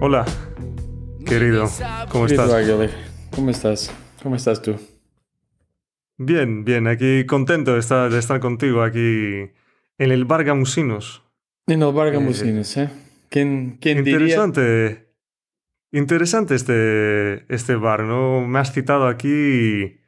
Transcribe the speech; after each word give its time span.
Hola, 0.00 0.24
querido, 1.26 1.68
¿cómo 2.08 2.24
estás? 2.24 2.50
¿cómo 3.30 3.50
estás? 3.50 3.92
¿Cómo 4.22 4.36
estás 4.36 4.62
tú? 4.62 4.76
Bien, 6.16 6.64
bien, 6.64 6.86
aquí 6.86 7.26
contento 7.26 7.74
de 7.74 7.80
estar, 7.80 8.10
de 8.10 8.18
estar 8.18 8.40
contigo 8.40 8.82
aquí 8.82 9.50
en 9.98 10.10
el 10.10 10.24
Bar 10.24 10.44
Gamusinos. 10.44 11.22
En 11.66 11.82
el 11.82 11.92
Bar 11.92 12.12
Gamusinos, 12.12 12.74
¿eh? 12.78 12.88
¿Quién, 13.28 13.76
quién 13.78 14.04
diría? 14.04 14.20
Interesante, 14.20 15.12
interesante 15.92 16.54
este, 16.54 17.54
este 17.54 17.74
bar, 17.74 18.04
¿no? 18.04 18.48
Me 18.48 18.58
has 18.58 18.72
citado 18.72 19.06
aquí 19.06 20.00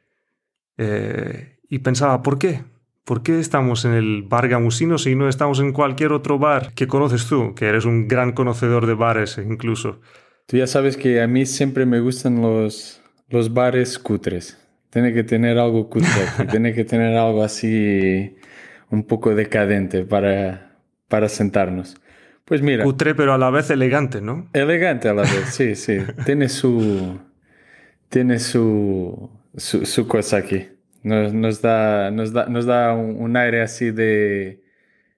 eh, 0.77 1.59
y 1.69 1.79
pensaba, 1.79 2.23
¿por 2.23 2.39
qué? 2.39 2.63
¿Por 3.09 3.23
qué 3.23 3.39
estamos 3.39 3.85
en 3.85 3.93
el 3.93 4.21
Bar 4.21 4.49
Gamusinos 4.49 5.07
y 5.07 5.15
no 5.15 5.27
estamos 5.29 5.59
en 5.59 5.73
cualquier 5.73 6.11
otro 6.11 6.37
bar 6.37 6.73
que 6.75 6.85
conoces 6.85 7.25
tú, 7.25 7.55
que 7.55 7.65
eres 7.65 7.85
un 7.85 8.07
gran 8.07 8.33
conocedor 8.33 8.85
de 8.85 8.93
bares 8.93 9.39
incluso? 9.39 9.99
Tú 10.45 10.57
ya 10.57 10.67
sabes 10.67 10.95
que 10.95 11.19
a 11.19 11.25
mí 11.25 11.47
siempre 11.47 11.87
me 11.87 12.01
gustan 12.01 12.39
los, 12.39 13.01
los 13.29 13.51
bares 13.51 13.97
cutres. 13.97 14.59
Tiene 14.91 15.11
que 15.11 15.23
tener 15.23 15.57
algo 15.57 15.89
cutre, 15.89 16.07
tiene 16.51 16.75
que 16.75 16.85
tener 16.85 17.17
algo 17.17 17.43
así 17.43 18.35
un 18.91 19.03
poco 19.03 19.33
decadente 19.33 20.05
para, 20.05 20.77
para 21.07 21.29
sentarnos. 21.29 21.97
Pues 22.45 22.61
mira, 22.61 22.83
Cutre, 22.83 23.15
pero 23.15 23.33
a 23.33 23.39
la 23.39 23.49
vez 23.49 23.71
elegante, 23.71 24.21
¿no? 24.21 24.51
elegante 24.53 25.09
a 25.09 25.15
la 25.15 25.23
vez, 25.23 25.45
sí, 25.49 25.73
sí. 25.73 25.97
Tiene 26.27 26.47
su, 26.47 27.17
tiene 28.07 28.37
su, 28.37 29.31
su, 29.57 29.87
su 29.87 30.07
cosa 30.07 30.37
aquí. 30.37 30.67
Nos, 31.03 31.33
nos 31.33 31.61
da, 31.61 32.11
nos 32.11 32.33
da, 32.33 32.45
nos 32.47 32.65
da 32.65 32.93
un, 32.93 33.15
un 33.17 33.37
aire 33.37 33.61
así 33.61 33.91
de, 33.91 34.63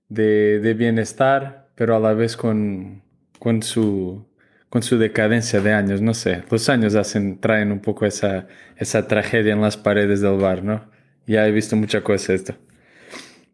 de, 0.09 0.59
de 0.59 0.73
bienestar, 0.73 1.69
pero 1.75 1.95
a 1.95 1.99
la 1.99 2.13
vez 2.13 2.37
con, 2.37 3.01
con, 3.39 3.63
su, 3.63 4.27
con 4.69 4.83
su 4.83 4.97
decadencia 4.97 5.61
de 5.61 5.73
años. 5.73 6.01
No 6.01 6.13
sé, 6.13 6.43
los 6.51 6.69
años 6.69 6.95
hacen, 6.95 7.39
traen 7.39 7.71
un 7.71 7.79
poco 7.79 8.05
esa, 8.05 8.47
esa 8.77 9.07
tragedia 9.07 9.53
en 9.53 9.61
las 9.61 9.77
paredes 9.77 10.21
del 10.21 10.37
bar, 10.37 10.63
¿no? 10.63 10.89
Ya 11.25 11.47
he 11.47 11.51
visto 11.51 11.75
mucha 11.75 12.01
cosa 12.03 12.33
esto. 12.33 12.53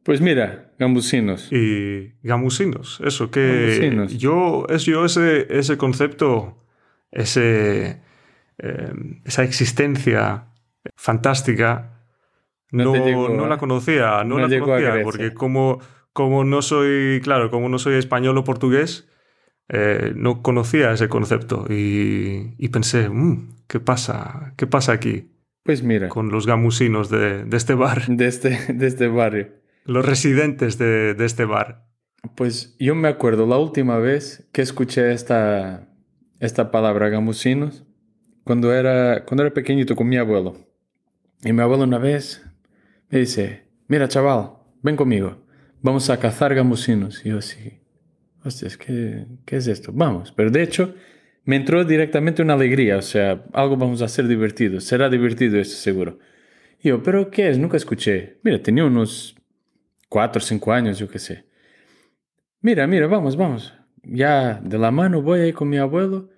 Pues 0.04 0.22
mira, 0.22 0.72
gambusinos. 0.80 1.52
y 1.52 2.14
gamusinos. 2.24 3.02
Eso, 3.06 3.30
que 3.30 3.80
Gamusinos. 3.80 4.18
yo, 4.18 4.66
es 4.70 4.86
yo 4.86 5.04
ese, 5.04 5.48
ese 5.50 5.78
concepto, 5.78 6.64
ese, 7.12 8.02
eh, 8.58 8.94
esa 9.26 9.44
existencia 9.44 10.46
fantástica, 10.96 11.97
No 12.72 12.84
no, 12.86 12.92
te 12.94 13.00
llegó, 13.00 13.30
no 13.30 13.48
la 13.48 13.58
conocía, 13.58 14.24
no, 14.24 14.38
No 14.40 14.48
la 14.48 14.60
conocía, 14.60 15.02
porque 15.04 15.34
como, 15.34 15.80
como 16.14 16.44
no 16.44 16.62
soy, 16.62 17.22
claro, 17.24 17.50
como 17.50 17.70
no 17.70 17.80
soy 17.80 17.96
español 17.96 18.38
o 18.38 18.44
portugués, 18.44 19.08
eh, 19.70 20.14
no 20.16 20.42
conocía 20.42 20.92
ese 20.92 21.08
concepto 21.10 21.66
y, 21.70 22.56
y 22.58 22.70
pensé, 22.70 23.10
"Mm, 23.10 23.50
¿qué 23.68 23.80
pasa? 23.80 24.54
¿Qué 24.58 24.66
pasa 24.68 24.94
aquí 24.94 25.30
Pues 25.64 25.84
mira, 25.84 26.08
con 26.10 26.30
los 26.30 26.46
gamusinos 26.48 27.10
de, 27.10 27.44
de 27.44 27.58
este 27.58 27.74
bar, 27.74 28.06
de 28.08 28.28
este, 28.28 28.74
de 28.74 28.88
este 28.88 29.08
barrio. 29.08 29.50
los 29.86 30.06
residentes 30.06 30.78
de, 30.78 31.14
de 31.14 31.26
este 31.26 31.46
bar? 31.46 31.86
Pues 32.36 32.76
yo 32.80 32.96
me 32.96 33.08
acuerdo 33.10 33.46
la 33.46 33.58
última 33.58 33.98
vez 34.00 34.50
que 34.52 34.62
escuché 34.62 35.12
esta, 35.14 35.88
esta 36.40 36.72
palabra 36.72 37.10
gamusinos 37.10 37.84
cuando 38.44 38.74
era, 38.74 39.24
cuando 39.26 39.44
era 39.44 39.54
pequeñito 39.54 39.96
con 39.96 40.08
mi 40.10 40.18
abuelo. 40.18 40.56
Y 41.44 41.52
mi 41.54 41.62
abuelo 41.62 41.84
una 41.84 41.98
vez 42.00 42.42
me 43.10 43.20
dice, 43.20 43.64
mira 43.88 44.08
chaval, 44.08 44.52
ven 44.82 44.96
conmigo, 44.96 45.38
vamos 45.82 46.10
a 46.10 46.20
cazar 46.20 46.54
gamusinos. 46.54 47.26
Y 47.26 47.30
yo 47.30 47.40
así, 47.40 47.80
hostias, 48.44 48.78
¿qué, 48.78 49.26
¿qué 49.46 49.58
es 49.58 49.68
esto? 49.68 49.92
Vamos, 49.94 50.32
pero 50.32 50.50
de 50.50 50.64
hecho 50.64 50.94
me 51.46 51.56
entró 51.56 51.86
directamente 51.86 52.42
una 52.42 52.54
alegría, 52.54 52.98
o 52.98 53.02
sea, 53.02 53.46
algo 53.54 53.78
vamos 53.78 54.02
a 54.02 54.06
hacer 54.06 54.28
divertido, 54.28 54.82
será 54.82 55.10
divertido 55.10 55.58
esto 55.58 55.76
seguro. 55.76 56.20
Y 56.82 56.90
yo, 56.90 57.02
¿pero 57.02 57.32
qué 57.32 57.50
es? 57.50 57.58
Nunca 57.58 57.78
escuché. 57.78 58.38
Mira, 58.44 58.62
tenía 58.62 58.86
unos 58.86 59.36
cuatro 60.10 60.40
o 60.40 60.44
cinco 60.44 60.72
años, 60.72 61.00
yo 61.00 61.10
qué 61.10 61.20
sé. 61.20 61.46
Mira, 62.62 62.86
mira, 62.88 63.08
vamos, 63.08 63.36
vamos. 63.36 63.74
Ya 64.04 64.60
de 64.64 64.78
la 64.78 64.92
mano 64.92 65.22
voy 65.22 65.40
ahí 65.40 65.54
con 65.54 65.70
mi 65.70 65.78
abuelo. 65.78 66.30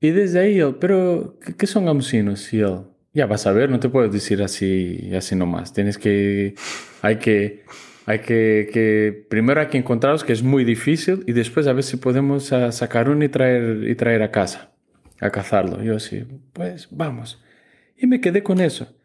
Y 0.00 0.10
desde 0.10 0.40
ahí 0.40 0.58
él, 0.58 0.76
pero 0.80 1.38
¿qué, 1.44 1.54
qué 1.56 1.66
son 1.66 1.84
gamusinos? 1.84 2.52
Y 2.52 2.60
él, 2.60 2.84
ya 3.12 3.26
vas 3.26 3.46
a 3.46 3.52
ver, 3.52 3.70
no 3.70 3.80
te 3.80 3.88
puedo 3.88 4.08
decir 4.08 4.42
así, 4.42 5.10
así 5.14 5.34
nomás. 5.34 5.72
Tienes 5.72 5.98
que, 5.98 6.54
hay 7.02 7.16
que, 7.16 7.64
hay 8.06 8.20
que, 8.20 8.68
que, 8.72 9.26
primero 9.28 9.60
hay 9.60 9.66
que 9.66 9.78
encontrarlos, 9.78 10.24
que 10.24 10.32
es 10.32 10.42
muy 10.42 10.64
difícil, 10.64 11.24
y 11.26 11.32
después 11.32 11.66
a 11.66 11.72
ver 11.72 11.82
si 11.82 11.96
podemos 11.96 12.52
ah, 12.52 12.70
sacar 12.72 13.08
uno 13.08 13.24
y 13.24 13.28
traer, 13.28 13.88
y 13.88 13.94
traer 13.94 14.22
a 14.22 14.30
casa, 14.30 14.72
a 15.20 15.30
cazarlo. 15.30 15.82
Yo 15.82 15.96
así, 15.96 16.24
pues 16.52 16.88
vamos. 16.90 17.42
Y 17.96 18.06
me 18.06 18.20
quedé 18.20 18.42
con 18.42 18.60
eso. 18.60 18.96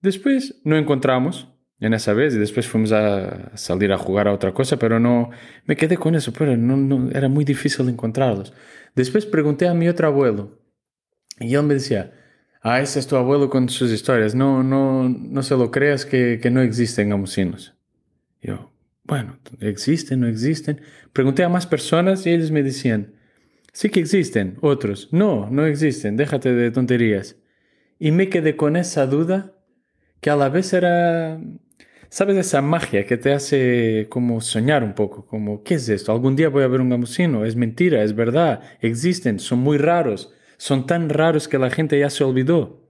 Después 0.00 0.60
no 0.64 0.76
encontramos 0.76 1.48
en 1.80 1.94
esa 1.94 2.12
vez 2.12 2.34
y 2.34 2.38
después 2.38 2.68
fuimos 2.68 2.92
a 2.92 3.56
salir 3.56 3.92
a 3.92 3.98
jugar 3.98 4.28
a 4.28 4.32
otra 4.32 4.52
cosa, 4.52 4.78
pero 4.78 5.00
no, 5.00 5.30
me 5.64 5.76
quedé 5.76 5.96
con 5.96 6.14
eso, 6.14 6.32
pero 6.32 6.56
no, 6.56 6.76
no, 6.76 7.10
era 7.10 7.28
muy 7.28 7.44
difícil 7.44 7.88
encontrarlos. 7.88 8.52
Después 8.94 9.26
pregunté 9.26 9.66
a 9.66 9.74
mi 9.74 9.88
otro 9.88 10.06
abuelo 10.06 10.60
y 11.40 11.54
él 11.54 11.62
me 11.64 11.74
decía, 11.74 12.12
ah, 12.64 12.80
ese 12.80 12.98
es 12.98 13.06
tu 13.06 13.16
abuelo 13.16 13.48
con 13.48 13.68
sus 13.68 13.92
historias, 13.92 14.34
no, 14.34 14.64
no, 14.64 15.08
no 15.08 15.42
se 15.42 15.56
lo 15.56 15.70
creas 15.70 16.04
que, 16.04 16.40
que 16.42 16.50
no 16.50 16.62
existen 16.62 17.10
gamusinos. 17.10 17.74
Yo, 18.42 18.72
bueno, 19.04 19.38
existen, 19.60 20.20
no 20.20 20.26
existen. 20.26 20.80
Pregunté 21.12 21.44
a 21.44 21.48
más 21.48 21.66
personas 21.66 22.26
y 22.26 22.30
ellos 22.30 22.50
me 22.50 22.62
decían, 22.62 23.14
sí 23.72 23.90
que 23.90 24.00
existen, 24.00 24.56
otros, 24.62 25.08
no, 25.12 25.48
no 25.50 25.66
existen, 25.66 26.16
déjate 26.16 26.54
de 26.54 26.70
tonterías. 26.70 27.36
Y 27.98 28.10
me 28.12 28.28
quedé 28.28 28.56
con 28.56 28.76
esa 28.76 29.06
duda 29.06 29.52
que 30.20 30.30
a 30.30 30.36
la 30.36 30.48
vez 30.48 30.72
era, 30.72 31.38
¿sabes? 32.08 32.36
Esa 32.38 32.62
magia 32.62 33.04
que 33.06 33.18
te 33.18 33.32
hace 33.32 34.06
como 34.08 34.40
soñar 34.40 34.82
un 34.82 34.94
poco, 34.94 35.26
como, 35.26 35.62
¿qué 35.62 35.74
es 35.74 35.88
esto? 35.90 36.12
Algún 36.12 36.34
día 36.34 36.48
voy 36.48 36.64
a 36.64 36.68
ver 36.68 36.80
un 36.80 36.88
gamusino, 36.88 37.44
es 37.44 37.56
mentira, 37.56 38.02
es 38.02 38.14
verdad, 38.14 38.62
existen, 38.80 39.38
son 39.38 39.58
muy 39.58 39.76
raros, 39.76 40.32
son 40.64 40.86
tan 40.86 41.10
raros 41.10 41.46
que 41.46 41.58
la 41.58 41.68
gente 41.68 41.98
ya 41.98 42.08
se 42.08 42.24
olvidó, 42.24 42.88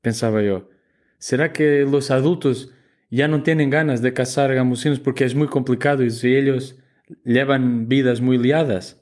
pensaba 0.00 0.42
yo. 0.42 0.68
¿Será 1.18 1.52
que 1.52 1.86
los 1.88 2.10
adultos 2.10 2.74
ya 3.10 3.28
no 3.28 3.44
tienen 3.44 3.70
ganas 3.70 4.02
de 4.02 4.12
cazar 4.12 4.52
gamusinos 4.52 4.98
porque 4.98 5.24
es 5.24 5.36
muy 5.36 5.46
complicado 5.46 6.02
y 6.02 6.10
si 6.10 6.34
ellos 6.34 6.80
llevan 7.24 7.86
vidas 7.86 8.20
muy 8.20 8.38
liadas? 8.38 9.00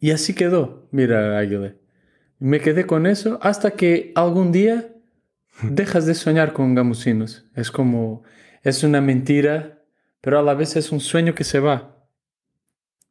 Y 0.00 0.10
así 0.10 0.34
quedó, 0.34 0.88
mira, 0.90 1.38
Águila. 1.38 1.76
Me 2.40 2.58
quedé 2.58 2.86
con 2.86 3.06
eso 3.06 3.38
hasta 3.40 3.70
que 3.70 4.10
algún 4.16 4.50
día 4.50 4.92
dejas 5.62 6.06
de 6.06 6.14
soñar 6.14 6.52
con 6.52 6.74
gamusinos. 6.74 7.46
Es 7.54 7.70
como, 7.70 8.24
es 8.64 8.82
una 8.82 9.00
mentira, 9.00 9.84
pero 10.20 10.40
a 10.40 10.42
la 10.42 10.54
vez 10.54 10.74
es 10.74 10.90
un 10.90 10.98
sueño 10.98 11.36
que 11.36 11.44
se 11.44 11.60
va. 11.60 12.04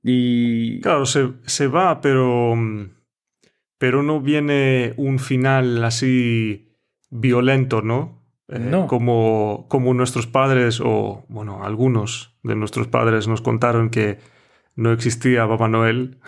Y 0.03 0.81
Claro, 0.81 1.05
se, 1.05 1.31
se 1.45 1.67
va, 1.67 2.01
pero, 2.01 2.57
mm, 2.57 2.96
pero 3.77 4.03
no 4.03 4.21
viene 4.21 4.93
un 4.97 5.19
final 5.19 5.83
así 5.83 6.73
violento, 7.09 7.81
¿no? 7.81 8.23
Eh, 8.47 8.59
No. 8.59 8.87
Como, 8.87 9.65
como 9.69 9.93
nuestros 9.93 10.27
padres, 10.27 10.81
o 10.83 11.25
bueno, 11.29 11.63
algunos 11.63 12.37
de 12.43 12.55
nuestros 12.55 12.87
padres 12.87 13.27
nos 13.27 13.41
contaron 13.41 13.89
que 13.89 14.19
no 14.75 14.91
existía 14.91 15.47
Papá 15.47 15.67
Noel. 15.67 16.19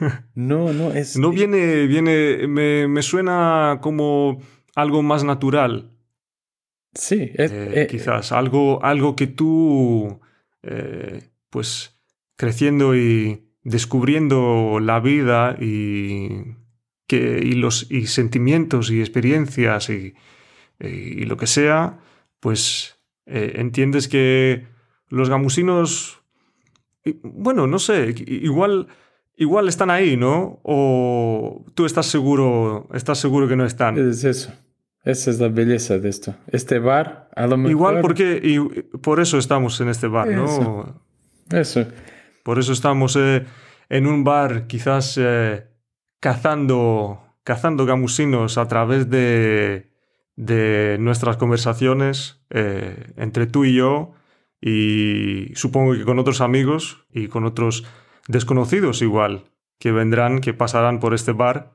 no, 0.34 0.72
no, 0.72 0.92
es... 0.92 1.16
No 1.16 1.30
viene, 1.30 1.86
viene, 1.86 2.46
me, 2.48 2.88
me 2.88 3.02
suena 3.02 3.78
como 3.80 4.40
algo 4.74 5.02
más 5.02 5.24
natural, 5.24 5.92
Sí, 6.94 7.30
es, 7.34 7.50
eh, 7.50 7.82
eh, 7.82 7.86
quizás, 7.90 8.32
algo, 8.32 8.84
algo 8.84 9.16
que 9.16 9.26
tú, 9.26 10.20
pues, 11.48 11.98
creciendo 12.36 12.94
y 12.94 13.48
descubriendo 13.62 14.78
la 14.80 15.00
vida 15.00 15.56
y, 15.58 16.54
que, 17.12 17.40
y 17.42 17.52
los 17.52 17.90
y 17.90 18.06
sentimientos 18.06 18.90
y 18.90 19.00
experiencias 19.00 19.90
y, 19.90 20.14
y 20.80 21.24
lo 21.26 21.36
que 21.36 21.46
sea, 21.46 21.98
pues 22.40 22.98
eh, 23.26 23.52
entiendes 23.56 24.08
que 24.08 24.66
los 25.10 25.28
gamusinos, 25.28 26.22
bueno, 27.22 27.66
no 27.66 27.78
sé, 27.78 28.14
igual, 28.26 28.88
igual 29.36 29.68
están 29.68 29.90
ahí, 29.90 30.16
¿no? 30.16 30.60
O 30.62 31.66
tú 31.74 31.84
estás 31.84 32.06
seguro, 32.06 32.88
estás 32.94 33.18
seguro 33.18 33.46
que 33.46 33.56
no 33.56 33.66
están. 33.66 33.98
es 33.98 34.24
eso. 34.24 34.52
Esa 35.04 35.30
es 35.30 35.38
la 35.38 35.48
belleza 35.48 35.98
de 35.98 36.08
esto. 36.08 36.34
Este 36.46 36.78
bar, 36.78 37.28
a 37.36 37.46
lo 37.46 37.58
mejor... 37.58 37.70
Igual 37.70 38.00
porque 38.00 38.40
y 38.42 38.58
por 38.98 39.20
eso 39.20 39.36
estamos 39.36 39.80
en 39.80 39.88
este 39.88 40.06
bar, 40.06 40.28
¿no? 40.28 40.44
Eso. 40.44 41.02
Eso. 41.50 41.86
Por 42.42 42.58
eso 42.58 42.72
estamos 42.72 43.16
eh, 43.16 43.44
en 43.88 44.06
un 44.06 44.24
bar, 44.24 44.66
quizás 44.66 45.18
eh, 45.20 45.66
cazando, 46.22 47.20
cazando 47.42 47.84
gamusinos 47.84 48.56
a 48.56 48.68
través 48.68 49.10
de, 49.10 49.90
de 50.36 50.96
nuestras 51.00 51.36
conversaciones 51.36 52.40
eh, 52.50 53.12
entre 53.16 53.48
tú 53.48 53.64
y 53.64 53.74
yo 53.74 54.12
y 54.60 55.50
supongo 55.56 55.94
que 55.94 56.04
con 56.04 56.20
otros 56.20 56.40
amigos 56.40 57.04
y 57.12 57.26
con 57.26 57.44
otros 57.44 57.84
desconocidos 58.28 59.02
igual 59.02 59.50
que 59.80 59.90
vendrán, 59.90 60.40
que 60.40 60.54
pasarán 60.54 61.00
por 61.00 61.12
este 61.12 61.32
bar 61.32 61.72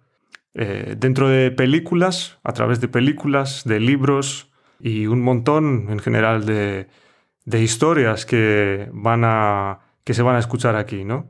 eh, 0.54 0.96
dentro 0.98 1.28
de 1.28 1.52
películas, 1.52 2.40
a 2.42 2.54
través 2.54 2.80
de 2.80 2.88
películas, 2.88 3.66
de 3.66 3.82
libros 3.82 4.50
y 4.80 5.08
un 5.08 5.22
montón 5.24 5.88
en 5.90 6.00
general 6.00 6.46
de, 6.46 6.88
de 7.44 7.62
historias 7.62 8.26
que 8.26 8.90
van 8.94 9.24
a 9.26 9.82
que 10.06 10.14
se 10.14 10.22
van 10.22 10.38
a 10.38 10.40
escuchar 10.40 10.78
aquí, 10.78 11.04
¿no? 11.04 11.28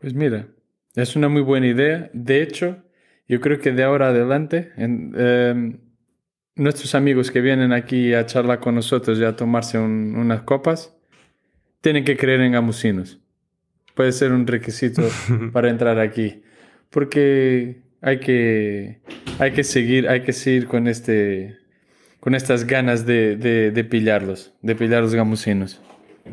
Pues 0.00 0.12
mira, 0.12 0.48
es 0.94 1.16
una 1.16 1.28
muy 1.28 1.42
buena 1.42 1.66
idea. 1.66 2.10
De 2.12 2.42
hecho, 2.42 2.82
yo 3.28 3.40
creo 3.40 3.58
que 3.58 3.72
de 3.72 3.84
ahora 3.84 4.08
adelante, 4.08 4.72
em, 4.76 5.78
nuestros 6.56 6.94
amigos 6.94 7.30
que 7.30 7.40
vienen 7.40 7.72
aquí 7.72 8.14
a 8.14 8.26
charlar 8.26 8.60
con 8.60 8.74
nosotros 8.74 9.18
y 9.18 9.24
a 9.24 9.36
tomarse 9.36 9.78
unas 9.78 10.42
copas, 10.42 10.96
tienen 11.80 12.04
que 12.04 12.16
creer 12.16 12.40
en 12.40 12.52
gamusinos. 12.52 13.20
Puede 13.94 14.12
ser 14.12 14.32
un 14.32 14.46
requisito 14.46 15.02
para 15.52 15.70
entrar 15.70 15.98
aquí. 15.98 16.42
Porque 16.90 17.82
hay 18.00 18.20
que, 18.20 19.00
hay 19.38 19.52
que 19.52 19.64
seguir, 19.64 20.08
hay 20.08 20.22
que 20.22 20.32
seguir 20.32 20.66
con 20.66 20.88
este, 20.88 21.58
con 22.20 22.34
estas 22.34 22.66
ganas 22.66 23.06
de, 23.06 23.36
de, 23.36 23.84
pillarlos, 23.84 24.54
de 24.62 24.74
pillar 24.74 25.02
los 25.02 25.14
gamusinos. 25.14 25.80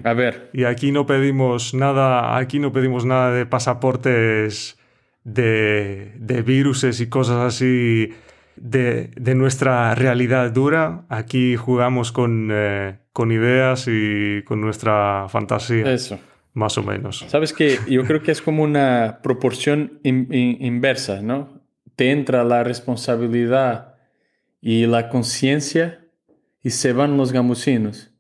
A 0.04 0.14
ver. 0.14 0.50
Y 0.54 0.64
aquí 0.66 0.92
no 0.92 1.06
pedimos 1.06 1.74
nada, 1.74 2.38
aquí 2.38 2.60
no 2.60 2.72
pedimos 2.72 3.06
nada 3.06 3.32
de 3.32 3.46
pasaportes 3.46 4.78
de, 5.24 6.14
de 6.18 6.42
viruses 6.42 7.02
y 7.02 7.08
cosas 7.08 7.38
así 7.38 8.14
de, 8.56 9.12
de, 9.16 9.36
nuestra 9.36 9.94
realidad 9.96 10.52
dura. 10.52 11.06
Aquí 11.10 11.56
jugamos 11.56 12.12
con, 12.12 12.50
eh, 12.52 12.98
con 13.12 13.32
ideas 13.32 13.86
y 13.88 14.44
con 14.44 14.62
nuestra 14.62 15.28
fantasía. 15.30 15.92
Eso. 15.92 16.20
Más 16.54 16.78
o 16.78 16.84
menos. 16.84 17.26
Sabes 17.28 17.52
que 17.52 17.80
yo 17.90 18.06
creo 18.06 18.24
que 18.24 18.32
es 18.32 18.42
como 18.42 18.64
una 18.64 19.20
proporción 19.22 20.00
inversa, 20.04 21.22
¿no? 21.22 21.62
Te 21.98 22.12
entra 22.12 22.46
la 22.46 22.64
responsabilidad 22.64 23.96
y 24.62 24.86
la 24.86 25.10
conciencia 25.10 26.06
y 26.64 26.70
se 26.70 26.94
van 26.94 27.18
los 27.18 27.34
gamusinos. 27.34 28.15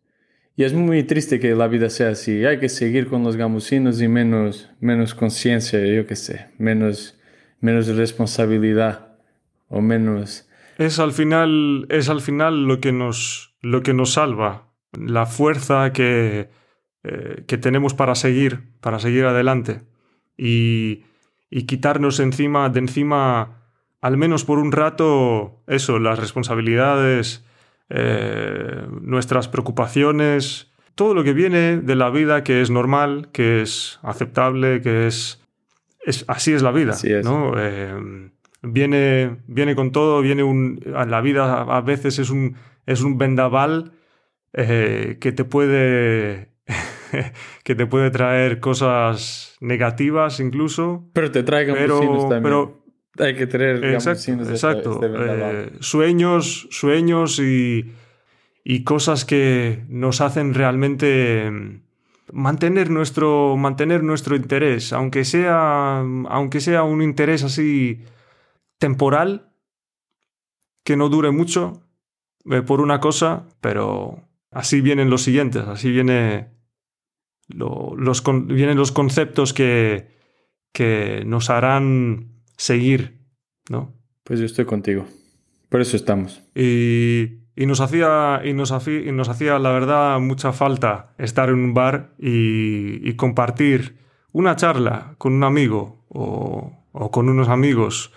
Y 0.58 0.64
es 0.64 0.74
muy 0.74 1.04
triste 1.04 1.40
que 1.40 1.54
la 1.54 1.68
vida 1.68 1.90
sea 1.90 2.10
así. 2.10 2.46
Hay 2.46 2.60
que 2.60 2.70
seguir 2.70 3.08
con 3.08 3.24
los 3.24 3.36
gamusinos 3.36 4.02
y 4.02 4.08
menos, 4.08 4.70
menos 4.80 5.14
conciencia, 5.14 5.86
yo 5.86 6.08
qué 6.08 6.16
sé, 6.16 6.48
menos, 6.58 7.20
menos 7.60 7.88
responsabilidad 7.88 9.18
o 9.68 9.82
menos... 9.82 10.50
Es 10.78 11.00
al 11.00 11.14
final, 11.14 11.88
es 11.90 12.10
al 12.10 12.22
final 12.22 12.66
lo, 12.66 12.82
que 12.82 12.92
nos, 12.92 13.56
lo 13.62 13.82
que 13.82 13.94
nos 13.94 14.14
salva, 14.14 14.74
la 14.92 15.26
fuerza 15.26 15.94
que, 15.94 16.50
eh, 17.04 17.44
que 17.48 17.58
tenemos 17.58 17.94
para 17.94 18.14
seguir, 18.16 18.64
para 18.82 19.00
seguir 19.00 19.24
adelante. 19.24 19.84
Y, 20.38 21.04
y 21.50 21.64
quitarnos 21.64 22.20
encima, 22.20 22.70
de 22.70 22.80
encima 22.80 23.62
al 24.02 24.18
menos 24.18 24.44
por 24.44 24.60
un 24.60 24.72
rato, 24.72 25.64
eso, 25.66 25.98
las 25.98 26.20
responsabilidades, 26.20 27.44
eh, 27.90 28.88
nuestras 29.02 29.48
preocupaciones, 29.48 30.72
todo 30.96 31.14
lo 31.14 31.24
que 31.24 31.34
viene 31.34 31.78
de 31.78 31.96
la 31.96 32.10
vida 32.10 32.44
que 32.44 32.62
es 32.62 32.72
normal, 32.72 33.30
que 33.32 33.62
es 33.62 34.00
aceptable, 34.02 34.82
que 34.82 35.08
es... 35.08 35.44
es 36.06 36.26
así 36.28 36.54
es 36.54 36.62
la 36.62 36.72
vida, 36.72 36.96
¿no? 37.24 37.54
Eh, 37.58 38.32
viene, 38.62 39.38
viene 39.48 39.76
con 39.76 39.92
todo, 39.92 40.22
viene 40.22 40.44
un... 40.44 40.80
La 40.86 41.22
vida 41.22 41.62
a 41.62 41.82
veces 41.82 42.20
es 42.20 42.30
un, 42.30 42.56
es 42.86 43.02
un 43.02 43.18
vendaval 43.18 43.92
eh, 44.54 45.18
que 45.20 45.32
te 45.32 45.44
puede... 45.44 46.54
que 47.64 47.76
te 47.76 47.86
puede 47.86 48.10
traer 48.10 48.60
cosas 48.60 49.58
negativas 49.62 50.40
incluso. 50.40 51.08
Pero 51.14 51.32
te 51.32 51.44
trae 51.44 51.66
pero, 51.72 52.00
también. 52.00 52.44
Pero, 52.44 52.85
hay 53.20 53.36
que 53.36 53.48
tener 53.48 53.84
exacto, 53.86 54.32
exacto. 54.32 55.00
Eh, 55.04 55.72
sueños, 55.80 56.68
sueños 56.72 57.40
y, 57.40 57.94
y, 58.64 58.84
cosas 58.84 59.26
que 59.26 59.84
nos 59.88 60.22
hacen 60.22 60.54
realmente 60.54 61.50
mm, 61.50 61.82
mantener 62.34 62.90
nuestro, 62.90 63.56
mantener 63.58 64.04
nuestro 64.04 64.36
interés, 64.36 64.94
aunque 64.94 65.26
sea, 65.26 66.00
aunque 66.00 66.60
sea 66.60 66.84
un 66.84 67.02
interés 67.02 67.44
así 67.44 68.04
temporal, 68.78 69.52
que 70.84 70.98
no 70.98 71.10
dure 71.10 71.32
mucho 71.32 71.82
eh, 72.50 72.62
por 72.62 72.82
una 72.82 73.00
cosa, 73.00 73.48
pero 73.62 74.22
así 74.52 74.82
vienen 74.82 75.10
los 75.10 75.24
siguientes, 75.24 75.64
así 75.68 75.92
viene 75.92 76.50
los, 77.48 78.24
vienen 78.46 78.78
los 78.78 78.92
conceptos 78.92 79.54
que, 79.54 80.08
que 80.74 81.24
nos 81.26 81.50
harán 81.50 82.35
seguir, 82.58 83.20
¿no? 83.70 83.94
Pues 84.24 84.40
yo 84.40 84.46
estoy 84.46 84.66
contigo. 84.66 85.06
Por 85.70 85.82
eso 85.82 85.98
estamos. 85.98 86.42
Y, 86.56 87.40
nos, 87.56 87.80
hacía, 87.80 88.42
y, 88.44 88.54
nos 88.54 88.72
hacía, 88.72 89.00
y 89.02 89.12
nos 89.12 89.30
hacía, 89.30 89.60
la 89.60 89.72
verdad, 89.72 90.20
mucha 90.20 90.52
falta 90.54 91.14
estar 91.18 91.50
en 91.50 91.56
un 91.56 91.74
bar 91.74 92.14
y, 92.18 93.14
compartir 93.16 93.98
una 94.32 94.56
charla 94.56 95.16
con 95.18 95.34
un 95.34 95.44
amigo 95.44 96.06
o, 96.10 96.72
con 97.12 97.30
unos 97.30 97.50
amigos. 97.50 98.12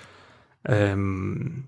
Em, 0.64 1.66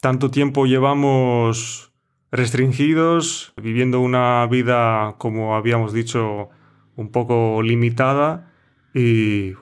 tanto 0.00 0.30
tiempo 0.30 0.66
llevamos 0.66 1.92
restringidos, 2.30 3.52
viviendo 3.56 4.00
una 4.00 4.46
vida, 4.46 5.16
como 5.18 5.56
habíamos 5.56 5.92
dicho, 5.92 6.50
un 6.96 7.10
poco 7.10 7.62
limitada 7.62 8.52
y 8.98 9.54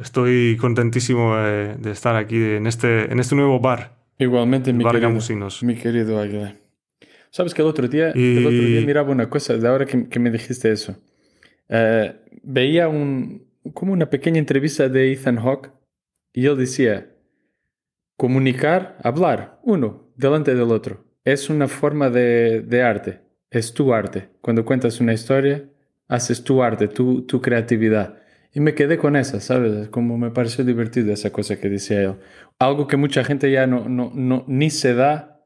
estoy 0.00 0.56
contentísimo 0.58 1.36
de, 1.36 1.90
estar 1.90 2.16
aquí 2.16 2.36
en 2.36 2.66
este, 2.66 3.12
en 3.12 3.20
este 3.20 3.34
nuevo 3.34 3.60
bar. 3.60 3.98
Igualmente, 4.18 4.72
mi, 4.72 4.84
querido, 4.84 5.10
mi 5.62 5.74
querido 5.74 6.18
Águila. 6.18 6.54
Sabes 7.30 7.52
que 7.52 7.60
el 7.60 7.68
otro 7.68 7.88
día, 7.88 8.10
el 8.10 8.46
otro 8.46 8.58
día 8.58 8.80
miraba 8.86 9.10
una 9.10 9.28
cosa, 9.28 9.56
de 9.56 9.68
ahora 9.68 9.84
que, 9.84 10.08
que 10.08 10.18
me 10.18 10.30
dijiste 10.30 10.72
eso. 10.72 10.96
Eh, 11.68 12.14
veía 12.42 12.88
un, 12.88 13.46
como 13.74 13.92
una 13.92 14.08
pequeña 14.08 14.38
entrevista 14.38 14.88
de 14.88 15.12
Ethan 15.12 15.36
Hawke 15.36 15.72
y 16.32 16.46
él 16.46 16.56
decía, 16.56 17.14
comunicar, 18.16 18.96
hablar, 19.04 19.60
uno, 19.62 20.10
delante 20.16 20.54
del 20.54 20.72
otro. 20.72 21.04
Es 21.24 21.50
una 21.50 21.68
forma 21.68 22.08
de, 22.08 22.62
de 22.62 22.82
arte, 22.82 23.20
es 23.50 23.74
tu 23.74 23.92
arte. 23.92 24.30
Cuando 24.40 24.64
cuentas 24.64 25.00
una 25.00 25.12
historia, 25.12 25.68
haces 26.08 26.42
tu 26.42 26.62
arte, 26.62 26.88
tu, 26.88 27.26
tu 27.26 27.42
creatividad. 27.42 28.16
Y 28.52 28.60
me 28.60 28.74
quedé 28.74 28.98
con 28.98 29.14
esa, 29.14 29.40
¿sabes? 29.40 29.88
Como 29.88 30.18
me 30.18 30.30
pareció 30.30 30.64
divertido 30.64 31.12
esa 31.12 31.30
cosa 31.30 31.60
que 31.60 31.68
decía 31.68 32.02
él. 32.02 32.14
Algo 32.58 32.86
que 32.86 32.96
mucha 32.96 33.22
gente 33.22 33.50
ya 33.50 33.66
no, 33.66 33.88
no, 33.88 34.10
no 34.14 34.44
ni 34.48 34.70
se 34.70 34.94
da, 34.94 35.40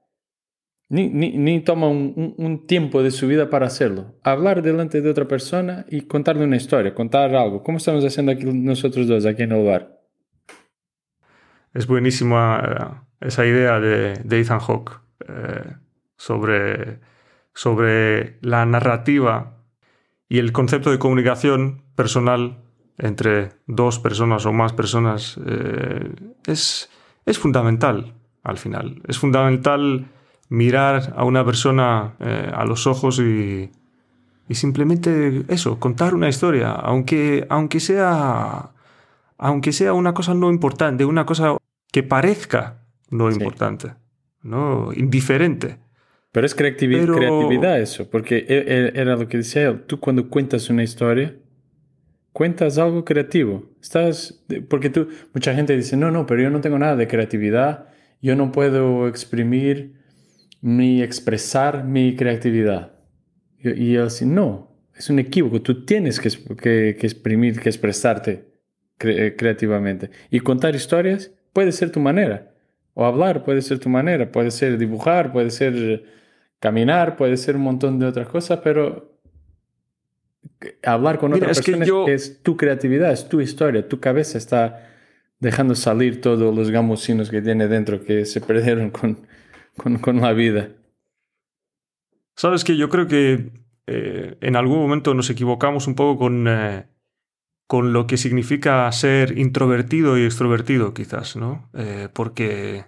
ni, 0.89 1.09
ni, 1.09 1.37
ni 1.37 1.61
toma 1.61 1.89
un, 1.89 2.35
un, 2.39 2.67
tiempo 2.67 3.03
de 3.03 3.11
su 3.11 3.27
vida 3.27 3.51
para 3.51 3.67
hacerlo. 3.67 4.15
Hablar 4.23 4.63
delante 4.63 5.03
de 5.03 5.11
otra 5.11 5.29
persona 5.29 5.85
y 5.91 6.03
contarle 6.03 6.45
una 6.45 6.57
historia, 6.57 6.95
contar 6.95 7.35
algo. 7.35 7.63
¿Cómo 7.63 7.79
estamos 7.79 8.05
haciendo 8.05 8.33
aquí 8.33 8.45
nosotros 8.45 9.07
dos, 9.07 9.27
aquí 9.27 9.43
en 9.43 9.53
el 9.53 9.67
bar? 9.67 10.01
Es 11.75 11.87
buenísima 11.87 13.03
eh, 13.21 13.27
esa 13.27 13.45
idea 13.45 13.81
de, 13.81 14.15
de 14.25 14.41
Ethan 14.41 14.61
Hawke 14.61 15.01
eh, 15.29 15.75
sobre, 16.17 17.01
sobre 17.53 18.39
la 18.41 18.65
narrativa 18.65 19.59
y 20.29 20.39
el 20.39 20.53
concepto 20.53 20.91
de 20.91 20.99
comunicación 20.99 21.83
personal 21.97 22.64
entre 22.99 23.51
dos 23.67 23.99
personas 23.99 24.47
o 24.47 24.53
más 24.53 24.73
personas 24.73 25.39
eh, 25.47 26.15
es, 26.47 26.91
es 27.27 27.39
fundamental 27.39 28.15
al 28.43 28.59
final. 28.59 29.03
Es 29.09 29.19
fundamental 29.19 30.07
mirar 30.49 31.15
a 31.17 31.25
una 31.25 31.45
persona 31.45 32.15
eh, 32.21 32.51
a 32.55 32.65
los 32.65 32.87
ojos 32.87 33.19
y, 33.19 33.71
y, 34.49 34.55
simplemente 34.55 35.45
eso, 35.49 35.81
contar 35.81 36.15
una 36.15 36.29
historia, 36.29 36.73
aunque, 36.73 37.47
aunque, 37.49 37.81
sea, 37.81 38.71
aunque 39.39 39.73
sea 39.73 39.93
una 39.95 40.15
cosa 40.15 40.35
no 40.35 40.51
importante, 40.51 41.05
una 41.05 41.27
cosa 41.27 41.57
que 41.91 42.03
parezca 42.03 42.83
no 43.11 43.31
importante, 43.31 43.95
¿no? 44.43 44.93
indiferente. 44.95 45.79
Pero 46.33 46.47
es 46.47 46.55
creatividad 46.55 47.81
eso, 47.81 48.11
porque 48.11 48.39
e, 48.39 48.45
e, 48.49 49.01
era 49.01 49.15
lo 49.15 49.29
que 49.29 49.37
decía 49.37 49.69
él. 49.69 49.83
Tú 49.87 50.01
cuando 50.01 50.29
cuentas 50.29 50.69
una 50.69 50.83
historia, 50.83 51.37
cuentas 52.35 52.79
algo 52.79 53.05
creativo. 53.05 53.71
Estás, 53.81 54.45
porque 54.69 54.91
tú, 54.91 55.09
mucha 55.33 55.55
gente 55.55 55.75
dice, 55.75 55.97
no, 55.97 56.11
no, 56.11 56.27
pero 56.27 56.43
yo 56.43 56.51
no 56.51 56.61
tengo 56.61 56.79
nada 56.79 56.97
de 56.97 57.07
creatividad, 57.07 57.87
yo 58.21 58.35
no 58.35 58.51
puedo 58.53 59.09
exprimir 59.09 59.95
ni 60.61 61.01
expresar 61.01 61.85
mi 61.85 62.17
creatividad. 62.17 62.93
Y, 63.59 63.93
yo 63.93 64.05
así, 64.05 64.27
no, 64.27 64.77
es 64.97 65.09
un 65.09 65.21
equívoco, 65.21 65.63
tú 65.63 65.87
tienes 65.87 66.19
que, 66.19 66.29
que, 66.57 66.97
que 66.99 67.07
exprimir, 67.07 67.61
que 67.61 67.69
expresarte 67.69 68.53
creativamente. 68.99 70.11
Y 70.29 70.41
contar 70.41 70.75
historias 70.75 71.31
puede 71.53 71.71
ser 71.71 71.91
tu 71.91 72.01
manera. 72.01 72.53
O 72.95 73.05
hablar 73.05 73.45
puede 73.45 73.63
ser 73.63 73.79
tu 73.79 73.89
manera, 73.89 74.33
puede 74.33 74.51
ser 74.51 74.77
dibujar, 74.77 75.33
puede 75.33 75.51
ser 75.51 76.05
caminar, 76.59 77.17
puede 77.17 77.37
ser 77.37 77.55
un 77.55 77.63
montón 77.63 78.01
de 78.01 78.07
otras 78.07 78.27
cosas, 78.27 78.61
pero 78.65 79.14
hablar 80.83 81.19
con 81.19 81.33
Mira, 81.33 81.47
otra 81.49 81.53
es 81.53 81.61
que 81.63 81.73
persona 81.73 81.87
yo- 81.87 82.07
es 82.09 82.43
tu 82.43 82.57
creatividad, 82.57 83.13
es 83.13 83.29
tu 83.29 83.41
historia, 83.41 83.89
tu 83.89 84.01
cabeza 84.01 84.39
está 84.39 84.91
dejando 85.41 85.75
salir 85.75 86.21
todos 86.21 86.55
los 86.55 86.71
gamusinos 86.71 87.31
que 87.31 87.43
tiene 87.43 87.69
dentro 87.69 88.03
que 88.05 88.25
se 88.25 88.41
perdieron 88.41 88.91
con, 88.91 89.27
con, 89.77 89.99
con 89.99 90.21
la 90.21 90.33
vida. 90.33 90.71
Sabes 92.37 92.65
que 92.65 92.77
yo 92.77 92.89
creo 92.89 93.07
que 93.07 93.51
eh, 93.87 94.37
en 94.41 94.57
algún 94.57 94.79
momento 94.79 95.15
nos 95.15 95.31
equivocamos 95.31 95.87
un 95.87 95.95
poco 95.95 96.19
con, 96.19 96.47
eh, 96.49 96.87
con 97.67 97.93
lo 97.93 98.07
que 98.07 98.17
significa 98.17 98.91
ser 98.93 99.39
introvertido 99.39 100.19
y 100.19 100.25
extrovertido, 100.25 100.95
quizás, 100.95 101.37
¿no? 101.37 101.69
Eh, 101.75 102.09
porque 102.13 102.87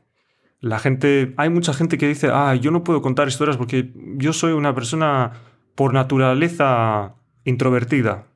la 0.60 0.78
gente, 0.78 1.34
hay 1.36 1.50
mucha 1.50 1.72
gente 1.75 1.98
que 1.98 2.08
dice, 2.08 2.28
ah, 2.32 2.54
yo 2.56 2.70
no 2.70 2.82
puedo 2.82 3.02
contar 3.02 3.28
historias 3.28 3.56
porque 3.56 3.92
yo 4.16 4.32
soy 4.32 4.52
una 4.52 4.75
persona 4.75 5.32
por 5.75 5.92
naturaleza 5.94 7.14
introvertida. 7.46 8.26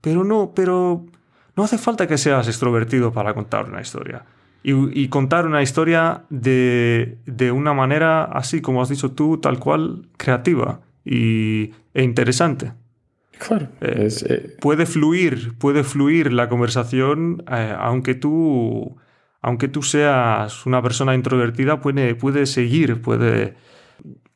Pero 0.00 0.22
no, 0.22 0.52
pero 0.54 1.04
no 1.56 1.64
hace 1.64 1.76
falta 1.78 2.06
que 2.06 2.16
seas 2.16 2.46
extrovertido 2.46 3.12
para 3.12 3.34
contar 3.34 3.68
una 3.68 3.80
historia. 3.80 4.24
Y, 4.62 4.72
y 5.02 5.08
contar 5.08 5.46
una 5.46 5.62
historia 5.62 6.24
de, 6.30 7.18
de 7.26 7.50
una 7.50 7.72
manera 7.72 8.24
así, 8.24 8.60
como 8.60 8.82
has 8.82 8.90
dicho 8.90 9.10
tú, 9.12 9.38
tal 9.38 9.58
cual, 9.58 10.08
creativa 10.16 10.80
y, 11.04 11.72
e 11.94 12.02
interesante. 12.02 12.72
Claro, 13.38 13.68
Eh, 13.80 14.04
es, 14.04 14.22
eh, 14.22 14.54
Puede 14.60 14.84
fluir, 14.84 15.56
puede 15.58 15.82
fluir 15.82 16.30
la 16.32 16.50
conversación, 16.50 17.42
eh, 17.50 17.74
aunque 17.78 18.14
tú, 18.14 18.98
aunque 19.40 19.68
tú 19.68 19.82
seas 19.82 20.66
una 20.66 20.82
persona 20.82 21.14
introvertida, 21.14 21.80
puede, 21.80 22.14
puede 22.14 22.44
seguir, 22.44 23.00
puede. 23.00 23.54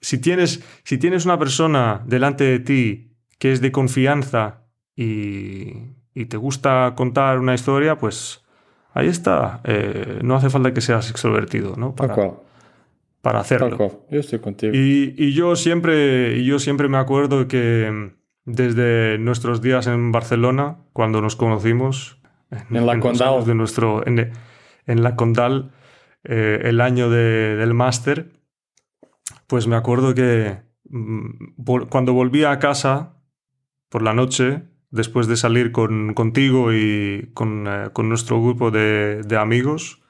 Si 0.00 0.18
tienes, 0.18 0.62
si 0.84 0.96
tienes 0.96 1.26
una 1.26 1.38
persona 1.38 2.02
delante 2.06 2.44
de 2.44 2.58
ti 2.60 3.13
que 3.44 3.52
es 3.52 3.60
de 3.60 3.70
confianza 3.72 4.62
y, 4.96 5.74
y 6.14 6.24
te 6.30 6.38
gusta 6.38 6.94
contar 6.96 7.38
una 7.38 7.52
historia, 7.52 7.98
pues 7.98 8.42
ahí 8.94 9.06
está. 9.08 9.60
Eh, 9.64 10.20
no 10.22 10.34
hace 10.34 10.48
falta 10.48 10.72
que 10.72 10.80
seas 10.80 11.10
extrovertido, 11.10 11.76
¿no? 11.76 11.94
Para, 11.94 12.14
para 13.20 13.40
hacerlo. 13.40 13.76
Yo 14.10 14.20
estoy 14.20 14.38
contigo. 14.38 14.72
Y, 14.74 15.14
y 15.18 15.34
yo, 15.34 15.56
siempre, 15.56 16.38
y 16.38 16.46
yo 16.46 16.58
siempre 16.58 16.88
me 16.88 16.96
acuerdo 16.96 17.46
que 17.46 18.12
desde 18.46 19.18
nuestros 19.18 19.60
días 19.60 19.86
en 19.88 20.10
Barcelona, 20.10 20.78
cuando 20.94 21.20
nos 21.20 21.36
conocimos, 21.36 22.18
En 22.70 22.86
la 22.86 22.98
Condal. 22.98 23.44
De 23.44 23.54
nuestro, 23.54 24.06
en, 24.06 24.30
en 24.86 25.02
la 25.02 25.16
Condal, 25.16 25.70
eh, 26.24 26.62
el 26.64 26.80
año 26.80 27.10
de- 27.10 27.56
del 27.56 27.74
máster, 27.74 28.30
pues 29.46 29.66
me 29.66 29.76
acuerdo 29.76 30.14
que 30.14 30.62
mm, 30.88 31.56
cuando 31.90 32.14
volvía 32.14 32.50
a 32.50 32.58
casa 32.58 33.10
por 33.88 34.02
la 34.02 34.14
noche, 34.14 34.62
después 34.90 35.26
de 35.26 35.36
salir 35.36 35.72
con, 35.72 36.14
contigo 36.14 36.72
y 36.72 37.30
con, 37.34 37.66
eh, 37.66 37.90
con 37.92 38.08
nuestro 38.08 38.40
grupo 38.42 38.70
de, 38.70 39.22
de 39.22 39.36
amigos, 39.36 40.02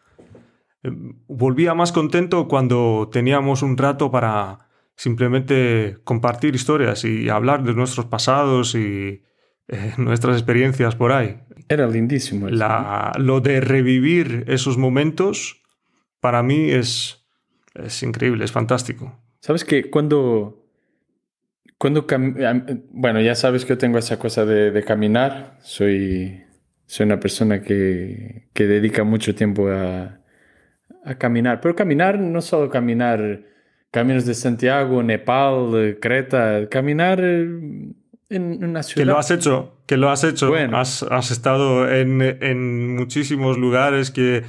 eh, 0.82 0.90
volvía 1.28 1.74
más 1.74 1.92
contento 1.92 2.48
cuando 2.48 3.08
teníamos 3.12 3.62
un 3.62 3.76
rato 3.76 4.10
para 4.10 4.68
simplemente 4.96 5.96
compartir 6.04 6.54
historias 6.54 7.04
y 7.04 7.28
hablar 7.28 7.64
de 7.64 7.74
nuestros 7.74 8.06
pasados 8.06 8.74
y 8.74 9.22
eh, 9.68 9.92
nuestras 9.98 10.36
experiencias 10.36 10.94
por 10.96 11.12
ahí. 11.12 11.40
Era 11.68 11.86
lindísimo. 11.86 12.46
eso, 12.48 12.54
¿no? 12.54 12.58
La- 12.60 13.12
lo 13.18 13.40
de 13.40 13.60
revivir 13.60 14.44
esos 14.48 14.76
momentos 14.76 15.62
para 16.20 16.42
mí 16.42 16.70
es, 16.70 17.26
es 17.74 18.02
increíble, 18.02 18.44
es 18.44 18.52
fantástico. 18.52 19.18
Sabes 19.40 19.64
que 19.64 19.90
cuando, 19.90 20.63
cuando 21.78 22.06
cam- 22.06 22.42
am- 22.44 22.82
bueno, 22.90 23.20
ya 23.20 23.34
sabes 23.34 23.64
que 23.64 23.70
yo 23.70 23.78
tengo 23.78 23.98
esa 23.98 24.18
cosa 24.18 24.44
de, 24.44 24.70
de 24.70 24.82
caminar. 24.84 25.58
Soy, 25.62 26.42
soy 26.86 27.06
una 27.06 27.20
persona 27.20 27.60
que, 27.62 28.48
que 28.52 28.66
dedica 28.66 29.04
mucho 29.04 29.34
tiempo 29.34 29.68
a, 29.70 30.20
a 31.04 31.14
caminar. 31.18 31.60
Pero 31.60 31.74
caminar 31.74 32.18
no 32.18 32.40
solo 32.40 32.70
caminar 32.70 33.42
caminos 33.90 34.24
de 34.26 34.34
Santiago, 34.34 35.02
Nepal, 35.02 35.70
eh, 35.76 35.98
Creta, 36.00 36.68
caminar 36.68 37.20
eh, 37.22 37.42
en 38.30 38.64
una 38.64 38.82
ciudad. 38.82 39.02
Que 39.02 39.04
lo 39.04 39.18
has 39.18 39.30
hecho, 39.30 39.82
que 39.86 39.96
lo 39.96 40.10
has 40.10 40.24
hecho. 40.24 40.48
Bueno. 40.48 40.78
Has, 40.78 41.02
has 41.02 41.30
estado 41.30 41.88
en, 41.90 42.20
en 42.22 42.96
muchísimos 42.96 43.58
lugares 43.58 44.10
que 44.10 44.42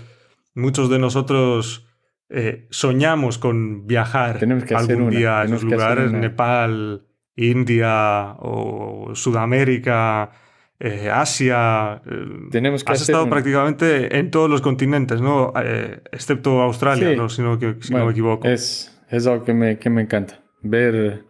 muchos 0.53 0.89
de 0.89 0.97
nosotros 0.99 1.87
eh, 2.29 2.65
soñamos 2.71 3.37
con 3.37 3.85
viajar 3.85 4.39
Tenemos 4.39 4.63
que 4.63 4.73
hacer 4.73 4.91
algún 4.95 5.09
una, 5.09 5.17
día 5.19 5.41
a 5.41 5.45
esos 5.45 5.63
lugares. 5.63 6.11
Nepal, 6.11 7.05
India 7.35 8.35
o 8.39 9.11
Sudamérica, 9.13 10.31
eh, 10.79 11.09
Asia. 11.11 12.01
eh, 12.05 12.47
Tenemos 12.51 12.83
que 12.83 12.91
has 12.91 13.01
hacer 13.01 13.13
estado 13.13 13.29
prácticamente 13.29 14.17
en 14.17 14.31
todos 14.31 14.49
los 14.49 14.61
continentes, 14.61 15.21
¿no? 15.21 15.53
Eh, 15.61 16.01
excepto 16.11 16.61
Australia, 16.61 17.09
Sí. 17.11 17.15
¿no? 17.17 17.29
Si 17.29 17.41
no, 17.41 17.57
que- 17.59 17.75
si 17.81 17.91
no 17.91 17.97
Bueno, 17.97 18.05
me 18.07 18.11
equivoco. 18.11 18.47
Es, 18.47 19.01
es 19.09 19.27
algo 19.27 19.43
que 19.45 19.53
me, 19.53 19.77
que 19.77 19.89
me 19.89 20.01
encanta. 20.01 20.39
Ver, 20.61 21.23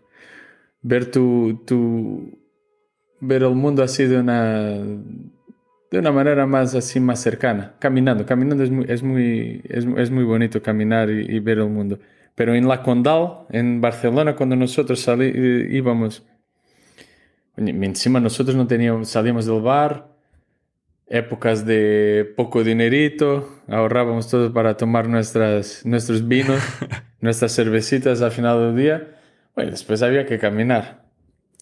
ver 0.81 1.11
tu, 1.11 1.63
tu- 1.65 2.37
ver 3.19 3.43
el 3.43 3.55
mundo 3.55 3.81
así 3.83 4.05
de 4.05 4.19
una, 4.19 4.69
de 5.91 5.99
una 5.99 6.11
manera 6.11 6.45
más 6.45 6.75
así 6.75 6.99
más 6.99 7.19
cercana. 7.21 7.75
Caminando. 7.79 8.25
Caminando 8.25 8.63
es 8.63 8.69
muy, 8.71 8.85
es 8.87 9.03
muy, 9.03 9.61
es, 9.69 9.85
es 9.97 10.11
muy 10.11 10.23
bonito 10.23 10.61
caminar 10.61 11.09
y, 11.09 11.35
y 11.35 11.39
ver 11.39 11.59
el 11.59 11.69
mundo. 11.69 11.99
Pero 12.35 12.53
en 12.53 12.67
La 12.67 12.83
Condal, 12.83 13.45
en 13.49 13.81
Barcelona, 13.81 14.35
cuando 14.35 14.55
nosotros 14.55 14.99
salí, 14.99 15.31
eh, 15.33 15.67
íbamos, 15.71 16.23
encima 17.55 18.19
nosotros 18.19 18.55
no 18.55 18.67
teníamos, 18.67 19.09
salíamos 19.09 19.45
del 19.45 19.61
bar, 19.61 20.13
épocas 21.07 21.65
de 21.65 22.33
poco 22.35 22.63
dinerito, 22.63 23.61
ahorrábamos 23.67 24.29
todo 24.29 24.51
para 24.53 24.75
tomar 24.75 25.07
nuestras, 25.07 25.85
nuestros 25.85 26.27
vinos, 26.27 26.61
nuestras 27.21 27.55
cervecitas 27.55 28.21
al 28.21 28.31
final 28.31 28.59
del 28.59 28.75
día. 28.75 29.15
Bueno, 29.55 29.71
después 29.71 30.01
había 30.01 30.25
que 30.25 30.37
caminar. 30.37 31.05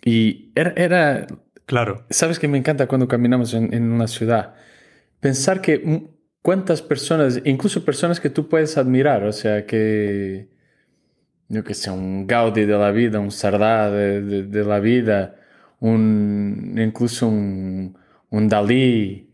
Y 0.04 0.52
era, 0.56 0.74
era 0.76 1.28
Claro. 1.66 2.06
¿sabes 2.10 2.40
que 2.40 2.48
me 2.48 2.58
encanta 2.58 2.88
cuando 2.88 3.08
caminamos 3.08 3.54
en, 3.54 3.74
en 3.74 3.92
una 3.92 4.08
ciudad? 4.08 4.56
Pensar 5.20 5.62
que 5.62 6.10
cuántas 6.42 6.82
personas, 6.82 7.42
incluso 7.46 7.86
personas 7.86 8.20
que 8.20 8.30
tú 8.30 8.50
puedes 8.50 8.78
admirar, 8.78 9.24
o 9.24 9.32
sea, 9.32 9.66
que, 9.66 10.50
yo 11.50 11.64
que 11.64 11.74
sé, 11.74 11.92
un 11.92 12.26
Gaudí 12.28 12.66
de 12.66 12.78
la 12.78 12.92
vida, 12.92 13.20
un 13.20 13.32
Sardá 13.32 13.90
de, 13.92 14.22
de- 14.22 14.44
de 14.44 14.64
la 14.66 14.80
vida, 14.80 15.36
un, 15.80 16.76
incluso 16.78 17.28
un, 17.28 17.98
un 18.30 18.48
Dalí, 18.50 19.30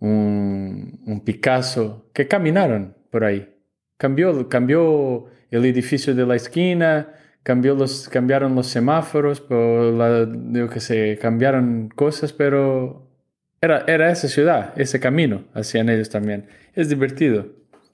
un, 0.00 1.00
un 1.06 1.20
Picasso, 1.24 2.10
que 2.12 2.28
caminaron 2.28 2.94
por 3.10 3.24
ahí. 3.24 3.54
Cambió, 3.96 4.48
cambió 4.48 5.26
el 5.50 5.64
edificio 5.64 6.14
de 6.14 6.26
la 6.26 6.36
esquina, 6.36 7.08
cambió 7.42 7.74
los, 7.74 8.08
cambiaron 8.08 8.54
los 8.54 8.66
semáforos, 8.68 9.40
por 9.40 9.92
la, 9.94 10.28
yo 10.52 10.68
sé, 10.80 11.18
cambiaron 11.20 11.88
cosas, 11.94 12.32
pero 12.32 13.08
era, 13.60 13.84
era 13.88 14.10
esa 14.12 14.28
ciudad, 14.28 14.72
ese 14.76 15.00
camino 15.00 15.44
hacían 15.54 15.88
ellos 15.88 16.10
también. 16.10 16.46
Es 16.74 16.88
divertido. 16.88 17.46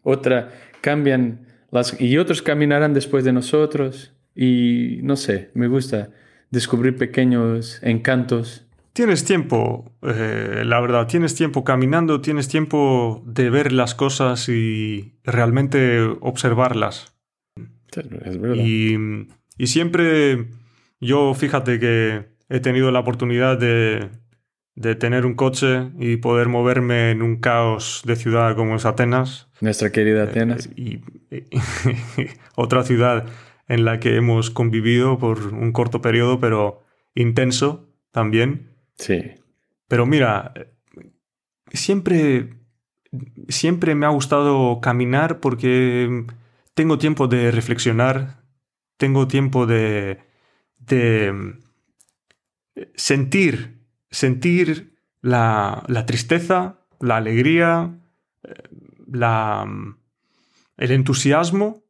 Otra, 0.03 0.51
cambian 0.83 1.47
las, 1.75 2.01
y 2.01 2.17
otros 2.19 2.41
caminarán 2.41 2.95
después 2.95 3.25
de 3.25 3.33
nosotros 3.33 4.13
y 4.35 5.01
no 5.03 5.17
sé, 5.17 5.51
me 5.55 5.67
gusta 5.67 6.11
descubrir 6.51 6.97
pequeños 6.97 7.81
encantos. 7.83 8.65
Tienes 8.93 9.25
tiempo, 9.25 9.93
eh, 10.03 10.63
la 10.65 10.81
verdad, 10.81 11.09
tienes 11.09 11.35
tiempo 11.35 11.65
caminando, 11.65 12.21
tienes 12.21 12.47
tiempo 12.47 13.25
de 13.27 13.51
ver 13.51 13.73
las 13.73 13.97
cosas 13.97 14.49
y 14.49 15.15
realmente 15.25 16.01
observarlas. 16.21 17.17
Es 17.97 18.41
verdad. 18.41 18.55
Y, 18.65 18.97
y 19.59 19.67
siempre 19.67 20.47
yo, 21.01 21.35
fíjate 21.35 21.81
que 21.81 22.27
he 22.49 22.61
tenido 22.61 22.93
la 22.93 23.01
oportunidad 23.01 23.59
de, 23.59 24.11
de 24.77 24.95
tener 24.97 25.25
un 25.25 25.35
coche 25.35 25.91
y 25.99 26.17
poder 26.17 26.49
moverme 26.49 27.11
en 27.13 27.23
un 27.23 27.37
caos 27.37 28.03
de 28.05 28.17
ciudad 28.17 28.57
como 28.57 28.77
es 28.77 28.85
Atenas. 28.85 29.49
Nuestra 29.61 29.93
querida 29.93 30.25
Atenas. 30.25 30.69
Y, 30.77 31.01
y- 31.31 31.45
otra 32.57 32.83
ciudad 32.83 33.27
en 33.69 33.85
la 33.85 34.01
que 34.01 34.17
hemos 34.17 34.51
convivido 34.51 35.19
por 35.19 35.55
un 35.55 35.73
corto 35.73 36.01
periodo, 36.03 36.41
pero 36.41 36.83
intenso 37.15 37.89
también. 38.11 38.71
Sí. 38.97 39.23
Pero 39.89 40.07
mira, 40.07 40.53
siempre, 41.73 42.55
siempre 43.49 43.95
me 43.95 44.07
ha 44.07 44.11
gustado 44.11 44.81
caminar 44.81 45.41
porque 45.41 46.27
tengo 46.75 46.99
tiempo 46.99 47.29
de 47.29 47.51
reflexionar, 47.53 48.43
tengo 48.97 49.29
tiempo 49.29 49.67
de, 49.67 50.19
de 50.79 51.55
sentir, 52.95 53.74
sentir 54.15 54.97
la, 55.23 55.83
la 55.89 56.07
tristeza, 56.07 56.79
la 57.01 57.17
alegría, 57.17 57.99
eh, 58.45 58.55
la, 59.11 59.67
el 60.77 60.91
entusiasmo, 60.93 61.83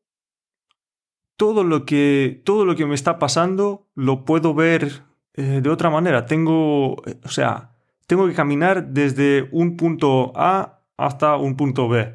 todo 1.37 1.65
lo 1.65 1.85
que, 1.85 2.41
todo 2.45 2.65
lo 2.65 2.77
que 2.77 2.87
me 2.87 2.95
está 2.95 3.19
pasando 3.19 3.87
lo 3.95 4.25
puedo 4.25 4.55
ver 4.55 5.03
eh, 5.35 5.61
de 5.63 5.71
otra 5.71 5.91
manera. 5.91 6.27
Tengo, 6.27 6.95
o 6.95 7.29
sea, 7.29 7.73
tengo 8.07 8.27
que 8.27 8.35
caminar 8.35 8.89
desde 8.89 9.49
un 9.53 9.77
punto 9.77 10.33
A 10.35 10.81
hasta 10.97 11.37
un 11.37 11.57
punto 11.57 11.89
B. 11.89 12.15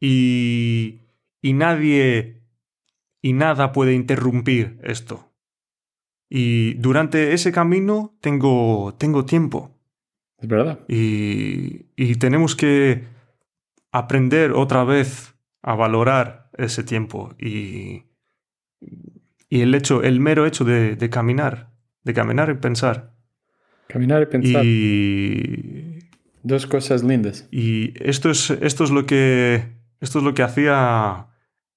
Y, 0.00 1.00
y 1.42 1.52
nadie 1.54 2.42
y 3.20 3.32
nada 3.32 3.72
puede 3.72 3.94
interrumpir 3.94 4.78
esto. 4.82 5.29
Y 6.30 6.74
durante 6.74 7.34
ese 7.34 7.50
camino 7.50 8.16
tengo, 8.20 8.94
tengo 8.96 9.24
tiempo. 9.24 9.76
Es 10.38 10.48
verdad. 10.48 10.78
Y, 10.88 11.86
y 11.96 12.14
tenemos 12.14 12.54
que 12.54 13.04
aprender 13.92 14.52
otra 14.52 14.84
vez 14.84 15.34
a 15.62 15.74
valorar 15.74 16.48
ese 16.56 16.84
tiempo 16.84 17.34
y, 17.38 18.04
y 19.48 19.60
el 19.60 19.74
hecho, 19.74 20.02
el 20.02 20.20
mero 20.20 20.46
hecho 20.46 20.64
de, 20.64 20.94
de 20.96 21.10
caminar, 21.10 21.70
de 22.04 22.14
caminar 22.14 22.48
y 22.48 22.54
pensar. 22.54 23.12
Caminar 23.88 24.22
y 24.22 24.26
pensar. 24.26 24.64
Y, 24.64 25.98
Dos 26.42 26.66
cosas 26.66 27.02
lindas. 27.02 27.46
y 27.50 27.92
esto 28.02 28.30
es, 28.30 28.48
esto 28.50 28.84
es 28.84 28.90
lo 28.90 29.04
que 29.04 29.62
esto 30.00 30.20
es 30.20 30.24
lo 30.24 30.32
que 30.32 30.42
hacía 30.42 31.26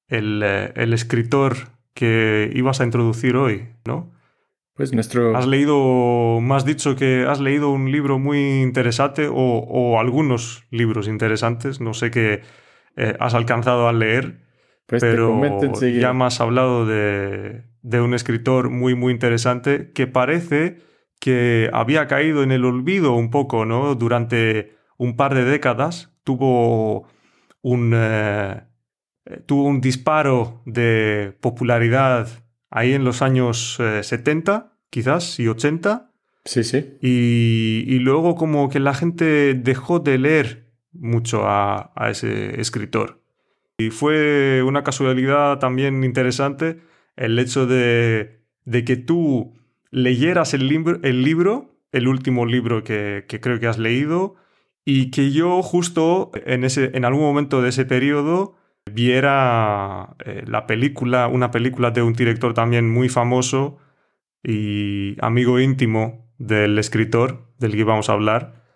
el, 0.07 0.41
eh, 0.41 0.71
el 0.77 0.93
escritor 0.93 1.55
que 1.93 2.49
ibas 2.55 2.79
a 2.79 2.85
introducir 2.85 3.35
hoy, 3.35 3.67
¿no? 3.85 4.13
Pues 4.75 4.93
nuestro... 4.93 5.37
Has 5.37 5.45
leído, 5.45 6.39
me 6.41 6.55
has 6.55 6.65
dicho 6.65 6.95
que 6.95 7.25
has 7.27 7.39
leído 7.39 7.69
un 7.69 7.91
libro 7.91 8.17
muy 8.17 8.61
interesante 8.61 9.27
o, 9.27 9.35
o 9.35 9.99
algunos 9.99 10.65
libros 10.71 11.07
interesantes, 11.07 11.79
no 11.79 11.93
sé 11.93 12.09
qué 12.09 12.41
eh, 12.95 13.15
has 13.19 13.33
alcanzado 13.33 13.87
a 13.87 13.93
leer, 13.93 14.41
pues 14.85 15.01
pero 15.01 15.39
ya 15.81 16.13
me 16.13 16.25
has 16.25 16.41
hablado 16.41 16.85
de, 16.85 17.63
de 17.81 18.01
un 18.01 18.13
escritor 18.13 18.69
muy, 18.69 18.95
muy 18.95 19.13
interesante 19.13 19.91
que 19.93 20.07
parece 20.07 20.77
que 21.19 21.69
había 21.71 22.07
caído 22.07 22.43
en 22.43 22.51
el 22.51 22.65
olvido 22.65 23.13
un 23.13 23.29
poco, 23.29 23.65
¿no? 23.65 23.95
Durante 23.95 24.75
un 24.97 25.15
par 25.15 25.35
de 25.35 25.45
décadas 25.45 26.13
tuvo 26.23 27.07
un, 27.61 27.93
eh, 27.95 28.63
tuvo 29.45 29.63
un 29.65 29.81
disparo 29.81 30.61
de 30.65 31.37
popularidad 31.41 32.42
ahí 32.73 32.93
en 32.93 33.03
los 33.03 33.21
años 33.21 33.77
eh, 33.79 34.01
70, 34.03 34.73
quizás, 34.89 35.39
y 35.39 35.47
80, 35.47 36.09
Sí, 36.45 36.63
sí. 36.63 36.97
y, 37.01 37.85
y 37.87 37.99
luego 37.99 38.35
como 38.35 38.67
que 38.69 38.79
la 38.79 38.93
gente 38.93 39.53
dejó 39.53 39.99
de 39.99 40.17
leer 40.17 40.73
mucho 40.91 41.47
a, 41.47 41.93
a 41.95 42.09
ese 42.09 42.59
escritor. 42.59 43.21
Y 43.77 43.91
fue 43.91 44.61
una 44.63 44.83
casualidad 44.83 45.59
también 45.59 46.03
interesante 46.03 46.79
el 47.15 47.37
hecho 47.39 47.65
de, 47.65 48.41
de 48.65 48.83
que 48.83 48.97
tú 48.97 49.53
leyeras 49.91 50.53
el 50.53 50.67
libro, 50.67 50.99
el, 51.03 51.23
libro, 51.23 51.75
el 51.91 52.07
último 52.07 52.45
libro 52.45 52.83
que, 52.83 53.25
que 53.27 53.39
creo 53.39 53.59
que 53.59 53.67
has 53.67 53.77
leído, 53.77 54.35
y 54.85 55.11
que 55.11 55.31
yo 55.31 55.61
justo 55.61 56.31
en, 56.45 56.63
ese, 56.63 56.91
en 56.93 57.05
algún 57.05 57.21
momento 57.21 57.61
de 57.61 57.69
ese 57.69 57.85
periodo 57.85 58.55
viera 58.91 60.15
eh, 60.25 60.43
la 60.45 60.65
película, 60.67 61.27
una 61.27 61.51
película 61.51 61.91
de 61.91 62.01
un 62.01 62.13
director 62.13 62.53
también 62.53 62.89
muy 62.89 63.09
famoso 63.09 63.77
y 64.43 65.15
amigo 65.23 65.59
íntimo 65.59 66.31
del 66.37 66.77
escritor 66.79 67.47
del 67.59 67.73
que 67.75 67.83
vamos 67.83 68.09
a 68.09 68.13
hablar. 68.13 68.61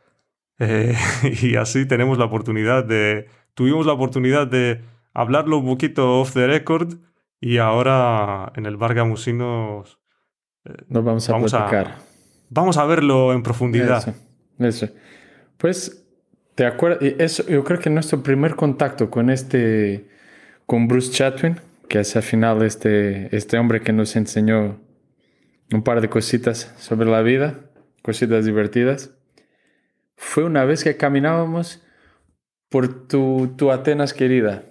Eh, 0.60 0.96
y 1.44 1.56
así 1.56 1.86
tenemos 1.86 2.18
la 2.18 2.26
oportunidad 2.26 2.84
de, 2.84 3.28
tuvimos 3.54 3.86
la 3.86 3.94
oportunidad 3.94 4.48
de 4.48 4.82
hablarlo 5.14 5.60
un 5.60 5.68
poquito 5.68 6.20
off 6.20 6.34
the 6.34 6.48
record 6.48 6.96
y 7.40 7.60
ahora 7.60 8.52
en 8.56 8.66
el 8.66 8.76
Bar 8.76 8.96
Gamusinos 8.96 10.00
Nos 10.90 11.04
vamos 11.04 11.30
a 11.30 11.34
Vamos 11.34 11.54
a- 11.54 11.70
platicar. 11.70 11.98
vamos 12.50 12.78
a 12.80 12.86
verlo 12.88 13.34
en 13.34 13.44
profundidad. 13.44 14.00
Eso, 14.00 14.16
eso. 14.58 14.94
Pues, 15.58 16.07
¿te 16.58 16.66
acuerdas? 16.66 17.38
Yo 17.48 17.64
creo 17.64 17.80
que 17.80 17.92
nuestro 17.92 18.24
primer 18.24 18.56
contacto 18.56 19.12
con 19.12 19.30
este, 19.30 20.08
con 20.66 20.88
Bruce 20.88 21.12
Chatwin, 21.12 21.58
que 21.88 22.00
es 22.00 22.16
al 22.16 22.24
final 22.24 22.64
este, 22.64 23.34
este 23.36 23.60
hombre 23.60 23.82
que 23.82 23.94
nos 23.94 24.16
enseñó 24.16 24.82
un 25.72 25.84
par 25.84 26.02
de 26.02 26.10
cositas 26.10 26.74
sobre 26.80 27.08
la 27.08 27.22
vida, 27.22 27.60
cositas 28.02 28.44
divertidas, 28.44 29.12
fue 30.16 30.46
una 30.46 30.66
vez 30.66 30.84
que 30.84 30.98
caminábamos 30.98 31.86
por 32.70 33.08
tu, 33.08 33.54
tu 33.56 33.72
Atenas 33.72 34.16
querida 34.16 34.64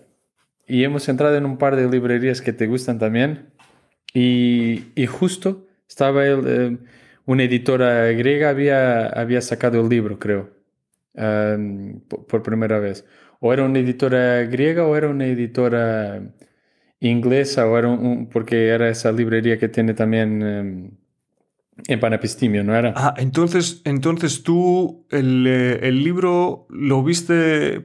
y 0.67 0.83
hemos 0.83 1.09
entrado 1.09 1.37
en 1.37 1.47
un 1.47 1.57
par 1.57 1.77
de 1.77 1.89
librerías 1.89 2.43
que 2.43 2.53
te 2.53 2.67
gustan 2.67 2.99
también. 2.99 3.53
Y, 4.13 4.87
y 4.97 5.07
justo 5.07 5.69
estaba 5.89 6.27
él, 6.27 6.43
eh, 6.47 6.79
una 7.27 7.45
editora 7.45 8.07
griega 8.09 8.49
había, 8.49 9.07
había 9.07 9.41
sacado 9.41 9.81
el 9.81 9.89
libro, 9.89 10.19
creo, 10.19 10.56
um, 11.17 12.01
por, 12.09 12.43
primera 12.43 12.79
vez. 12.81 13.05
O 13.41 13.53
era 13.53 13.65
una 13.65 13.79
editora 13.81 14.43
griega 14.45 14.85
o 14.87 14.97
era 14.97 15.09
una 15.09 15.27
editora 15.27 16.23
inglesa, 17.01 17.67
o 17.69 17.79
era 17.79 17.89
un, 17.89 18.07
un- 18.07 18.29
porque 18.29 18.69
era 18.69 18.89
esa 18.89 19.13
librería 19.13 19.59
que 19.59 19.69
tiene 19.69 19.95
también 19.95 20.43
em, 20.43 20.91
en 21.89 22.01
Panapistimio, 22.01 22.65
¿no 22.65 22.75
era? 22.75 22.95
Ah, 22.95 23.15
entonces, 23.19 23.83
entonces 23.85 24.43
tú 24.43 25.07
el, 25.11 25.47
eh, 25.47 25.81
el 25.89 26.03
libro 26.03 26.67
lo 26.71 27.03
viste, 27.05 27.75
eh, 27.77 27.85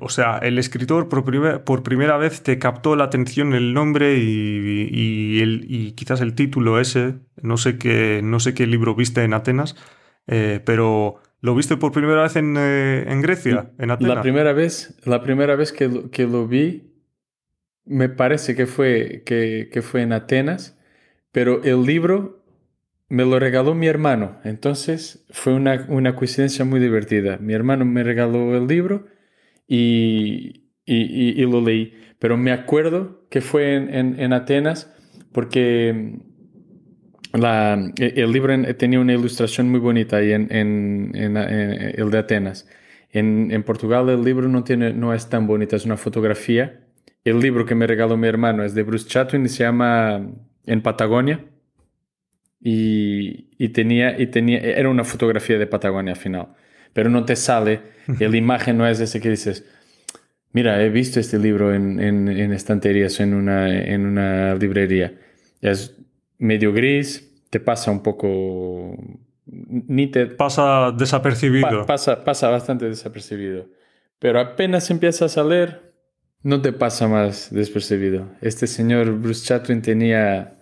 o 0.00 0.10
sea, 0.10 0.36
el 0.38 0.58
escritor 0.58 1.08
por, 1.08 1.24
primer- 1.24 1.64
por 1.64 1.82
primera 1.82 2.18
vez 2.18 2.42
te 2.42 2.58
captó 2.58 2.96
la 2.96 3.04
atención 3.04 3.54
el 3.54 3.72
nombre 3.72 4.18
y, 4.18 4.88
y 4.92 5.40
el, 5.40 5.64
y 5.68 5.92
quizás 5.92 6.20
el 6.20 6.34
título 6.34 6.78
ese, 6.80 7.14
no 7.42 7.56
sé 7.56 7.78
qué, 7.78 8.20
no 8.22 8.40
sé 8.40 8.52
qué 8.52 8.66
libro 8.66 8.94
viste 8.94 9.24
en 9.24 9.32
Atenas, 9.32 9.74
eh, 10.26 10.60
pero 10.66 11.16
¿lo 11.40 11.54
viste 11.54 11.76
por 11.76 11.92
primera 11.92 12.22
vez 12.22 12.36
en, 12.36 12.56
eh, 12.58 13.04
en 13.08 13.20
Grecia, 13.22 13.70
en 13.78 13.90
Atenas? 13.90 14.16
La 14.16 14.22
primera 14.22 14.52
vez, 14.52 14.96
la 15.04 15.22
primera 15.22 15.56
vez 15.56 15.72
que 15.72 15.88
lo, 15.88 16.10
que 16.10 16.26
lo 16.26 16.46
vi, 16.46 16.92
me 17.84 18.08
parece 18.08 18.54
que 18.54 18.66
fue, 18.66 19.22
que, 19.24 19.68
que 19.72 19.82
fue 19.82 20.02
en 20.02 20.12
Atenas, 20.12 20.78
pero 21.32 21.62
el 21.64 21.84
libro 21.84 22.44
me 23.08 23.24
lo 23.24 23.38
regaló 23.38 23.74
mi 23.74 23.86
hermano. 23.88 24.38
Entonces 24.44 25.24
fue 25.30 25.54
una, 25.54 25.86
una 25.88 26.14
coincidencia 26.14 26.64
muy 26.64 26.78
divertida. 26.80 27.38
Mi 27.38 27.54
hermano 27.54 27.84
me 27.84 28.04
regaló 28.04 28.56
el 28.56 28.66
libro 28.68 29.06
y, 29.66 30.64
y, 30.84 30.96
y- 30.96 31.42
y 31.42 31.46
lo 31.50 31.60
leí. 31.60 31.94
Pero 32.18 32.36
me 32.36 32.52
acuerdo 32.52 33.26
que 33.30 33.40
fue 33.40 33.74
en, 33.74 33.92
en- 33.94 34.20
en 34.20 34.32
Atenas 34.32 34.92
porque 35.32 36.18
la, 37.32 37.78
e- 37.98 38.14
el 38.16 38.32
libro 38.32 38.52
en- 38.52 38.76
tenía 38.76 39.00
una 39.00 39.14
ilustración 39.14 39.70
muy 39.70 39.80
bonita 39.80 40.16
ahí 40.18 40.32
en, 40.32 40.48
en- 40.54 41.12
en- 41.14 41.36
en- 41.36 42.00
el 42.00 42.10
de 42.10 42.18
Atenas. 42.18 42.68
En, 43.12 43.62
Portugal 43.64 44.08
el 44.08 44.22
libro 44.24 44.48
no, 44.48 44.62
tiene, 44.64 44.92
no 44.92 45.12
es 45.14 45.28
tan 45.28 45.46
bonito, 45.46 45.76
es 45.76 45.84
una 45.84 45.96
fotografía. 45.96 46.80
El 47.24 47.40
libro 47.40 47.66
que 47.66 47.74
me 47.74 47.86
regaló 47.86 48.16
mi 48.16 48.28
hermano 48.28 48.64
es 48.64 48.74
de 48.74 48.82
Bruce 48.84 49.08
Chatwin 49.08 49.44
y 49.46 49.48
se 49.48 49.64
llama 49.64 50.26
En 50.66 50.82
Patagonia. 50.82 51.44
Y, 52.62 53.48
y 53.58 53.70
tenía, 53.70 54.20
y 54.20 54.26
tenía, 54.26 54.58
era 54.60 54.88
una 54.90 55.04
fotografía 55.04 55.58
de 55.58 55.66
Patagonia 55.66 56.12
al 56.12 56.18
final. 56.18 56.48
Pero 56.92 57.08
no 57.10 57.24
te 57.24 57.36
sale, 57.36 57.80
la 58.18 58.36
imagen 58.36 58.76
no 58.78 58.86
es 58.86 59.00
ese 59.00 59.20
que 59.20 59.30
dices, 59.30 59.64
mira, 60.52 60.82
he 60.82 60.90
visto 60.90 61.20
este 61.20 61.38
libro 61.38 61.74
en, 61.74 62.00
en, 62.00 62.28
en 62.28 62.52
estanterías 62.52 63.20
en 63.20 63.34
una, 63.34 63.68
en 63.78 64.06
una 64.06 64.54
librería. 64.56 65.14
Es 65.60 65.96
medio 66.40 66.72
gris, 66.72 67.30
te 67.50 67.60
pasa 67.60 67.92
un 67.92 68.02
poco, 68.02 68.96
ni 69.46 70.08
te, 70.08 70.26
Pasa 70.26 70.90
desapercibido. 70.90 71.68
Pa- 71.82 71.86
pasa, 71.86 72.24
pasa 72.24 72.48
bastante 72.50 72.86
desapercibido. 72.86 73.66
Pero 74.18 74.40
apenas 74.40 74.90
empiezas 74.90 75.38
a 75.38 75.44
leer, 75.44 75.92
no 76.42 76.60
te 76.60 76.72
pasa 76.72 77.06
más 77.06 77.52
despercibido. 77.52 78.28
Este 78.40 78.66
señor 78.66 79.12
Bruce 79.18 79.44
Chatwin 79.46 79.82
tenía, 79.82 80.56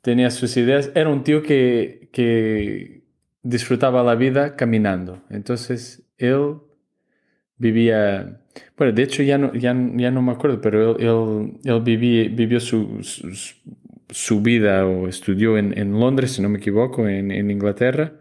tenía 0.00 0.30
sus 0.30 0.56
ideas. 0.56 0.90
Era 0.94 1.10
un 1.10 1.22
tío 1.24 1.42
que, 1.42 2.08
que 2.12 3.02
disfrutaba 3.42 4.02
la 4.02 4.14
vida 4.14 4.56
caminando. 4.56 5.22
Entonces, 5.30 6.02
él 6.18 6.56
vivía... 7.58 8.38
Bueno, 8.76 8.92
de 8.92 9.02
hecho 9.02 9.22
ya 9.22 9.38
no, 9.38 9.52
ya, 9.54 9.74
ya 9.96 10.10
no 10.10 10.20
me 10.22 10.32
acuerdo, 10.32 10.60
pero 10.60 10.96
él, 10.98 11.06
él, 11.06 11.60
él 11.64 11.80
vivía, 11.82 12.28
vivió 12.30 12.60
su, 12.60 12.98
su, 13.02 13.54
su 14.12 14.40
vida 14.40 14.86
o 14.86 15.08
estudió 15.08 15.58
en, 15.58 15.76
en 15.76 15.98
Londres, 15.98 16.32
si 16.32 16.42
no 16.42 16.48
me 16.48 16.58
equivoco, 16.58 17.08
en, 17.08 17.30
en 17.32 17.50
Inglaterra 17.50 18.12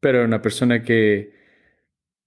pero 0.00 0.18
era 0.18 0.26
una 0.26 0.42
persona 0.42 0.82
que 0.82 1.32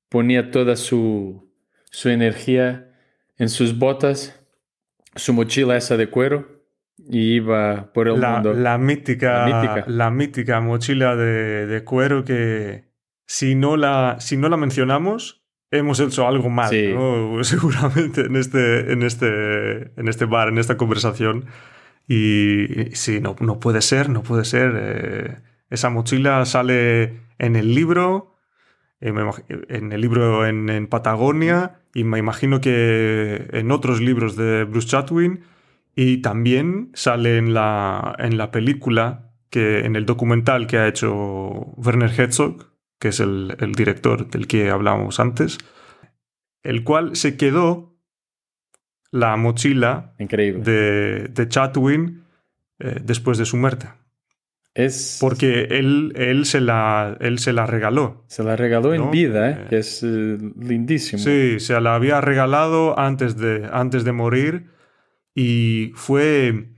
ponía 0.10 0.52
toda 0.52 0.76
su, 0.76 1.50
su 1.92 2.10
energía 2.10 2.92
en 3.38 3.48
sus 3.48 3.78
botas, 3.78 4.38
su 5.16 5.34
mochila 5.34 5.78
esa 5.78 5.96
de 5.96 6.10
cuero 6.10 6.64
y 6.98 7.36
iba 7.36 7.94
por 7.94 8.08
el 8.10 8.20
la, 8.20 8.34
mundo. 8.34 8.54
la 8.54 8.78
mítica, 8.78 9.48
La 9.48 9.62
mítica. 9.62 9.84
la 9.88 10.12
mítica 10.12 10.60
mochila 10.60 11.16
de, 11.16 11.68
de 11.68 11.84
cuero 11.86 12.26
que 12.26 12.86
si 13.26 13.56
no, 13.56 13.78
la, 13.78 14.18
si 14.20 14.36
no 14.36 14.50
la 14.50 14.58
mencionamos, 14.58 15.46
hemos 15.72 16.00
hecho 16.00 16.28
algo 16.28 16.50
mal, 16.50 16.70
Sí. 16.70 16.92
¿no? 16.94 17.42
seguramente 17.46 18.22
en 18.22 18.36
este, 18.36 18.92
en, 18.92 19.04
este, 19.04 19.94
en 20.00 20.08
este 20.10 20.26
bar, 20.26 20.50
en 20.50 20.58
esta 20.58 20.76
conversación. 20.76 21.46
Y 22.12 22.90
sí, 22.94 23.22
no, 23.22 23.36
no 23.40 23.60
puede 23.60 23.82
ser, 23.82 24.10
no 24.10 24.24
puede 24.24 24.44
ser. 24.44 24.74
eh, 24.76 25.38
esa 25.70 25.92
mochila 25.92 26.44
sale 26.46 27.22
en 27.38 27.56
el 27.56 27.76
libro, 27.76 28.36
eh, 29.00 29.14
en 29.70 29.92
el 29.92 30.02
libro 30.02 30.48
en, 30.48 30.70
en 30.70 30.88
Patagonia, 30.88 31.82
y 31.94 32.04
me 32.04 32.18
imagino 32.18 32.62
que 32.62 33.48
en 33.54 33.72
otros 33.72 34.02
libros 34.02 34.36
de 34.36 34.64
Bruce 34.64 34.88
Chatwin, 34.88 35.42
y 35.96 36.18
también 36.24 36.90
sale 36.96 37.38
en 37.38 37.54
la, 37.54 38.16
en 38.18 38.40
la 38.40 38.50
película, 38.50 39.32
que, 39.52 39.86
en 39.86 39.96
el 39.96 40.08
documental 40.08 40.66
que 40.66 40.80
ha 40.80 40.88
hecho 40.88 41.12
Werner 41.78 42.12
Herzog, 42.20 42.72
que 43.00 43.10
es 43.10 43.20
el, 43.20 43.56
el 43.60 43.74
director 43.74 44.28
del 44.32 44.48
que 44.48 44.72
hablábamos 44.72 45.20
antes, 45.20 45.60
el 46.64 46.84
cual 46.84 47.16
se 47.16 47.38
quedó 47.38 47.99
la 49.12 49.36
mochila 49.38 50.14
Increíble. 50.20 50.64
de, 50.64 51.28
de 51.30 51.48
Chatwin 51.48 52.24
eh, 52.80 53.00
después 53.04 53.38
de 53.38 53.46
su 53.46 53.58
muerte. 53.58 53.88
es, 54.76 55.18
Porque 55.20 55.64
él, 55.72 56.14
él, 56.16 56.46
se, 56.46 56.62
la, 56.62 57.18
él 57.20 57.40
se 57.40 57.52
la 57.54 57.66
regaló. 57.66 58.24
se 58.28 58.44
la 58.44 58.56
regaló 58.56 58.94
en 58.94 59.10
vida, 59.12 59.50
¿eh? 59.50 59.58
Eh, 59.62 59.66
que 59.70 59.78
es 59.80 60.04
eh, 60.04 60.38
lindísimo. 60.60 61.22
Sí, 61.22 61.60
se 61.60 61.80
la 61.82 61.96
había 61.96 62.22
regalado 62.22 62.98
antes 63.00 63.36
de, 63.38 63.68
antes 63.72 64.04
de 64.04 64.12
morir 64.12 64.68
y 65.36 65.92
fue 65.96 66.70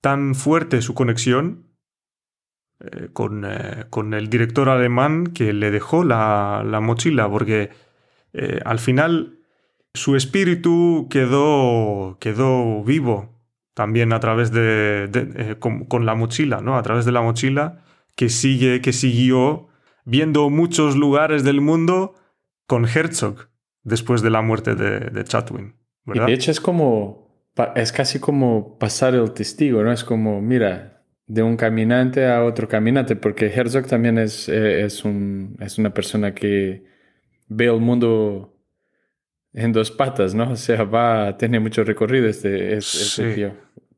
tan 0.00 0.34
fuerte 0.34 0.80
su 0.80 0.94
conexión 0.94 1.66
eh, 2.80 3.08
con, 3.12 3.46
con 3.90 4.14
el 4.14 4.28
director 4.30 4.70
alemán 4.70 5.26
que 5.26 5.52
le 5.52 5.70
dejó 5.70 6.04
la, 6.04 6.64
la 6.64 6.80
mochila 6.80 7.28
porque 7.28 7.68
al 8.64 8.78
final 8.78 9.39
su 9.94 10.16
espíritu 10.16 11.08
quedó, 11.10 12.16
quedó 12.20 12.82
vivo 12.84 13.30
también 13.74 14.12
a 14.12 14.20
través 14.20 14.52
de, 14.52 15.08
de- 15.08 15.52
eh, 15.52 15.56
con, 15.58 15.84
con 15.84 16.06
la 16.06 16.14
mochila, 16.14 16.60
¿no? 16.60 16.76
A 16.76 16.82
través 16.82 17.04
de 17.04 17.12
la 17.12 17.22
mochila 17.22 17.82
que 18.16 18.28
sigue, 18.28 18.80
que 18.80 18.92
siguió 18.92 19.68
viendo 20.04 20.50
muchos 20.50 20.96
lugares 20.96 21.44
del 21.44 21.60
mundo 21.60 22.14
con 22.66 22.84
Herzog 22.86 23.48
después 23.82 24.22
de 24.22 24.30
la 24.30 24.42
muerte 24.42 24.74
de, 24.74 25.00
de 25.00 25.24
Chatwin, 25.24 25.74
Y 26.06 26.18
de 26.26 26.32
hecho 26.34 26.50
es 26.50 26.60
como, 26.60 27.48
es 27.76 27.92
casi 27.92 28.18
como 28.20 28.78
pasar 28.78 29.14
el 29.14 29.32
testigo, 29.32 29.82
¿no? 29.82 29.92
Es 29.92 30.04
como, 30.04 30.40
mira, 30.40 31.02
de 31.26 31.42
un 31.42 31.56
caminante 31.56 32.26
a 32.26 32.44
otro 32.44 32.68
caminante, 32.68 33.16
porque 33.16 33.46
Herzog 33.46 33.86
también 33.86 34.18
es, 34.18 34.48
eh, 34.48 34.84
es, 34.84 35.04
un, 35.04 35.56
es 35.60 35.78
una 35.78 35.94
persona 35.94 36.34
que 36.34 36.84
ve 37.48 37.66
el 37.66 37.80
mundo 37.80 38.59
en 39.54 39.72
dos 39.72 39.90
patas, 39.90 40.34
¿no? 40.34 40.52
O 40.52 40.56
sea, 40.56 40.84
va 40.84 41.28
a 41.28 41.36
tener 41.38 41.60
mucho 41.60 41.82
recorrido 41.84 42.28
este, 42.28 42.76
este, 42.76 42.98
este 42.98 43.28
Sí. 43.30 43.34
tío. 43.34 43.52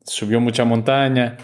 Subió 0.04 0.40
mucha 0.40 0.64
montaña. 0.64 1.36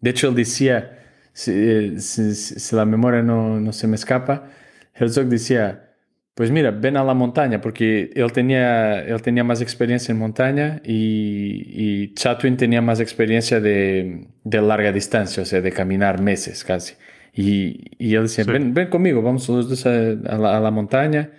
De 0.00 0.10
hecho, 0.10 0.28
él 0.28 0.34
decía, 0.34 0.98
si, 1.32 1.52
eh, 1.54 1.94
si- 1.98 2.34
si- 2.34 2.58
si 2.60 2.76
la 2.76 2.84
memoria 2.84 3.22
no, 3.22 3.60
no 3.60 3.72
se 3.72 3.86
me 3.86 3.96
escapa, 3.96 4.48
Herzog 4.94 5.26
decía, 5.26 5.86
pues 6.34 6.50
mira, 6.50 6.70
ven 6.70 6.96
a 6.96 7.04
la 7.04 7.12
montaña, 7.12 7.60
porque 7.60 8.10
él 8.14 8.32
tenía, 8.32 9.00
él 9.04 9.20
tenía 9.20 9.44
más 9.44 9.60
experiencia 9.60 10.10
en 10.12 10.18
montaña 10.18 10.80
y, 10.84 11.64
y 11.66 12.14
Chatwin 12.14 12.56
tenía 12.56 12.80
más 12.80 12.98
experiencia 13.00 13.60
de, 13.60 14.26
de 14.42 14.62
larga 14.62 14.90
distancia, 14.90 15.42
o 15.42 15.46
sea, 15.46 15.60
de 15.60 15.70
caminar 15.70 16.20
meses 16.22 16.64
casi. 16.64 16.94
Y, 17.34 17.82
y 17.98 18.14
él 18.14 18.22
decía, 18.22 18.44
Sí. 18.44 18.50
ven, 18.50 18.72
ven 18.74 18.88
conmigo, 18.88 19.20
vamos 19.22 19.48
los 19.50 19.68
dos 19.68 19.86
a, 19.86 19.90
a 19.90 20.38
la, 20.38 20.56
a 20.56 20.60
la 20.60 20.70
montaña 20.70 21.30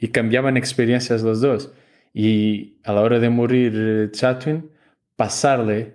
y 0.00 0.08
cambiaban 0.08 0.56
experiencias 0.56 1.22
los 1.22 1.40
dos. 1.40 1.72
Y 2.12 2.78
a 2.82 2.92
la 2.92 3.02
hora 3.02 3.20
de 3.20 3.30
morir 3.30 3.72
eh, 3.76 4.08
Chatwin, 4.10 4.70
pasarle 5.14 5.94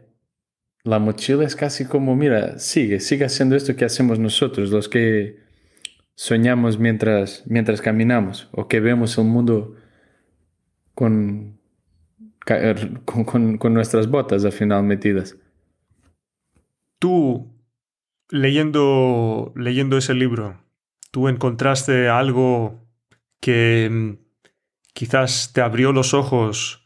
la 0.83 0.99
mochila 0.99 1.43
es 1.43 1.55
casi 1.55 1.85
como, 1.85 2.15
mira, 2.15 2.59
sigue, 2.59 2.99
sigue 2.99 3.25
haciendo 3.25 3.55
esto 3.55 3.75
que 3.75 3.85
hacemos 3.85 4.19
nosotros, 4.19 4.69
los 4.69 4.87
que 4.87 5.39
soñamos 6.15 6.77
mientras, 6.79 7.43
mientras 7.47 7.81
caminamos 7.81 8.47
o 8.51 8.67
que 8.67 8.79
vemos 8.79 9.17
el 9.17 9.25
mundo 9.25 9.75
er, 12.47 13.01
con, 13.03 13.23
con- 13.25 13.57
con 13.57 13.73
nuestras 13.73 14.07
botas 14.09 14.45
al 14.45 14.51
final 14.51 14.83
metidas. 14.83 15.35
Tú, 16.99 17.51
leyendo, 18.29 19.51
leyendo 19.55 19.97
ese 19.97 20.13
libro, 20.13 20.63
tú 21.11 21.27
encontraste 21.27 22.07
algo 22.07 22.84
que 23.45 23.87
mm, 23.91 24.11
quizás 24.93 25.51
te 25.53 25.61
abrió 25.61 25.91
los 25.91 26.13
ojos, 26.13 26.85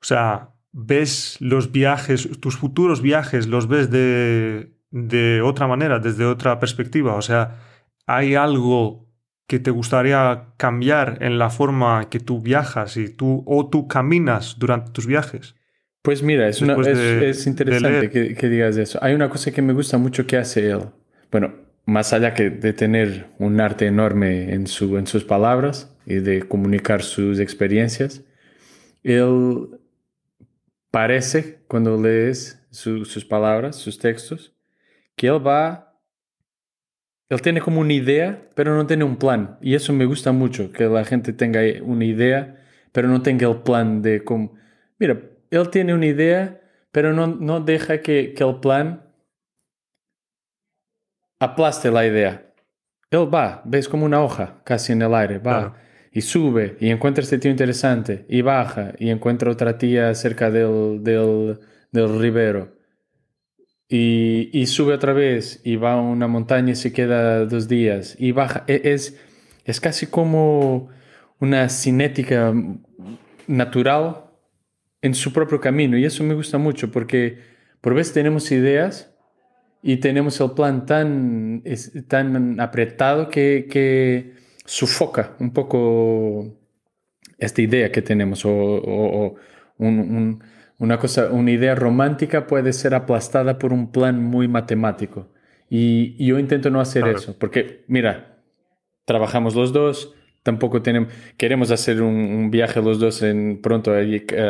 o 0.00 0.04
sea, 0.04 0.50
ves 0.72 1.36
los 1.40 1.72
viajes, 1.72 2.28
tus 2.40 2.56
futuros 2.56 3.00
viajes, 3.02 3.46
los 3.48 3.66
ves 3.66 3.90
de, 3.90 4.72
de 4.90 5.42
otra 5.42 5.66
manera, 5.66 5.98
desde 5.98 6.24
otra 6.24 6.60
perspectiva, 6.60 7.14
o 7.14 7.22
sea, 7.22 7.58
hay 8.06 8.34
algo 8.36 9.06
que 9.48 9.58
te 9.58 9.70
gustaría 9.70 10.52
cambiar 10.56 11.18
en 11.22 11.38
la 11.38 11.50
forma 11.50 12.08
que 12.10 12.20
tú 12.20 12.40
viajas 12.40 12.96
y 12.96 13.08
tú 13.08 13.42
o 13.46 13.68
tú 13.68 13.88
caminas 13.88 14.56
durante 14.58 14.90
tus 14.92 15.06
viajes. 15.06 15.54
Pues 16.02 16.22
mira, 16.22 16.48
es, 16.48 16.60
una- 16.62 16.74
es, 16.74 16.98
de- 17.20 17.30
es 17.30 17.44
de 17.44 17.50
interesante 17.50 18.10
que 18.36 18.48
digas 18.48 18.76
eso. 18.76 18.98
Hay 19.02 19.14
una 19.14 19.28
cosa 19.28 19.50
que 19.50 19.62
me 19.62 19.72
gusta 19.72 19.98
mucho 19.98 20.24
que 20.26 20.36
hace 20.36 20.70
él. 20.70 20.82
Bueno, 21.32 21.52
más 21.86 22.12
allá 22.12 22.34
que 22.34 22.50
de 22.50 22.72
tener 22.74 23.28
un 23.38 23.60
arte 23.60 23.86
enorme 23.86 24.52
en, 24.54 24.66
su, 24.66 24.98
en 24.98 25.06
sus 25.06 25.24
palabras 25.24 25.94
y 26.06 26.16
de 26.16 26.42
comunicar 26.42 27.02
sus 27.02 27.40
experiencias, 27.40 28.24
él 29.04 29.68
parece, 30.90 31.60
cuando 31.68 32.00
lees 32.00 32.60
su- 32.70 33.04
sus 33.04 33.24
palabras, 33.24 33.76
sus 33.76 33.98
textos, 33.98 34.54
que 35.16 35.28
él 35.28 35.46
va... 35.46 35.82
Él 37.28 37.42
tiene 37.42 37.60
como 37.60 37.80
una 37.80 37.92
idea, 37.92 38.48
pero 38.54 38.76
no 38.76 38.86
tiene 38.86 39.02
un 39.04 39.16
plan. 39.16 39.58
Y 39.60 39.74
eso 39.74 39.92
me 39.92 40.04
gusta 40.04 40.30
mucho, 40.32 40.70
que 40.72 40.84
la 40.84 41.04
gente 41.04 41.32
tenga 41.32 41.60
una 41.82 42.04
idea, 42.04 42.64
pero 42.92 43.08
no 43.08 43.22
tenga 43.22 43.48
el 43.48 43.62
plan 43.62 44.00
de 44.02 44.22
cómo... 44.22 44.54
Mira, 44.98 45.20
él 45.50 45.70
tiene 45.70 45.92
una 45.94 46.06
idea, 46.06 46.60
pero 46.92 47.12
no, 47.12 47.26
no 47.26 47.60
deja 47.60 48.00
que, 48.00 48.32
que 48.32 48.44
el 48.44 48.60
plan 48.60 49.02
aplaste 51.38 51.90
la 51.90 52.06
idea. 52.06 52.42
Él 53.10 53.32
va, 53.32 53.62
ves 53.64 53.88
como 53.88 54.04
una 54.04 54.22
hoja 54.22 54.60
casi 54.64 54.92
en 54.92 55.02
el 55.02 55.14
aire, 55.14 55.38
va 55.38 55.74
y 56.12 56.22
sube 56.22 56.76
y 56.80 56.90
encuentra 56.90 57.22
este 57.22 57.38
tío 57.38 57.50
interesante 57.50 58.24
y 58.28 58.42
baja 58.42 58.94
y 58.98 59.10
encuentra 59.10 59.50
otra 59.50 59.78
tía 59.78 60.14
cerca 60.14 60.50
del, 60.50 61.02
del, 61.02 61.60
del 61.92 62.18
ribero 62.18 62.72
y, 63.88 64.50
y 64.52 64.66
sube 64.66 64.94
otra 64.94 65.12
vez 65.12 65.60
y 65.64 65.76
va 65.76 65.92
a 65.94 66.00
una 66.00 66.26
montaña 66.26 66.72
y 66.72 66.76
se 66.76 66.92
queda 66.92 67.44
dos 67.46 67.68
días 67.68 68.16
y 68.18 68.32
baja. 68.32 68.64
E- 68.66 68.80
Es, 68.84 69.18
es 69.64 69.80
casi 69.80 70.06
como 70.06 70.88
una 71.38 71.68
cinética 71.68 72.52
natural 73.46 74.24
en 75.02 75.14
su 75.14 75.32
propio 75.32 75.60
camino 75.60 75.96
y 75.98 76.04
eso 76.04 76.24
me 76.24 76.34
gusta 76.34 76.58
mucho 76.58 76.90
porque 76.90 77.38
por 77.80 77.94
veces 77.94 78.14
tenemos 78.14 78.50
ideas 78.50 79.12
y 79.92 79.98
tenemos 79.98 80.40
el 80.40 80.50
plan 80.52 80.84
tan, 80.86 81.62
es- 81.64 81.92
tan 82.08 82.58
apretado 82.60 83.28
que, 83.28 83.66
que 83.70 84.34
sufoca 84.64 85.36
un 85.38 85.52
poco 85.52 86.54
esta 87.38 87.62
idea 87.62 87.92
que 87.92 88.02
tenemos 88.02 88.44
o, 88.44 88.50
o- 88.50 89.26
o 89.26 89.34
un- 89.78 89.98
un- 90.00 90.42
una 90.78 90.98
cosa, 90.98 91.30
una 91.30 91.50
idea 91.52 91.74
romántica 91.74 92.46
puede 92.46 92.72
ser 92.72 92.94
aplastada 92.94 93.58
por 93.58 93.72
un 93.72 93.92
plan 93.92 94.22
muy 94.22 94.48
matemático 94.48 95.28
y, 95.70 96.16
y 96.18 96.26
yo 96.28 96.38
intento 96.38 96.68
no 96.70 96.80
hacer 96.80 97.02
Claro. 97.04 97.18
eso 97.18 97.36
porque 97.38 97.84
mira 97.88 98.12
trabajamos 99.04 99.54
los 99.54 99.72
dos 99.72 100.14
tampoco 100.42 100.82
tenemos 100.82 101.12
queremos 101.36 101.70
hacer 101.70 102.02
un, 102.02 102.14
un 102.14 102.50
viaje 102.50 102.80
los 102.82 102.98
dos 102.98 103.22
en 103.22 103.60
pronto 103.62 103.92
a, 103.92 104.00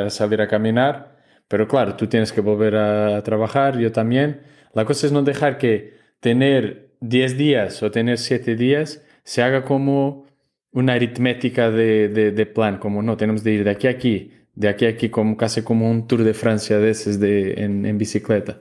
a 0.07 0.11
salir 0.11 0.41
a 0.41 0.49
caminar 0.49 1.17
pero 1.49 1.69
claro 1.69 1.95
tú 1.97 2.07
tienes 2.07 2.33
que 2.33 2.41
volver 2.41 2.77
a 2.77 3.23
trabajar 3.23 3.79
yo 3.79 3.93
también 3.93 4.41
la 4.77 4.85
cosa 4.85 5.07
es 5.07 5.13
no 5.13 5.23
dejar 5.23 5.59
que 5.59 5.95
tener 6.21 6.91
10 7.01 7.37
días 7.37 7.83
o 7.83 7.91
tener 7.91 8.19
7 8.19 8.55
días 8.57 9.03
se 9.25 9.43
haga 9.43 9.65
como 9.65 10.27
una 10.73 10.93
aritmética 10.93 11.71
de, 11.71 12.09
de- 12.09 12.31
de 12.33 12.47
plan, 12.47 12.79
como 12.79 13.03
no, 13.03 13.17
tenemos 13.17 13.43
de 13.43 13.53
ir 13.53 13.65
de 13.65 13.71
aquí 13.71 13.87
a 13.87 13.91
aquí, 13.91 14.33
de 14.55 14.69
aquí 14.69 14.87
a 14.87 14.91
aquí, 14.91 15.09
como 15.09 15.37
casi 15.37 15.63
como 15.63 15.91
un 15.91 16.07
Tour 16.07 16.23
de 16.25 16.35
Francia 16.35 16.79
de 16.79 16.91
esos 16.91 17.19
de, 17.19 17.55
en, 17.65 17.85
en 17.87 17.99
bicicleta, 17.99 18.61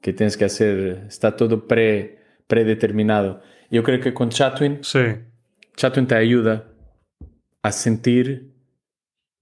que 0.00 0.12
tienes 0.12 0.36
que 0.36 0.44
hacer, 0.44 1.04
está 1.08 1.36
todo 1.36 1.66
pre, 1.66 2.18
predeterminado. 2.46 3.40
Yo 3.70 3.82
creo 3.82 4.00
que 4.00 4.14
con 4.14 4.28
Chatwin, 4.30 4.78
Sí, 4.82 5.00
Chatwin 5.76 6.06
te 6.06 6.14
ayuda 6.14 6.68
a 7.62 7.72
sentir 7.72 8.52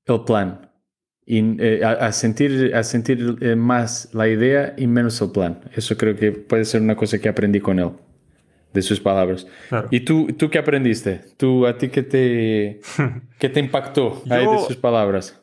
el 0.06 0.24
plan, 0.24 0.65
y, 1.26 1.60
eh, 1.60 1.84
a, 1.84 1.90
a 2.06 2.12
sentir, 2.12 2.72
a 2.74 2.84
sentir 2.84 3.36
eh, 3.40 3.56
más 3.56 4.08
la 4.14 4.28
idea 4.28 4.74
y 4.76 4.86
menos 4.86 5.20
el 5.20 5.32
plan. 5.32 5.60
Eso 5.74 5.96
creo 5.96 6.14
que 6.16 6.30
puede 6.32 6.64
ser 6.64 6.80
una 6.80 6.94
cosa 6.96 7.18
que 7.18 7.28
aprendí 7.28 7.60
con 7.60 7.78
él. 7.80 7.90
de 8.72 8.82
sus 8.82 9.00
palabras. 9.00 9.46
Claro. 9.68 9.88
¿Y 9.90 10.00
tú, 10.00 10.28
tú 10.36 10.50
qué 10.50 10.58
aprendiste? 10.58 11.20
¿Tú, 11.38 11.66
¿A 11.66 11.78
ti 11.78 11.88
qué 11.88 12.02
te, 12.02 12.80
qué 13.38 13.48
te 13.48 13.60
impactó 13.60 14.22
ahí 14.30 14.46
de 14.46 14.58
sus 14.66 14.76
palabras? 14.76 15.42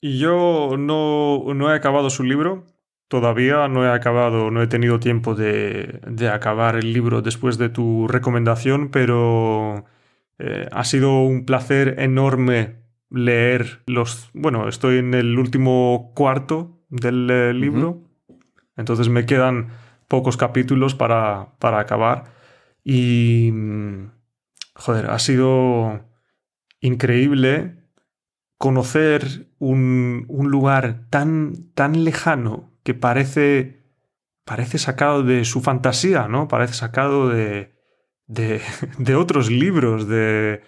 Y 0.00 0.18
yo 0.18 0.76
no, 0.78 1.44
no 1.54 1.70
he 1.70 1.76
acabado 1.76 2.08
su 2.10 2.24
libro. 2.24 2.64
Todavía 3.08 3.68
no 3.68 3.84
he 3.84 3.90
acabado, 3.90 4.50
no 4.50 4.62
he 4.62 4.68
tenido 4.68 4.98
tiempo 5.00 5.34
de, 5.34 6.00
de 6.06 6.28
acabar 6.28 6.76
el 6.76 6.92
libro 6.92 7.22
después 7.22 7.58
de 7.58 7.68
tu 7.68 8.08
recomendación, 8.08 8.90
pero 8.90 9.84
eh, 10.38 10.68
ha 10.72 10.84
sido 10.84 11.20
un 11.22 11.44
placer 11.44 11.96
enorme 11.98 12.79
leer 13.10 13.82
los... 13.86 14.30
Bueno, 14.32 14.68
estoy 14.68 14.98
en 14.98 15.14
el 15.14 15.38
último 15.38 16.12
cuarto 16.14 16.80
del 16.88 17.28
eh, 17.30 17.54
libro, 17.54 18.02
entonces 18.76 19.08
me 19.08 19.26
quedan 19.26 19.68
pocos 20.08 20.36
capítulos 20.36 20.94
para, 20.94 21.56
para 21.58 21.80
acabar. 21.80 22.32
Y... 22.84 23.50
mm, 23.52 24.20
Joder, 24.80 25.10
ha 25.10 25.18
sido 25.18 26.06
increíble 26.80 27.84
conocer 28.56 29.52
un, 29.58 30.24
un 30.28 30.50
lugar 30.50 31.06
tan, 31.10 31.70
tan 31.74 32.02
lejano 32.04 32.72
que 32.82 32.94
parece, 32.94 33.84
parece 34.46 34.78
sacado 34.78 35.22
de 35.22 35.44
su 35.44 35.60
fantasía, 35.60 36.28
¿no? 36.28 36.48
Parece 36.48 36.72
sacado 36.72 37.28
de, 37.28 37.74
de, 38.26 38.62
de 38.98 39.14
otros 39.16 39.50
libros, 39.50 40.08
de 40.08 40.62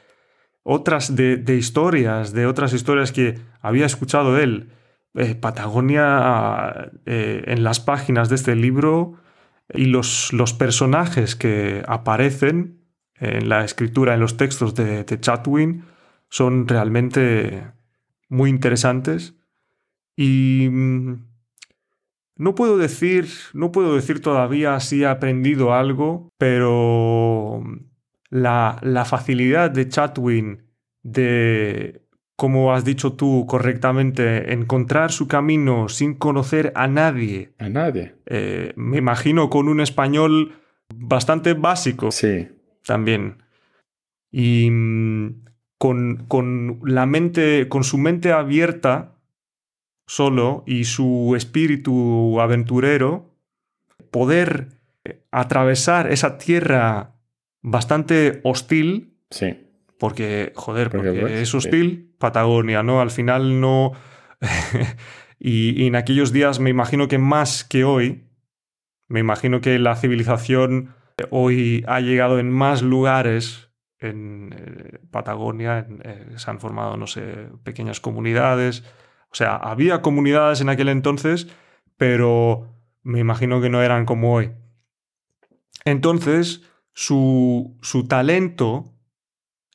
otras 0.62 1.16
de, 1.16 1.57
historias, 1.57 2.33
de 2.33 2.46
otras 2.46 2.72
historias 2.72 3.12
que 3.12 3.38
había 3.61 3.87
escuchado 3.87 4.38
él. 4.38 4.70
Eh, 5.14 5.35
Patagonia 5.35 6.90
eh, 7.05 7.42
en 7.46 7.64
las 7.64 7.81
páginas 7.81 8.29
de 8.29 8.37
este 8.37 8.57
libro 8.57 9.14
y 9.68 9.87
los, 9.87 10.33
los 10.33 10.55
personajes 10.55 11.37
que 11.37 11.83
aparecen 11.87 12.81
en 13.16 13.48
la 13.48 13.64
escritura, 13.64 14.14
en 14.14 14.20
los 14.20 14.37
textos 14.37 14.75
de, 14.75 15.05
de 15.05 15.20
Chatwin, 15.20 15.85
son 16.29 16.66
realmente 16.66 17.70
muy 18.29 18.51
interesantes. 18.51 19.35
Y 20.16 20.68
mm, 20.70 21.27
no 22.37 22.55
puedo 22.55 22.79
decir, 22.79 23.29
no 23.53 23.70
puedo 23.72 23.94
decir 23.94 24.20
todavía 24.20 24.81
si 24.81 25.03
he 25.03 25.07
aprendido 25.07 25.75
algo, 25.75 26.31
pero 26.38 27.62
la, 28.33 28.79
la 28.81 29.05
facilidad 29.05 29.71
de 29.71 29.88
Chatwin 29.90 30.62
de, 31.03 32.01
como 32.35 32.73
has 32.73 32.83
dicho 32.83 33.12
tú 33.12 33.45
correctamente, 33.47 34.53
encontrar 34.55 35.12
su 35.12 35.29
camino 35.29 35.90
sin 35.90 36.14
conocer 36.14 36.73
a 36.75 36.87
nadie, 36.88 37.53
A 37.59 37.68
nadie. 37.68 38.14
eh, 38.25 38.73
me 38.77 38.97
imagino 38.97 39.51
con 39.51 39.68
un 39.68 39.81
español 39.81 40.55
bastante 40.95 41.53
básico 41.53 42.11
Sí, 42.11 42.49
también. 42.87 43.42
Y 44.31 44.71
mm, 44.71 45.45
con, 45.77 46.25
con 46.27 46.81
la 46.85 47.05
mente, 47.05 47.68
con 47.68 47.85
su 47.85 47.99
mente 47.99 48.33
abierta 48.33 49.12
solo 50.07 50.64
y 50.66 50.85
su 50.85 51.35
espíritu 51.37 52.40
aventurero, 52.40 53.31
poder 54.11 54.68
eh, 55.05 55.21
atravesar 55.31 56.11
esa 56.11 56.38
tierra 56.38 57.11
bastante 57.62 58.40
hostil, 58.44 59.16
sí. 59.31 59.66
porque, 59.98 60.53
joder, 60.55 60.90
Porque 60.90 61.09
porque 61.09 61.20
lo 61.22 61.29
es, 61.29 61.48
sí. 61.48 61.57
hostil, 61.57 62.14
Patagonia, 62.18 62.83
¿no? 62.83 63.01
Al 63.01 63.11
final 63.11 63.61
no... 63.61 63.92
y, 65.38 65.83
y 65.83 65.87
en 65.87 65.96
aquellos 65.96 66.33
días 66.33 66.61
me 66.61 66.70
imagino 66.70 67.09
que 67.09 67.18
más 67.18 67.64
que 67.64 67.85
hoy, 67.85 68.25
me 69.09 69.20
imagino 69.20 69.61
que 69.61 69.79
la 69.79 69.96
civilización 69.96 70.94
hoy 71.31 71.85
ha 71.87 72.01
llegado 72.01 72.38
en 72.38 72.51
más 72.51 72.83
lugares 72.83 73.72
en 74.03 74.55
eh, 74.57 74.98
Patagonia, 75.11 75.79
en, 75.79 76.01
eh, 76.05 76.33
se 76.37 76.51
han 76.51 76.61
formado, 76.61 76.96
no 76.96 77.07
sé, 77.07 77.48
pequeñas 77.62 78.01
comunidades. 78.01 78.85
O 79.31 79.35
sea, 79.35 79.57
había 79.57 80.03
comunidades 80.03 80.61
en 80.61 80.68
aquel 80.68 80.88
entonces, 80.88 81.48
pero 81.96 82.68
me 83.03 83.20
imagino 83.20 83.61
que 83.61 83.70
no 83.70 83.83
eran 83.83 84.05
como 84.05 84.35
hoy. 84.35 84.53
Entonces, 85.85 86.62
su, 86.94 87.78
su 87.83 88.07
talento 88.07 88.94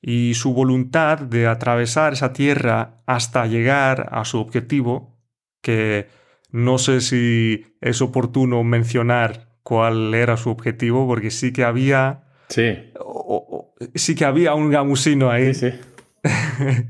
y 0.01 0.34
su 0.36 0.53
voluntad 0.53 1.19
de 1.19 1.47
atravesar 1.47 2.13
esa 2.13 2.32
tierra 2.34 3.01
hasta 3.08 3.45
llegar 3.47 4.10
a 4.12 4.25
su 4.25 4.39
objetivo, 4.39 5.19
que 5.62 6.08
no 6.51 6.77
sé 6.77 7.01
si 7.01 7.65
es 7.82 8.01
oportuno 8.01 8.63
mencionar 8.63 9.58
cuál 9.63 10.13
era 10.13 10.38
su 10.38 10.49
objetivo, 10.49 11.08
porque 11.08 11.32
sí 11.32 11.51
que 11.51 11.63
había, 11.63 12.23
Sí, 12.49 12.63
o- 12.99 13.73
o- 13.80 13.86
sí 13.95 14.15
que 14.15 14.23
había 14.25 14.53
un 14.53 14.69
gamusino 14.69 15.30
ahí, 15.30 15.53
sí, 15.53 15.71
sí. 15.71 15.77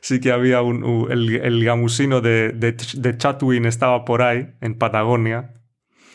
sí 0.00 0.20
que 0.20 0.30
había 0.30 0.62
un, 0.62 1.10
el, 1.10 1.34
el 1.36 1.64
gamusino 1.64 2.20
de, 2.20 2.50
de, 2.50 2.72
de 2.94 3.16
Chatwin 3.18 3.64
estaba 3.64 4.04
por 4.04 4.22
ahí, 4.22 4.50
en 4.60 4.76
Patagonia, 4.78 5.54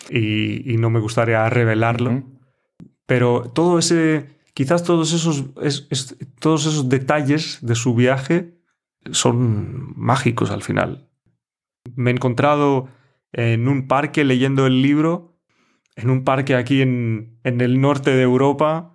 y, 0.09 0.71
y 0.73 0.77
no 0.77 0.89
me 0.89 0.99
gustaría 0.99 1.49
revelarlo. 1.49 2.23
Pero 3.07 3.49
todo 3.55 3.79
ese, 3.79 4.27
quizás 4.53 4.83
todos 4.83 5.11
esos, 5.13 5.45
es- 5.63 5.87
es- 5.89 6.15
todos 6.39 6.65
esos 6.67 6.87
detalles 6.89 7.57
de 7.61 7.73
su 7.73 7.95
viaje 7.95 8.53
son 9.11 9.93
mágicos 9.95 10.51
al 10.51 10.61
final. 10.61 11.09
Me 11.95 12.11
he 12.11 12.13
encontrado 12.13 12.89
en 13.31 13.67
un 13.67 13.87
parque 13.87 14.23
leyendo 14.23 14.67
el 14.67 14.81
libro, 14.81 15.39
en 15.95 16.09
un 16.11 16.23
parque 16.23 16.53
aquí 16.55 16.81
en, 16.81 17.39
en 17.43 17.61
el 17.61 17.81
norte 17.81 18.11
de 18.11 18.21
Europa, 18.21 18.93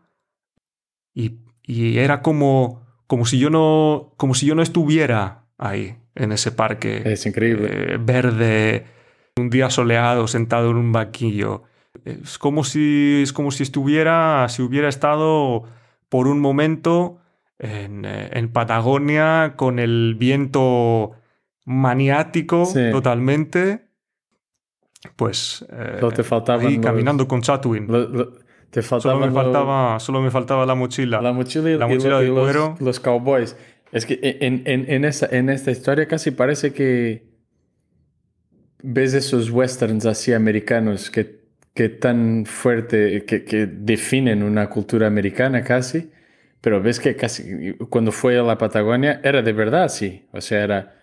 y, 1.15 1.39
y 1.63 1.99
era 1.99 2.23
como, 2.23 2.83
como, 3.07 3.27
si 3.27 3.39
yo 3.39 3.51
no, 3.51 4.13
como 4.17 4.35
si 4.35 4.47
yo 4.47 4.55
no 4.55 4.63
estuviera 4.63 5.47
ahí, 5.59 5.97
en 6.15 6.33
ese 6.33 6.53
parque 6.53 7.03
Es 7.07 7.25
increíble. 7.27 7.95
eh, 7.95 7.99
verde, 7.99 8.87
un 9.39 9.49
día 9.51 9.71
soleado, 9.71 10.27
sentado 10.29 10.71
en 10.71 10.77
un 10.77 10.93
banquillo. 10.93 11.63
Es 12.05 12.39
como 12.39 12.65
si, 12.65 13.21
es 13.23 13.33
como 13.33 13.51
si 13.51 13.63
estuviera, 13.63 14.47
si 14.49 14.63
hubiera 14.63 14.89
estado 14.89 15.65
por 16.09 16.27
un 16.27 16.41
momento 16.41 17.19
en, 17.59 18.05
eh, 18.05 18.29
en 18.33 18.53
Patagonia 18.53 19.55
con 19.57 19.79
el 19.79 20.17
viento 20.19 21.13
maniático 21.65 22.67
Sí. 22.67 22.91
totalmente. 22.91 23.87
Pues 25.17 25.65
eh, 25.71 26.01
te 26.15 26.23
faltaban 26.23 26.67
ahí 26.67 26.77
los- 26.77 26.85
caminando 26.85 27.27
con 27.29 27.41
Chatwin. 27.43 27.87
Lo- 27.87 28.09
lo- 28.09 28.33
te 28.71 28.81
Solo 28.83 29.01
faltaba, 29.03 29.27
me, 29.27 29.33
faltaba, 29.33 30.01
solo 30.01 30.21
me 30.23 30.31
faltaba 30.31 30.65
la 30.67 30.75
mochila. 30.75 31.21
la 31.21 31.33
mochila 31.33 31.71
y, 31.71 31.77
la 31.79 31.87
y 31.87 31.95
mochila 31.95 32.21
lo- 32.23 32.47
de 32.47 32.77
y 32.81 32.85
los 32.85 33.01
cowboys. 33.01 33.57
Es 33.93 34.07
que 34.07 34.19
en, 34.41 34.63
en, 34.65 34.91
en, 34.91 35.05
esa, 35.05 35.27
en 35.31 35.51
esta 35.51 35.71
historia 35.71 36.09
casi 36.09 36.31
parece 36.31 36.73
que 36.73 37.31
ves 38.83 39.13
esos 39.15 39.51
westerns 39.51 40.07
así 40.07 40.33
americanos 40.33 41.11
que, 41.11 41.42
que 41.75 41.89
tan 41.89 42.45
fuerte, 42.47 43.25
que, 43.25 43.45
que 43.45 43.67
definen 43.67 44.43
una 44.43 44.69
cultura 44.69 45.07
americana 45.07 45.65
casi, 45.65 46.11
pero 46.61 46.83
ves 46.83 47.01
que 47.01 47.17
casi 47.17 47.75
cuando 47.91 48.13
fue 48.13 48.39
a 48.39 48.43
la 48.43 48.59
Patagonia 48.59 49.21
era 49.25 49.43
de 49.43 49.53
verdad 49.53 49.85
así, 49.85 50.27
o 50.33 50.41
sea, 50.41 50.65
era 50.65 50.95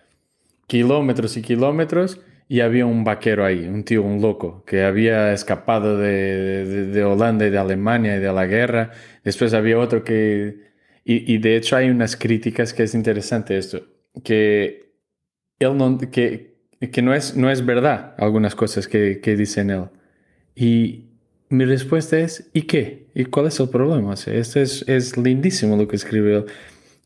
kilómetros 0.66 1.36
y 1.36 1.42
kilómetros 1.42 2.20
y 2.48 2.60
había 2.60 2.86
un 2.86 3.04
vaquero 3.04 3.44
ahí, 3.44 3.66
un 3.68 3.84
tío, 3.84 4.02
un 4.02 4.20
loco, 4.20 4.64
que 4.66 4.82
había 4.82 5.32
escapado 5.32 5.98
de, 5.98 6.64
de, 6.66 6.86
de 6.86 7.04
Holanda 7.04 7.46
y 7.46 7.50
de 7.50 7.58
Alemania 7.58 8.16
y 8.16 8.20
de 8.20 8.32
la 8.32 8.46
guerra. 8.46 8.90
Después 9.22 9.54
había 9.54 9.78
otro 9.78 10.02
que... 10.02 10.70
Y, 11.04 11.32
y 11.34 11.38
de 11.38 11.56
hecho 11.56 11.76
hay 11.76 11.90
unas 11.90 12.16
críticas 12.16 12.74
que 12.74 12.82
es 12.84 12.94
interesante 12.94 13.56
esto, 13.56 13.86
que 14.24 14.92
él 15.60 15.76
no, 15.76 15.98
que, 15.98 16.56
que 16.92 17.02
no, 17.02 17.14
es, 17.14 17.36
no 17.36 17.50
es 17.50 17.64
verdad 17.64 18.14
algunas 18.18 18.54
cosas 18.56 18.88
que, 18.88 19.20
que 19.20 19.36
dice 19.36 19.60
en 19.60 19.70
él. 19.70 19.84
Y 20.54 21.06
mi 21.48 21.64
respuesta 21.64 22.18
es, 22.18 22.50
¿y 22.52 22.62
qué? 22.62 23.08
¿Y 23.14 23.24
cuál 23.24 23.46
es 23.46 23.58
el 23.60 23.68
problema? 23.68 24.12
O 24.12 24.16
sea, 24.16 24.34
esto 24.34 24.60
es, 24.60 24.84
es 24.88 25.16
lindísimo 25.16 25.76
lo 25.76 25.88
que 25.88 25.96
escribe 25.96 26.36
él. 26.36 26.46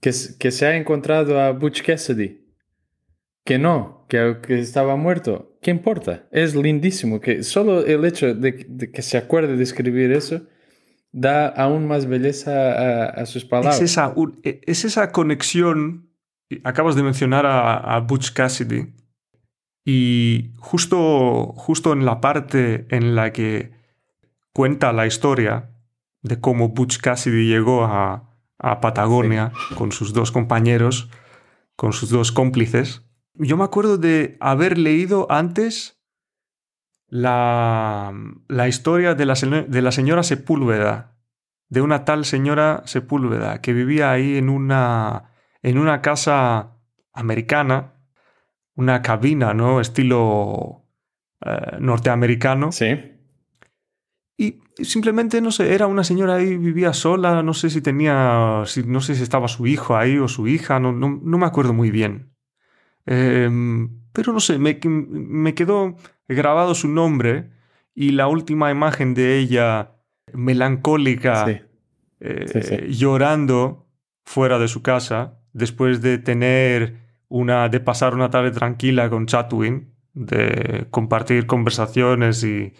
Que, 0.00 0.12
que 0.38 0.50
se 0.50 0.66
ha 0.66 0.76
encontrado 0.76 1.40
a 1.40 1.52
Butch 1.52 1.82
Cassidy. 1.82 2.40
Que 3.44 3.58
no, 3.58 4.06
que, 4.08 4.38
que 4.46 4.58
estaba 4.58 4.96
muerto. 4.96 5.56
¿Qué 5.62 5.70
importa? 5.70 6.26
Es 6.30 6.54
lindísimo. 6.54 7.20
Que 7.20 7.42
solo 7.42 7.84
el 7.84 8.04
hecho 8.04 8.34
de, 8.34 8.64
de 8.68 8.90
que 8.90 9.02
se 9.02 9.16
acuerde 9.18 9.56
de 9.56 9.62
escribir 9.62 10.12
eso 10.12 10.42
da 11.12 11.46
aún 11.46 11.86
más 11.86 12.06
belleza 12.06 12.72
a, 12.72 13.04
a 13.06 13.26
sus 13.26 13.44
palabras. 13.44 13.76
Es 13.76 13.92
esa, 13.92 14.14
e- 14.42 14.60
es 14.66 14.84
esa 14.84 15.12
conexión. 15.12 16.10
Acabas 16.64 16.96
de 16.96 17.02
mencionar 17.02 17.46
a, 17.46 17.76
a 17.76 18.00
Butch 18.00 18.32
Cassidy. 18.32 18.92
Y 19.84 20.52
justo, 20.58 21.52
justo 21.56 21.92
en 21.92 22.04
la 22.04 22.20
parte 22.20 22.86
en 22.90 23.14
la 23.14 23.32
que 23.32 23.72
cuenta 24.52 24.92
la 24.92 25.06
historia 25.06 25.70
de 26.22 26.40
cómo 26.40 26.70
Butch 26.70 26.98
Cassidy 26.98 27.46
llegó 27.46 27.84
a, 27.84 28.34
a 28.58 28.80
Patagonia 28.80 29.52
con 29.76 29.92
sus 29.92 30.14
dos 30.14 30.32
compañeros, 30.32 31.10
con 31.76 31.92
sus 31.92 32.08
dos 32.08 32.32
cómplices. 32.32 33.02
Yo 33.34 33.56
me 33.56 33.64
acuerdo 33.64 33.98
de 33.98 34.36
haber 34.40 34.78
leído 34.78 35.26
antes 35.30 36.00
la, 37.08 38.14
la 38.48 38.68
historia 38.68 39.14
de 39.14 39.26
la, 39.26 39.34
de 39.34 39.82
la 39.82 39.92
señora 39.92 40.22
Sepúlveda 40.22 41.14
de 41.68 41.80
una 41.80 42.04
tal 42.04 42.24
señora 42.24 42.82
Sepúlveda 42.86 43.60
que 43.60 43.72
vivía 43.72 44.12
ahí 44.12 44.36
en 44.36 44.48
una, 44.48 45.32
en 45.62 45.78
una 45.78 46.02
casa 46.02 46.78
americana, 47.12 47.93
una 48.76 49.02
cabina, 49.02 49.54
¿no? 49.54 49.80
Estilo 49.80 50.84
eh, 51.44 51.76
norteamericano. 51.80 52.72
Sí. 52.72 53.12
Y 54.36 54.60
simplemente, 54.82 55.40
no 55.40 55.52
sé, 55.52 55.74
era 55.74 55.86
una 55.86 56.04
señora 56.04 56.36
ahí, 56.36 56.56
vivía 56.56 56.92
sola, 56.92 57.42
no 57.42 57.54
sé 57.54 57.70
si 57.70 57.80
tenía, 57.80 58.62
si, 58.66 58.82
no 58.82 59.00
sé 59.00 59.14
si 59.14 59.22
estaba 59.22 59.46
su 59.46 59.66
hijo 59.66 59.96
ahí 59.96 60.18
o 60.18 60.26
su 60.26 60.48
hija, 60.48 60.80
no, 60.80 60.92
no, 60.92 61.20
no 61.22 61.38
me 61.38 61.46
acuerdo 61.46 61.72
muy 61.72 61.90
bien. 61.90 62.32
Em, 63.06 64.00
pero 64.12 64.32
no 64.32 64.40
sé, 64.40 64.58
me, 64.58 64.80
me, 64.84 65.54
quedó 65.54 65.96
grabado 66.26 66.74
su 66.74 66.88
nombre 66.88 67.50
y 67.94 68.12
la 68.12 68.26
última 68.26 68.70
imagen 68.70 69.14
de 69.14 69.38
ella 69.38 69.92
melancólica, 70.32 71.62
eh, 72.20 72.88
llorando 72.90 73.86
fuera 74.24 74.58
de 74.58 74.68
su 74.68 74.82
casa, 74.82 75.38
después 75.52 76.00
de 76.00 76.18
tener 76.18 77.03
una, 77.34 77.68
de 77.68 77.80
pasar 77.80 78.14
una 78.14 78.30
tarde 78.30 78.52
tranquila 78.52 79.10
con 79.10 79.26
Chatwin, 79.26 79.92
de 80.12 80.86
compartir 80.90 81.46
conversaciones 81.46 82.44
y 82.44 82.72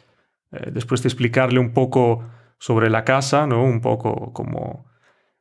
eh, 0.52 0.70
después 0.72 1.02
de 1.02 1.08
explicarle 1.08 1.58
un 1.58 1.72
poco 1.72 2.24
sobre 2.58 2.88
la 2.88 3.04
casa, 3.04 3.48
¿no? 3.48 3.64
Un 3.64 3.80
poco 3.80 4.32
como, 4.32 4.86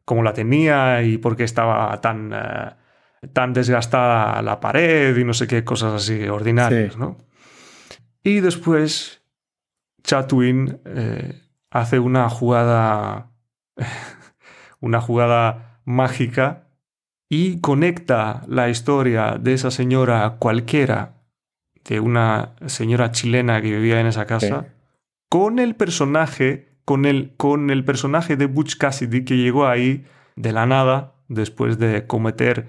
cómo 0.04 0.24
la 0.24 0.34
tenía 0.34 1.04
y 1.04 1.20
por 1.20 1.36
qué 1.36 1.44
estaba 1.44 2.02
tan, 2.02 2.34
eh, 2.34 2.72
tan 3.34 3.54
desgastada 3.54 4.42
la 4.42 4.60
pared 4.60 5.16
y 5.16 5.24
no 5.24 5.36
sé 5.36 5.46
qué 5.46 5.64
cosas 5.64 5.94
así 5.94 6.28
ordinarias, 6.28 6.98
¿no? 6.98 7.18
Y 8.24 8.40
después 8.40 9.22
Chatwin 10.02 10.82
eh, 10.86 11.40
hace 11.70 12.00
una 12.00 12.30
jugada, 12.30 13.30
una 14.80 15.02
jugada 15.02 15.82
mágica 15.86 16.64
y 17.30 17.60
conecta 17.62 18.44
la 18.48 18.70
historia 18.70 19.38
de 19.40 19.54
esa 19.54 19.72
señora 19.72 20.38
cualquiera, 20.40 21.22
de 21.84 22.00
una 22.00 22.54
señora 22.68 23.12
chilena 23.12 23.62
que 23.62 23.72
vivía 23.72 24.00
en 24.00 24.08
esa 24.08 24.26
casa, 24.26 24.68
con 25.30 25.60
el 25.60 25.76
personaje, 25.76 26.78
con 26.86 27.06
el, 27.06 27.34
con 27.38 27.70
el 27.70 27.84
personaje 27.84 28.38
de 28.38 28.46
Butch 28.46 28.78
Cassidy 28.78 29.26
que 29.26 29.38
llegó 29.38 29.68
ahí 29.68 30.06
de 30.36 30.52
la 30.52 30.66
nada 30.66 31.16
después 31.28 31.80
de 31.80 32.06
cometer 32.08 32.68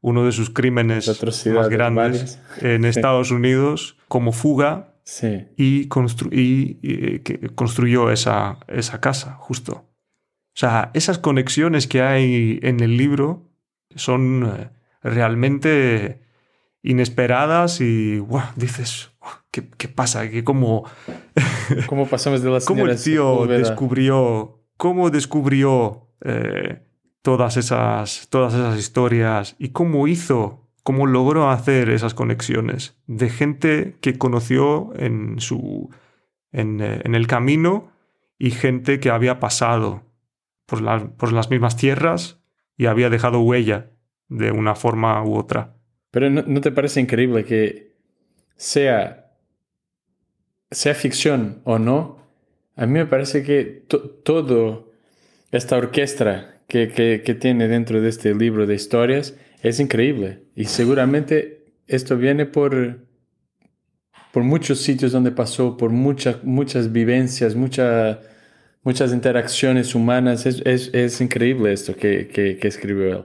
uno 0.00 0.24
de 0.24 0.32
sus 0.32 0.50
crímenes 0.50 1.06
más 1.54 1.68
grandes 1.68 2.38
en 2.60 2.84
Estados 2.84 3.30
Unidos 3.30 3.96
como 4.06 4.32
fuga 4.32 4.94
y, 5.56 5.88
que 5.88 7.50
construyó 7.54 8.10
esa, 8.10 8.58
esa 8.68 9.00
casa, 9.00 9.36
justo. 9.38 9.72
O 9.72 10.56
sea, 10.56 10.90
esas 10.94 11.18
conexiones 11.18 11.86
que 11.86 12.02
hay 12.02 12.60
en 12.62 12.80
el 12.80 12.96
libro 12.96 13.50
son 13.96 14.52
eh, 14.56 14.70
realmente 15.02 16.20
inesperadas 16.82 17.80
y 17.80 18.22
dices, 18.56 19.12
¿qué, 19.50 19.68
¿qué, 19.68 19.88
pasa? 19.88 20.28
¿Qué, 20.28 20.44
cómo, 20.44 20.84
¿Cómo 21.86 22.06
pasamos 22.06 22.42
de 22.42 22.50
las 22.50 22.66
¿Cómo 22.66 22.86
el 22.86 23.02
tío 23.02 23.46
descubrió, 23.46 24.62
cómo 24.76 25.10
descubrió 25.10 26.08
eh, 26.20 26.82
todas, 27.22 27.56
esas, 27.56 28.28
todas 28.28 28.54
esas 28.54 28.78
historias 28.78 29.56
y 29.58 29.70
cómo 29.70 30.06
hizo, 30.08 30.68
cómo 30.82 31.06
logró 31.06 31.50
hacer 31.50 31.88
esas 31.88 32.12
conexiones 32.12 32.98
de 33.06 33.30
gente 33.30 33.96
que 34.02 34.18
conoció 34.18 34.92
en, 34.96 35.40
su, 35.40 35.88
en, 36.52 36.82
eh, 36.82 37.00
en 37.04 37.14
el 37.14 37.26
camino 37.26 37.92
y 38.38 38.50
gente 38.50 39.00
que 39.00 39.08
había 39.08 39.40
pasado 39.40 40.02
por, 40.66 41.10
por 41.12 41.32
las 41.32 41.48
mismas 41.48 41.76
tierras 41.76 42.43
y 42.76 42.86
había 42.86 43.10
dejado 43.10 43.40
huella 43.40 43.90
de 44.28 44.50
una 44.50 44.74
forma 44.74 45.22
u 45.24 45.36
otra. 45.36 45.74
Pero 46.10 46.30
¿no, 46.30 46.60
te 46.60 46.70
parece 46.70 47.00
increíble 47.00 47.44
que 47.44 47.92
sea, 48.56 49.32
sea 50.70 50.94
ficción 50.94 51.60
o 51.64 51.78
no? 51.78 52.18
A 52.76 52.86
mí 52.86 52.92
me 52.92 53.06
parece 53.06 53.42
que 53.42 53.84
todo 54.24 54.92
esta 55.50 55.76
orquesta 55.76 56.60
que, 56.68 56.88
que, 56.88 57.34
tiene 57.34 57.68
dentro 57.68 58.00
de 58.00 58.08
este 58.08 58.34
libro 58.34 58.66
de 58.66 58.74
historias 58.74 59.36
es 59.62 59.80
increíble. 59.80 60.44
Y 60.56 60.64
seguramente 60.66 61.66
esto 61.86 62.16
viene 62.16 62.46
por, 62.46 63.06
por 64.32 64.42
muchos 64.42 64.80
sitios 64.80 65.12
donde 65.12 65.30
pasó, 65.30 65.76
por 65.76 65.90
muchas, 65.90 66.42
muchas 66.42 66.90
vivencias, 66.92 67.54
muchas 67.54 68.18
muchas 68.84 69.12
interacciones 69.12 69.94
humanas. 69.94 70.46
Es, 70.46 70.62
es, 70.64 70.90
es 70.92 71.20
increíble 71.20 71.72
esto 71.72 71.96
que, 71.96 72.28
que, 72.28 72.56
que, 72.56 72.68
escribió 72.68 73.08
él. 73.08 73.24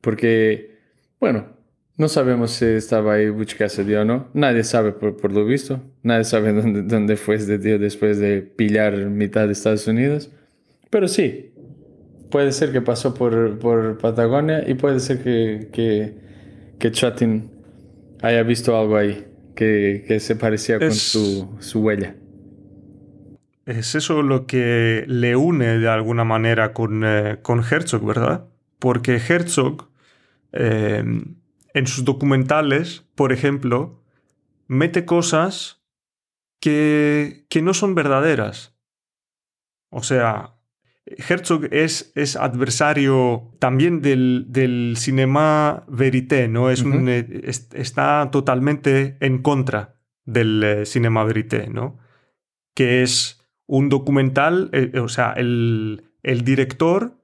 Porque, 0.00 0.76
bueno, 1.18 1.46
no 1.96 2.08
sabemos 2.08 2.50
si 2.50 2.66
estaba 2.66 3.14
ahí 3.14 3.30
Butch 3.30 3.56
Cassidy 3.56 3.94
o 3.94 4.04
no. 4.04 4.28
Nadie 4.34 4.62
sabe 4.64 4.92
por, 4.92 5.32
lo 5.32 5.46
visto. 5.46 5.80
Nadie 6.02 6.24
sabe 6.24 6.52
dónde, 6.60 6.82
dónde 6.82 7.16
fue 7.16 7.36
este 7.36 7.58
tío 7.58 7.78
después 7.78 8.18
de 8.18 8.42
pillar 8.42 8.96
mitad 8.96 9.46
de 9.46 9.52
Estados 9.52 9.86
Unidos. 9.86 10.30
Pero 10.90 11.08
sí, 11.08 11.52
puede 12.30 12.52
ser 12.52 12.72
que 12.72 12.80
pasó 12.80 13.14
por, 13.14 13.58
por 13.58 13.98
Patagonia 13.98 14.68
y 14.68 14.74
puede 14.74 15.00
ser 15.00 15.22
que, 15.22 15.68
que, 15.72 16.14
que 16.78 16.90
Chatin 16.90 17.50
haya 18.22 18.42
visto 18.42 18.76
algo 18.76 18.96
ahí 18.96 19.24
que, 19.54 20.04
que 20.06 20.20
se 20.20 20.36
parecía 20.36 20.78
con 20.78 20.92
su, 20.92 21.48
su, 21.58 21.80
huella. 21.80 22.14
Es 23.68 23.94
eso 23.94 24.22
lo 24.22 24.46
que 24.46 25.04
le 25.06 25.36
une 25.36 25.78
de 25.78 25.88
alguna 25.88 26.24
manera 26.24 26.72
con, 26.72 27.02
eh, 27.04 27.38
con 27.42 27.62
Herzog, 27.62 28.04
¿verdad? 28.04 28.48
Porque 28.78 29.16
Herzog... 29.16 29.88
Eh, 30.52 31.04
en 31.74 31.86
sus 31.86 32.04
documentales, 32.04 33.04
por 33.14 33.32
ejemplo, 33.32 34.02
mete 34.66 35.04
cosas 35.04 35.82
que, 36.60 37.46
que 37.48 37.62
no 37.62 37.74
son 37.74 37.94
verdaderas. 37.94 38.76
O 39.90 40.02
sea, 40.02 40.56
Herzog 41.06 41.68
es, 41.70 42.12
es 42.14 42.36
adversario 42.36 43.54
también 43.58 44.02
del, 44.02 44.46
del, 44.48 44.94
cinema 44.98 45.84
verité, 45.88 46.48
¿no? 46.48 46.70
Es 46.70 46.84
eh, 46.84 47.50
está 47.74 48.28
totalmente 48.30 49.16
en 49.20 49.40
contra 49.40 49.94
del 50.24 50.62
eh, 50.62 50.86
cinema 50.86 51.24
verité, 51.24 51.68
¿no? 51.70 51.98
Que 52.74 53.02
es 53.02 53.37
un 53.68 53.90
documental, 53.90 54.70
eh, 54.72 54.98
o 54.98 55.08
sea, 55.08 55.32
el, 55.36 56.10
el, 56.22 56.42
director, 56.42 57.22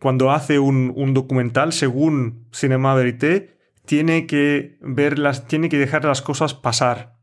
cuando 0.00 0.30
hace 0.30 0.58
un, 0.58 0.92
un 0.96 1.12
documental, 1.12 1.72
según 1.72 2.46
Cinema 2.52 2.94
Verité, 2.94 3.58
tiene 3.84 4.26
que 4.26 4.78
verlas, 4.80 5.46
tiene 5.48 5.68
que 5.68 5.76
dejar 5.76 6.04
las 6.04 6.22
cosas 6.22 6.54
pasar 6.54 7.18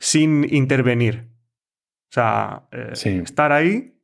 sin 0.00 0.52
intervenir. 0.52 1.28
O 2.10 2.12
sea, 2.12 2.68
eh, 2.72 2.92
estar 3.22 3.52
ahí, 3.52 4.00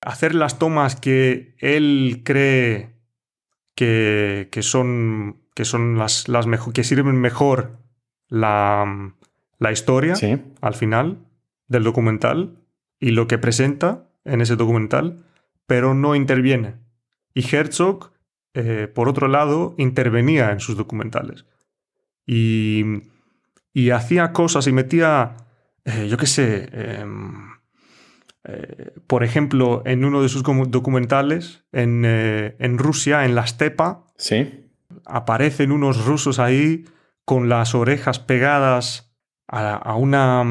hacer 0.00 0.36
las 0.36 0.58
tomas 0.60 0.94
que 0.94 1.56
él 1.58 2.22
cree 2.24 2.94
que, 3.74 4.48
que 4.52 4.62
son, 4.62 5.42
que 5.54 5.64
son 5.64 5.98
las, 5.98 6.28
las 6.28 6.46
mejor, 6.46 6.72
que 6.72 6.84
sirven 6.84 7.16
mejor 7.20 7.80
la, 8.28 9.14
la 9.58 9.72
historia 9.72 10.14
al 10.60 10.74
final 10.74 11.27
del 11.68 11.84
documental 11.84 12.58
y 12.98 13.10
lo 13.10 13.28
que 13.28 13.38
presenta 13.38 14.08
en 14.24 14.40
ese 14.40 14.56
documental, 14.56 15.24
pero 15.66 15.94
no 15.94 16.14
interviene. 16.14 16.74
Y 17.34 17.54
Herzog 17.54 18.10
eh, 18.60 18.88
por 18.92 19.08
otro 19.08 19.28
lado, 19.28 19.74
intervenía 19.78 20.50
en 20.50 20.58
sus 20.58 20.76
documentales. 20.76 21.44
Y, 22.26 23.02
hacía 23.94 24.32
cosas 24.32 24.66
y 24.66 24.72
metía, 24.72 25.36
eh, 25.84 26.08
yo 26.08 26.16
qué 26.16 26.26
sé, 26.26 26.68
em, 26.72 27.52
eh, 28.42 28.90
por 29.06 29.22
ejemplo, 29.22 29.82
en 29.86 30.04
uno 30.04 30.20
de 30.20 30.28
sus 30.28 30.42
documentales, 30.42 31.64
en, 31.70 32.78
Rusia, 32.78 33.24
en 33.24 33.36
la 33.36 33.42
estepa, 33.42 34.04
¿Sí? 34.16 34.64
aparecen 35.04 35.70
unos 35.70 36.04
rusos 36.04 36.40
ahí 36.40 36.86
con 37.24 37.48
las 37.48 37.76
orejas 37.76 38.18
pegadas 38.18 39.14
a, 39.46 39.94
una, 39.94 40.44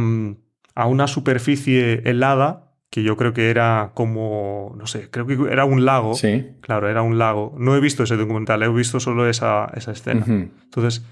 a 0.77 0.85
una 0.85 1.07
superficie 1.07 2.03
helada 2.05 2.71
que 2.91 3.01
yo 3.01 3.17
creo 3.17 3.33
que 3.33 3.49
era 3.49 3.93
como, 3.95 4.75
no 4.77 4.85
sé, 4.85 5.09
creo 5.09 5.25
que 5.25 5.51
era 5.51 5.65
un 5.65 5.85
lago. 5.85 6.13
Sí. 6.13 6.51
Claro, 6.61 6.87
era 6.87 7.01
un 7.01 7.17
lago. 7.17 7.55
No 7.57 7.75
he 7.75 7.79
visto 7.79 8.03
ese 8.03 8.15
documental, 8.15 8.61
he 8.61 8.69
visto 8.69 8.99
solo 8.99 9.27
esa, 9.27 9.71
esa 9.75 9.91
escena. 9.91 10.23
Entonces, 10.27 11.03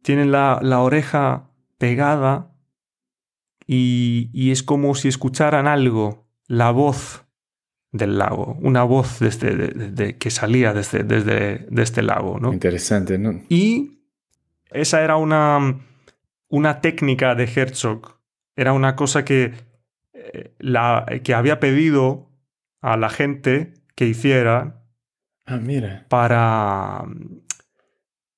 tienen 0.00 0.32
la, 0.32 0.60
la 0.62 0.80
oreja 0.80 1.50
pegada 1.76 2.56
y, 3.66 4.30
y, 4.32 4.50
es 4.50 4.62
como 4.62 4.94
si 4.94 5.08
escucharan 5.08 5.66
algo, 5.66 6.26
la 6.46 6.70
voz 6.70 7.26
del 7.90 8.16
lago, 8.16 8.56
una 8.62 8.82
voz 8.82 9.20
desde, 9.20 9.54
de, 9.54 10.16
que 10.16 10.30
salía 10.30 10.72
desde, 10.72 11.04
desde 11.04 11.66
de 11.68 11.82
este 11.82 12.00
lago. 12.00 12.40
¿no? 12.40 12.50
Interesante, 12.50 13.18
¿no? 13.18 13.42
Y 13.50 14.00
esa 14.70 15.02
era 15.02 15.16
una, 15.16 15.80
una 16.48 16.80
técnica 16.80 17.34
de 17.34 17.44
Herzog, 17.44 18.21
era 18.56 18.72
una 18.72 18.96
cosa 18.96 19.24
que 19.24 19.52
la, 20.58 21.06
que 21.24 21.34
había 21.34 21.58
pedido 21.60 22.30
a 22.80 22.96
la 22.96 23.08
gente 23.10 23.74
que 23.94 24.06
hiciera 24.06 24.82
Ah, 25.46 25.56
mira. 25.56 26.06
para, 26.08 27.04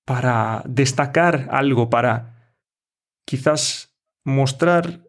para 0.05 0.63
destacar 0.67 1.49
algo, 1.51 1.91
para 1.91 2.53
quizás 3.25 3.95
mostrar 4.25 5.01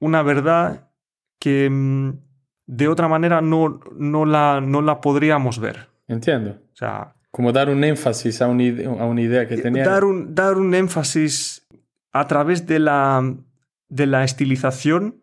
una 0.00 0.22
verdad 0.22 0.90
que 1.38 1.68
mm, 1.70 2.10
de 2.66 2.88
otra 2.88 3.08
manera 3.08 3.40
no, 3.40 3.80
no, 3.96 4.24
la, 4.24 4.60
no 4.60 4.82
la 4.82 5.00
podríamos 5.00 5.58
ver. 5.58 5.88
Entiendo. 6.08 6.58
O 6.72 6.76
sea, 6.76 7.14
Como 7.30 7.52
dar 7.52 7.68
un 7.68 7.84
énfasis 7.84 8.40
a, 8.42 8.48
un 8.48 8.60
a 9.00 9.04
una 9.04 9.20
idea 9.20 9.46
que 9.46 9.56
tenía. 9.58 9.84
dar 9.84 10.04
un, 10.04 10.34
dar 10.34 10.56
un 10.56 10.74
énfasis 10.74 11.66
a 12.12 12.26
través 12.26 12.66
de 12.66 12.78
la, 12.78 13.34
de 13.88 14.06
la 14.06 14.24
estilización 14.24 15.22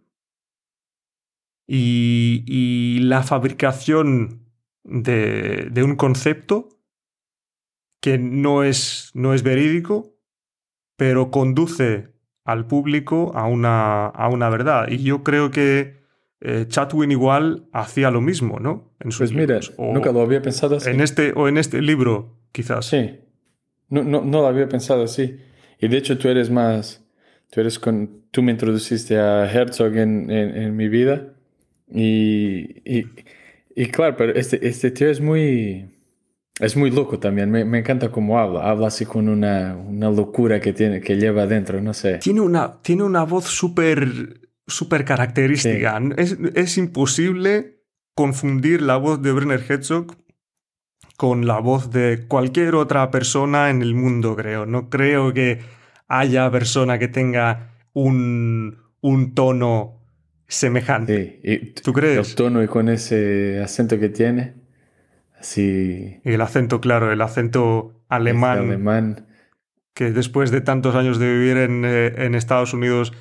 y, 1.68 2.44
y 2.48 3.00
la 3.00 3.24
fabricación 3.24 4.50
de, 4.84 5.70
de 5.72 5.84
un 5.84 5.96
concepto 5.96 6.70
que 8.02 8.18
no 8.18 8.64
es, 8.64 9.12
no 9.14 9.34
es 9.34 9.44
verídico, 9.44 10.16
pero 10.98 11.32
conduce 11.32 12.10
al 12.44 12.66
público 12.66 13.32
a 13.36 13.48
una, 13.48 14.08
a 14.08 14.28
una 14.28 14.50
verdad. 14.50 14.88
Y 14.90 15.04
yo 15.04 15.24
creo 15.24 15.52
que 15.52 16.02
eh, 16.42 16.66
Chatwin 16.68 17.12
igual 17.12 17.70
hacía 17.72 18.10
lo 18.10 18.22
mismo, 18.22 18.60
¿no? 18.60 18.96
En 19.00 19.12
sus 19.12 19.32
Pues 19.32 19.34
mira. 19.34 19.60
O 19.78 19.94
nunca 19.94 20.12
lo 20.12 20.22
había 20.22 20.42
pensado 20.42 20.78
así. 20.78 20.90
en 20.90 21.02
este, 21.02 21.34
o 21.36 21.48
en 21.48 21.58
este 21.58 21.82
libro, 21.82 22.40
quizás. 22.52 22.88
Sí. 22.88 23.20
No, 23.90 24.04
no, 24.04 24.22
no 24.24 24.42
lo 24.42 24.48
había 24.48 24.68
pensado 24.68 25.04
así. 25.04 25.38
Y 25.80 25.88
de 25.88 25.98
hecho 25.98 26.18
tú 26.18 26.28
eres 26.28 26.50
más... 26.50 27.01
Tú 27.52 27.62
eres 27.62 27.78
con... 27.78 28.24
Tú 28.32 28.42
me 28.42 28.52
introduciste 28.52 29.20
a 29.20 29.46
Herzog 29.46 29.96
en, 29.98 30.32
en, 30.32 30.58
en 30.58 30.76
mi 30.76 30.90
vida. 30.90 31.28
Y, 31.88 32.82
y, 32.84 33.06
y 33.76 33.86
claro, 33.88 34.16
pero 34.18 34.34
este, 34.34 34.68
este 34.68 34.90
tío 34.90 35.12
es 35.12 35.22
muy... 35.22 35.86
Es 36.60 36.76
muy 36.76 36.90
loco 36.90 37.20
también. 37.20 37.52
Me, 37.52 37.64
me 37.66 37.80
encanta 37.80 38.10
cómo 38.10 38.40
habla. 38.40 38.70
Habla 38.70 38.88
así 38.88 39.06
con 39.06 39.30
una, 39.30 39.76
una 39.76 40.10
locura 40.10 40.60
que, 40.60 40.74
tiene, 40.74 41.02
que 41.02 41.18
lleva 41.18 41.46
dentro. 41.46 41.80
No 41.82 41.94
sé. 41.94 42.18
Tiene 42.18 42.42
una, 42.42 42.82
tiene 42.82 43.04
una 43.04 43.24
voz 43.24 43.46
súper 43.46 44.42
súper 44.68 45.06
característica. 45.06 46.02
Es, 46.18 46.38
es 46.56 46.78
imposible 46.78 47.82
confundir 48.16 48.82
la 48.82 48.98
voz 48.98 49.22
de 49.22 49.32
Brenner 49.32 49.64
Herzog 49.68 50.16
con 51.18 51.46
la 51.46 51.60
voz 51.60 51.92
de 51.92 52.26
cualquier 52.28 52.76
otra 52.76 53.12
persona 53.12 53.70
en 53.70 53.82
el 53.82 53.94
mundo, 53.96 54.36
creo. 54.36 54.66
No 54.66 54.90
creo 54.90 55.34
que 55.34 55.60
haya 56.20 56.50
persona 56.52 57.00
que 57.00 57.08
tenga 57.08 57.72
un, 57.94 58.78
un 59.02 59.34
tono 59.34 60.00
semejante. 60.48 61.40
Sí. 61.44 61.50
Y 61.52 61.58
¿Tú 61.82 61.94
crees? 61.94 62.30
el 62.30 62.36
tono 62.36 62.62
y 62.64 62.68
con 62.68 62.90
ese 62.90 63.62
acento 63.64 63.98
que 64.00 64.10
tiene. 64.10 64.56
Así... 65.40 66.20
Y 66.24 66.34
el 66.34 66.42
acento, 66.42 66.82
claro, 66.82 67.12
el 67.12 67.22
acento 67.22 68.04
alemán, 68.10 68.58
este 68.60 68.68
alemán. 68.74 69.26
que 69.94 70.12
después 70.12 70.52
de 70.52 70.62
tantos 70.62 70.96
años 70.96 71.18
de 71.20 71.34
vivir 71.34 71.58
en, 71.58 71.84
eh, 71.86 72.14
en 72.18 72.36
Estados 72.36 72.74
Unidos 72.74 73.14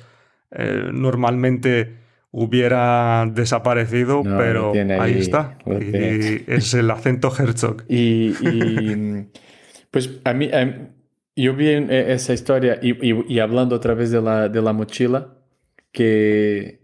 eh, 0.51 0.89
normalmente 0.91 1.97
hubiera 2.31 3.25
desaparecido, 3.33 4.21
No, 4.23 4.37
pero 4.37 4.73
ahí, 4.73 4.91
ahí, 4.91 5.19
está. 5.19 5.57
Y 5.65 6.43
es 6.51 6.73
el 6.73 6.91
acento 6.91 7.31
Herzog. 7.37 7.83
Y, 7.89 8.35
y, 8.41 9.27
pues 9.89 10.19
a 10.25 10.33
mí, 10.33 10.49
a 10.53 10.65
mí- 10.65 10.73
yo 11.43 11.53
vi 11.55 11.67
eh, 11.69 12.13
esa 12.13 12.33
historia 12.33 12.79
y, 12.81 12.91
y- 13.11 13.25
y 13.27 13.39
hablando 13.39 13.75
otra 13.75 13.93
vez 13.93 14.11
de 14.11 14.21
la, 14.21 14.49
de 14.49 14.61
la 14.61 14.73
mochila, 14.73 15.35
que 15.91 16.81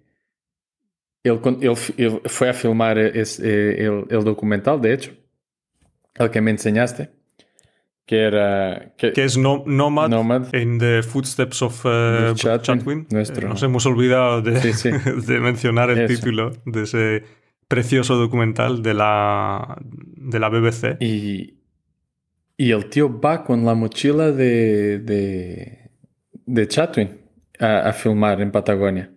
él, 1.24 1.40
él 1.62 1.76
él 1.98 2.22
fue 2.26 2.50
a 2.50 2.54
filmar 2.54 2.98
es- 2.98 3.40
eh, 3.40 3.86
el, 3.86 4.06
el 4.10 4.24
documental, 4.24 4.82
de 4.82 4.94
hecho, 4.94 5.12
el 6.16 6.30
que 6.30 6.42
me 6.42 6.52
enseñaste, 6.52 7.10
que 8.06 8.20
era... 8.24 8.94
Que, 8.98 9.12
Que 9.12 9.26
es 9.26 9.38
no, 9.38 9.64
Nomad, 9.66 10.10
Nomad. 10.10 10.54
in 10.54 10.78
the 10.80 11.04
Footsteps 11.04 11.62
of 11.62 11.82
eh, 11.86 12.32
Chatwin, 12.36 13.06
nuestro- 13.12 13.46
Eh, 13.48 13.50
Nos 13.50 13.62
hemos 13.64 13.86
olvidado 13.86 14.42
de, 14.42 14.60
Sí, 14.62 14.74
sí. 14.74 14.90
de 15.28 15.40
mencionar 15.40 15.90
el 15.90 16.00
Eso. 16.00 16.16
título 16.16 16.52
de 16.66 16.84
ese 16.84 17.24
precioso 17.68 18.16
documental 18.16 18.82
de 18.82 18.94
la, 18.94 19.78
de 19.84 20.40
la 20.40 20.48
BBC. 20.50 20.96
Y, 21.02 21.57
y 22.58 22.72
el 22.72 22.90
tío 22.90 23.20
va 23.22 23.44
con 23.44 23.66
la 23.66 23.76
mochila 23.76 24.32
de, 24.32 25.00
de, 25.00 25.92
de 26.46 26.68
Chatwin 26.68 27.20
a, 27.60 27.90
a 27.90 27.94
filmar 27.94 28.42
en 28.42 28.52
Patagonia. 28.52 29.12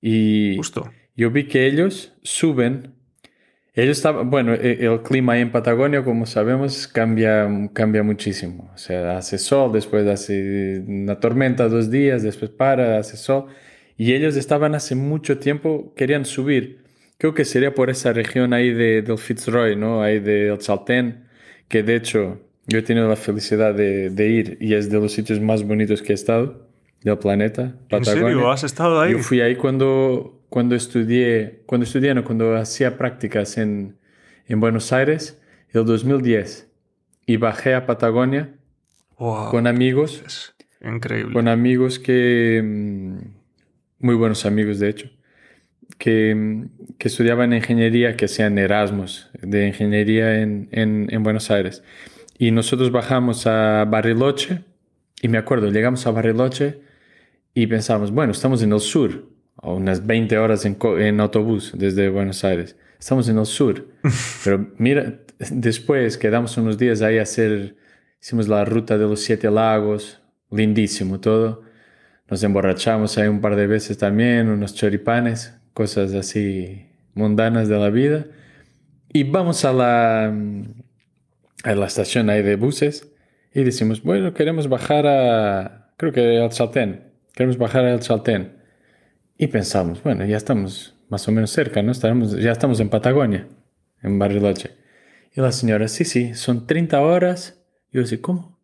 Y 0.00 0.56
Justo. 0.56 0.90
yo 1.16 1.30
vi 1.30 1.46
que 1.46 1.66
ellos 1.66 2.14
suben. 2.22 2.94
Ellos 3.74 3.98
estaban, 3.98 4.30
bueno, 4.30 4.54
e- 4.54 4.84
el 4.84 5.02
clima 5.02 5.34
ahí 5.34 5.42
en 5.42 5.52
Patagonia, 5.52 6.04
como 6.04 6.26
sabemos, 6.26 6.86
cambia, 6.88 7.48
cambia 7.72 8.02
muchísimo. 8.02 8.70
O 8.74 8.78
sea, 8.78 9.16
hace 9.18 9.38
sol, 9.38 9.72
después 9.72 10.06
hace 10.06 10.82
una 10.86 11.20
tormenta 11.20 11.68
dos 11.68 11.90
días, 11.90 12.22
después 12.22 12.50
para, 12.50 12.98
hace 12.98 13.16
sol. 13.16 13.46
Y 13.96 14.12
ellos 14.14 14.36
estaban 14.36 14.74
hace 14.74 14.94
mucho 14.94 15.38
tiempo, 15.38 15.94
querían 15.94 16.24
subir. 16.24 16.84
Creo 17.18 17.34
que 17.34 17.44
sería 17.44 17.74
por 17.74 17.90
esa 17.90 18.12
región 18.12 18.52
ahí 18.54 18.72
de, 18.72 19.02
del 19.02 19.18
Fitzroy, 19.18 19.76
¿no? 19.76 20.02
Ahí 20.02 20.20
del 20.20 20.58
Chaltén, 20.58 21.26
que 21.68 21.82
de 21.82 21.96
hecho 21.96 22.40
yo 22.70 22.78
he 22.78 22.82
tenido 22.82 23.08
la 23.08 23.16
felicidad 23.16 23.74
de, 23.74 24.10
de 24.10 24.28
ir 24.28 24.58
y 24.60 24.74
es 24.74 24.90
de 24.90 25.00
los 25.00 25.12
sitios 25.12 25.40
más 25.40 25.64
bonitos 25.64 26.02
que 26.02 26.12
he 26.12 26.14
estado 26.14 26.68
del 27.02 27.18
planeta. 27.18 27.62
¿En 27.62 27.88
Patagonia. 27.88 28.28
serio? 28.28 28.50
¿Has 28.50 28.62
estado 28.64 29.00
ahí? 29.00 29.12
Yo 29.12 29.18
fui 29.18 29.40
ahí 29.40 29.56
cuando, 29.56 30.40
cuando 30.48 30.76
estudié, 30.76 31.62
cuando 31.66 31.84
estudié, 31.84 32.14
no, 32.14 32.24
cuando 32.24 32.56
hacía 32.56 32.96
prácticas 32.96 33.58
en, 33.58 33.98
en 34.46 34.60
Buenos 34.60 34.92
Aires, 34.92 35.38
el 35.70 35.84
2010. 35.84 36.68
Y 37.26 37.36
bajé 37.36 37.74
a 37.74 37.86
Patagonia 37.86 38.54
Wow, 39.18 39.50
con 39.50 39.66
amigos, 39.66 40.22
es 40.24 40.54
increíble. 40.80 41.32
con 41.32 41.48
amigos 41.48 41.98
que, 41.98 42.62
mm, 42.64 43.18
muy 43.98 44.14
buenos 44.14 44.46
amigos 44.46 44.78
de 44.78 44.88
hecho, 44.88 45.10
que, 45.98 46.34
mm, 46.34 46.96
que 46.98 47.08
estudiaban 47.08 47.52
ingeniería, 47.52 48.16
que 48.16 48.26
hacían 48.26 48.58
Erasmus 48.58 49.28
de 49.42 49.66
ingeniería 49.66 50.40
en, 50.40 50.68
en, 50.72 51.08
en 51.10 51.22
Buenos 51.22 51.50
Aires. 51.50 51.82
Y 52.40 52.52
nosotros 52.52 52.90
bajamos 52.90 53.46
a 53.46 53.84
Bariloche, 53.84 54.64
y 55.20 55.28
me 55.28 55.36
acuerdo, 55.36 55.70
llegamos 55.70 56.06
a 56.06 56.10
Bariloche 56.10 56.80
y 57.52 57.66
pensamos, 57.66 58.10
bueno, 58.12 58.32
estamos 58.32 58.62
en 58.62 58.72
el 58.72 58.80
sur, 58.80 59.28
a 59.58 59.68
unas 59.72 60.06
20 60.06 60.38
horas 60.38 60.64
en, 60.64 60.78
en 61.00 61.20
autobús 61.20 61.72
desde 61.76 62.08
Buenos 62.08 62.42
Aires. 62.42 62.78
Estamos 62.98 63.28
en 63.28 63.36
el 63.36 63.44
sur. 63.44 63.88
Pero 64.44 64.72
mira, 64.78 65.20
después 65.50 66.16
quedamos 66.16 66.56
unos 66.56 66.78
días 66.78 67.02
ahí 67.02 67.18
a 67.18 67.24
hacer, 67.24 67.76
hicimos 68.22 68.48
la 68.48 68.64
ruta 68.64 68.96
de 68.96 69.04
los 69.04 69.20
siete 69.20 69.50
lagos, 69.50 70.22
lindísimo 70.50 71.20
todo. 71.20 71.60
Nos 72.26 72.42
emborrachamos 72.42 73.18
ahí 73.18 73.28
un 73.28 73.42
par 73.42 73.54
de 73.54 73.66
veces 73.66 73.98
también, 73.98 74.48
unos 74.48 74.74
choripanes, 74.74 75.54
cosas 75.74 76.14
así 76.14 76.86
mundanas 77.12 77.68
de 77.68 77.78
la 77.78 77.90
vida. 77.90 78.24
Y 79.12 79.24
vamos 79.24 79.62
a 79.66 79.74
la, 79.74 80.34
a 81.64 81.74
la 81.74 81.86
estación 81.86 82.30
ahí 82.30 82.42
de 82.42 82.56
buses 82.56 83.10
y 83.52 83.64
decimos, 83.64 84.02
bueno, 84.02 84.32
queremos 84.32 84.68
bajar 84.68 85.06
a, 85.06 85.92
creo 85.96 86.12
que 86.12 86.38
al 86.38 86.50
Chaltén, 86.50 87.12
queremos 87.34 87.58
bajar 87.58 87.84
al 87.84 88.00
Chaltén. 88.00 88.58
Y 89.36 89.46
pensamos, 89.48 90.02
bueno, 90.02 90.24
ya 90.26 90.36
estamos 90.36 90.94
más 91.08 91.26
o 91.26 91.32
menos 91.32 91.50
cerca, 91.50 91.82
¿no? 91.82 91.92
Estaremos, 91.92 92.36
ya 92.36 92.52
estamos 92.52 92.78
en 92.80 92.88
Patagonia, 92.88 93.48
en 94.02 94.18
Bariloche. 94.18 94.70
Y 95.34 95.40
la 95.40 95.52
señora, 95.52 95.88
sí, 95.88 96.04
sí, 96.04 96.34
son 96.34 96.66
30 96.66 97.00
horas. 97.00 97.62
Yo 97.92 98.02
decía, 98.02 98.18
¿cómo? 98.20 98.58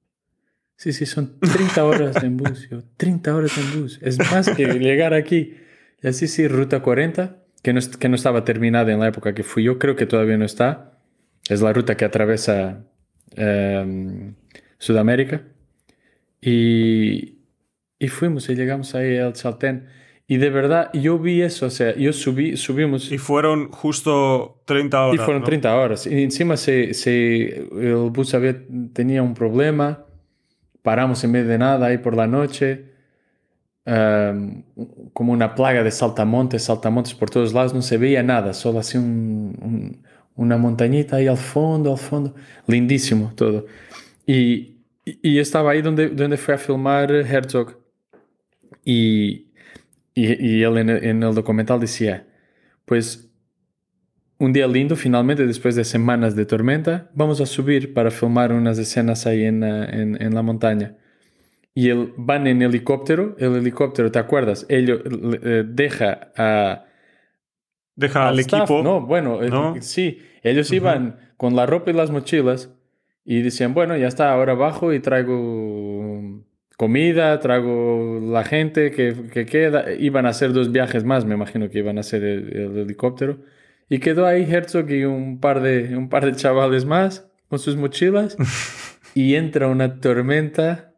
Sí, 0.77 0.93
sí, 0.93 1.07
son 1.07 1.39
30 1.41 1.85
horas 1.85 2.23
en 2.23 2.37
bus. 2.37 2.69
Yo, 2.71 2.83
30 2.97 3.35
horas 3.35 3.57
en 3.57 3.81
bus. 3.81 3.99
Es 4.03 4.19
más 4.31 4.51
que 4.51 4.67
llegar 4.67 5.15
aquí. 5.15 5.57
Y 6.03 6.07
así, 6.07 6.29
sí, 6.29 6.47
ruta 6.47 6.81
40, 6.83 7.43
que 7.63 7.73
no, 7.73 7.81
que 7.99 8.09
no 8.09 8.15
estaba 8.15 8.45
terminada 8.45 8.93
en 8.93 9.01
la 9.01 9.09
época 9.09 9.35
que 9.35 9.43
fui 9.43 9.65
yo, 9.65 9.79
creo 9.79 9.97
que 9.97 10.07
todavía 10.07 10.37
no 10.37 10.45
está. 10.45 10.96
Es 11.49 11.61
la 11.63 11.73
ruta 11.73 11.97
que 11.97 12.05
atraviesa 12.05 12.85
em, 13.37 14.35
Sudamérica. 14.79 15.43
Y, 16.41 17.39
y 17.99 18.09
fuimos 18.09 18.49
y 18.49 18.55
llegamos 18.55 18.95
ahí 18.95 19.17
al 19.19 19.33
Chaltén. 19.33 19.87
Y 20.29 20.39
de 20.39 20.51
verdad, 20.51 20.91
yo 20.93 21.19
vi 21.21 21.43
eso, 21.43 21.67
o 21.67 21.71
sea, 21.71 21.95
yo 21.95 22.13
subí, 22.13 22.57
subimos 22.57 23.13
Y 23.13 23.19
fueron 23.19 23.71
justo 23.71 24.61
30 24.67 25.07
horas. 25.07 25.15
y 25.15 25.19
fueron 25.19 25.43
¿no? 25.43 25.47
30 25.47 25.77
horas. 25.77 26.07
Y 26.07 26.23
encima 26.25 26.57
se, 26.57 26.95
se, 26.95 27.45
el 27.73 28.11
bus 28.11 28.35
había, 28.35 28.57
tenía 28.93 29.23
un 29.23 29.35
problema. 29.35 30.05
Paramos 30.83 31.23
en 31.23 31.31
medio 31.31 31.47
de 31.47 31.59
nada 31.59 31.87
ahí 31.87 31.99
por 31.99 32.17
la 32.17 32.27
noche. 32.27 32.87
Em, 33.85 34.65
como 35.13 35.33
una 35.33 35.55
plaga 35.55 35.85
de 35.85 35.93
saltamontes, 35.93 36.65
saltamontes 36.65 37.15
por 37.15 37.31
todos 37.31 37.53
lados. 37.55 37.73
No 37.73 37.83
se 37.83 37.97
veía 37.97 38.25
nada, 38.25 38.53
solo 38.53 38.81
así 38.81 38.99
un- 38.99 39.57
un- 39.63 40.03
una 40.37 40.57
montañita 40.57 41.17
ahí 41.17 41.27
al 41.27 41.37
fondo, 41.37 41.93
al 41.93 41.99
fondo. 41.99 42.35
Lindísimo 42.67 43.33
todo. 43.35 43.67
Y, 44.27 44.77
y, 45.05 45.39
estaba 45.39 45.73
ahí 45.73 45.83
donde, 45.83 46.09
donde 46.09 46.37
fue 46.37 46.55
a 46.55 46.59
filmar 46.59 47.11
Herzog. 47.11 47.79
Y, 48.85 49.47
y, 50.15 50.63
él 50.63 50.79
en 50.79 50.91
el, 50.91 51.05
en 51.05 51.23
el 51.23 51.35
documental 51.35 51.81
decía, 51.81 52.27
pues 52.85 53.29
un 54.39 54.53
día 54.53 54.67
lindo, 54.67 54.97
finalmente, 54.97 55.47
después 55.47 55.75
de 55.77 55.85
semanas 55.85 56.37
de 56.37 56.45
tormenta, 56.45 57.11
vamos 57.15 57.41
a 57.41 57.47
subir 57.47 57.95
para 57.95 58.11
filmar 58.11 58.53
unas 58.53 58.79
escenas 58.79 59.27
ahí 59.27 59.45
en, 59.45 59.63
en, 59.65 60.21
en 60.21 60.35
la 60.35 60.43
montaña. 60.43 60.97
Y 61.75 61.91
él, 61.91 62.15
van 62.17 62.47
en 62.47 62.63
helicóptero, 62.63 63.37
el 63.39 63.55
helicóptero, 63.57 64.11
¿te 64.11 64.19
acuerdas? 64.19 64.65
Ellos 64.71 65.01
eh, 65.43 65.63
deja 65.67 66.33
a... 66.35 66.86
Deja 67.97 68.29
al 68.29 68.39
staff, 68.39 68.63
equipo. 68.63 68.83
No, 68.83 69.01
bueno, 69.01 69.41
¿no? 69.43 69.75
sí, 69.81 70.21
ellos 70.43 70.71
iban 70.71 71.19
con 71.37 71.57
la 71.57 71.67
ropa 71.67 71.91
y 71.91 71.95
las 71.95 72.11
mochilas 72.11 72.71
y 73.25 73.43
decían, 73.43 73.75
bueno, 73.75 73.97
ya 73.97 74.07
está, 74.07 74.33
ahora 74.33 74.55
bajo 74.55 74.93
y 74.93 75.01
traigo 75.01 76.45
comida, 76.77 77.41
traigo 77.41 78.21
la 78.23 78.45
gente 78.45 78.91
que, 78.91 79.29
que 79.33 79.47
queda. 79.47 79.93
Iban 79.95 80.27
a 80.27 80.29
hacer 80.29 80.53
dos 80.53 80.71
viajes 80.71 81.05
más, 81.05 81.25
me 81.25 81.35
imagino 81.35 81.69
que 81.71 81.79
iban 81.79 81.97
a 81.97 82.01
hacer 82.01 82.23
el, 82.23 82.57
el 82.57 82.79
helicóptero. 82.79 83.39
Y 83.89 83.99
quedó 83.99 84.27
ahí 84.27 84.43
Herzog 84.49 84.91
y 84.91 85.05
un 85.05 85.41
par 85.41 85.63
de, 85.63 85.97
un 85.97 86.09
par 86.09 86.25
de 86.25 86.37
chavales 86.37 86.85
más 86.85 87.29
con 87.49 87.59
sus 87.59 87.77
mochilas. 87.77 88.37
y 89.15 89.35
entra 89.35 89.69
una 89.69 90.01
tormenta 90.01 90.93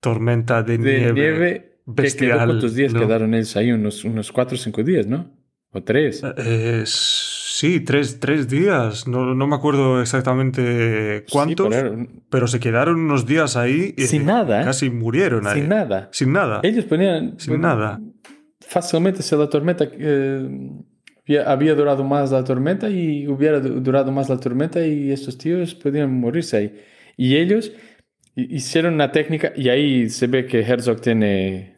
Tormenta 0.00 0.62
de, 0.62 0.76
de 0.76 0.98
nieve. 0.98 1.12
nieve. 1.12 1.78
que 1.86 2.02
bestial, 2.02 2.38
quedó, 2.38 2.46
¿Cuántos 2.46 2.74
días 2.74 2.92
¿no? 2.92 3.00
quedaron 3.00 3.32
ellos 3.32 3.56
ahí? 3.56 3.72
Unos, 3.72 4.04
unos 4.04 4.32
cuatro 4.32 4.56
o 4.56 4.58
cinco 4.58 4.82
días, 4.82 5.06
¿no? 5.06 5.30
O 5.76 5.82
tres. 5.82 6.22
Eh, 6.38 6.84
sí, 6.86 7.80
tres, 7.80 8.20
tres 8.20 8.48
días. 8.48 9.06
No, 9.08 9.34
no 9.34 9.46
me 9.46 9.56
acuerdo 9.56 10.00
exactamente 10.00 11.24
cuántos, 11.30 11.74
Sí, 11.74 11.80
pero 12.30 12.46
se 12.46 12.60
quedaron 12.60 13.00
unos 13.00 13.26
días 13.26 13.56
ahí. 13.56 13.92
y 13.96 14.02
Sin 14.02 14.24
nada, 14.26 14.62
¿eh? 14.62 14.64
Casi 14.64 14.88
murieron 14.90 15.46
ahí. 15.46 15.60
sin 15.60 15.68
nada. 15.68 16.08
Sin 16.12 16.32
nada. 16.32 16.60
Ellos 16.62 16.84
ponían... 16.84 17.34
Sin 17.38 17.60
nada. 17.60 18.00
Fácilmente 18.60 19.22
si 19.22 19.36
la 19.36 19.48
tormenta... 19.48 19.86
eh, 19.92 20.48
había- 21.44 21.74
durado 21.74 22.04
más 22.04 22.30
la 22.30 22.44
tormenta 22.44 22.88
y 22.88 23.26
hubiera 23.26 23.58
du- 23.60 23.80
durado 23.80 24.12
más 24.12 24.28
la 24.28 24.38
tormenta 24.38 24.86
y 24.86 25.10
estos 25.10 25.36
tíos 25.38 25.74
podían 25.74 26.12
morirse 26.20 26.56
ahí. 26.56 26.74
Y 27.16 27.36
ellos 27.36 27.72
hi- 28.36 28.46
hicieron 28.56 28.94
una 28.94 29.10
técnica 29.10 29.52
y 29.56 29.68
ahí 29.70 30.08
se 30.08 30.26
ve 30.28 30.46
que 30.46 30.60
Herzog 30.60 31.00
tiene... 31.00 31.73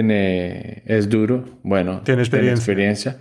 tiene 0.00 0.82
es 0.86 1.08
duro. 1.08 1.44
Bueno, 1.62 2.02
Tiene 2.04 2.22
experiencia. 2.22 2.54
experiencia. 2.56 3.18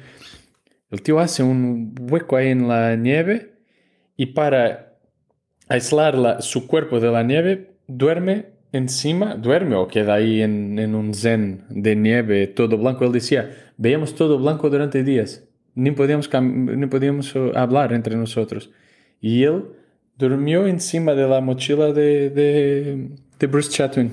El 0.92 1.02
tío 1.02 1.20
hace 1.20 1.42
un 1.44 1.96
hueco 2.00 2.36
ahí 2.38 2.50
en 2.50 2.68
la 2.68 2.96
nieve 2.96 3.54
y 4.18 4.28
para 4.28 4.94
aislar 5.68 6.16
la- 6.16 6.42
su 6.42 6.68
cuerpo 6.68 7.00
de 7.00 7.12
la 7.12 7.24
nieve, 7.24 7.72
duerme 7.88 8.46
encima, 8.72 9.36
duerme 9.36 9.76
o 9.76 9.88
queda 9.88 10.16
ahí 10.16 10.42
en, 10.42 10.78
en 10.80 10.96
un 10.96 11.14
zen 11.14 11.64
de 11.70 11.96
nieve 11.96 12.48
todo 12.48 12.78
blanco. 12.78 13.06
Él 13.06 13.12
decía, 13.14 13.52
veíamos 13.78 14.16
todo 14.16 14.38
blanco 14.38 14.70
durante 14.70 15.04
días, 15.04 15.44
ni 15.76 15.92
podíamos, 15.92 16.30
ni 16.42 16.86
podíamos 16.88 17.36
eh, 17.36 17.52
hablar 17.56 17.94
entre 17.94 18.16
nosotros. 18.16 18.70
Y 19.22 19.44
él 19.44 19.64
durmió 20.18 20.68
encima 20.68 21.14
de 21.14 21.28
la 21.28 21.42
mochila 21.42 21.92
de, 21.94 22.30
de, 22.30 23.10
de 23.40 23.48
Bruce 23.48 23.70
Chatwin, 23.72 24.12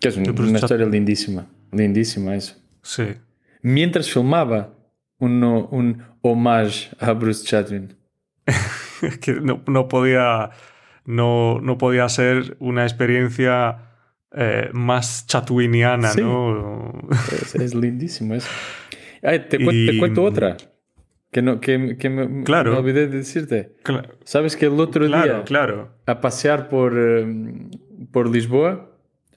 que 0.00 0.08
es 0.08 0.16
una 0.16 0.26
Chat- 0.32 0.54
historia 0.62 0.86
lindísima, 0.86 1.46
lindísima 1.72 2.34
eso. 2.36 2.56
Sí. 2.82 3.04
Mientras 3.62 4.10
filmaba 4.10 4.74
un, 5.18 5.42
un 5.42 6.02
homage 6.22 6.90
a 7.00 7.12
Bruce 7.12 7.44
Chatwin. 7.44 7.96
que 9.20 9.34
no, 9.34 9.62
no 9.66 9.88
podía. 9.88 10.50
No, 11.04 11.58
no 11.62 11.78
podía 11.78 12.06
ser 12.10 12.56
una 12.60 12.82
experiencia 12.82 13.78
eh, 14.32 14.68
más 14.74 15.26
chatwiniana, 15.26 16.10
Sí. 16.10 16.20
¿no? 16.20 16.92
Es, 17.32 17.54
es 17.54 17.74
lindísimo 17.74 18.34
eso. 18.34 18.48
Ay, 19.22 19.46
te, 19.48 19.58
cu- 19.58 19.70
te 19.70 19.76
Y- 19.94 19.98
cuento 19.98 20.22
otra. 20.22 20.56
Que, 21.30 21.40
no, 21.42 21.60
que, 21.60 21.96
que 21.98 22.08
me, 22.10 22.44
Claro. 22.44 22.72
me 22.72 22.78
olvidé 22.78 23.06
de 23.06 23.18
decirte. 23.18 23.74
Cla- 23.84 24.06
Sabes 24.24 24.54
que 24.56 24.66
el 24.66 24.78
otro 24.80 25.06
claro, 25.06 25.24
día, 25.36 25.44
claro. 25.44 25.94
a 26.06 26.20
pasear 26.20 26.68
por, 26.68 26.94
eh, 26.98 27.26
por 28.12 28.28
Lisboa, 28.30 28.87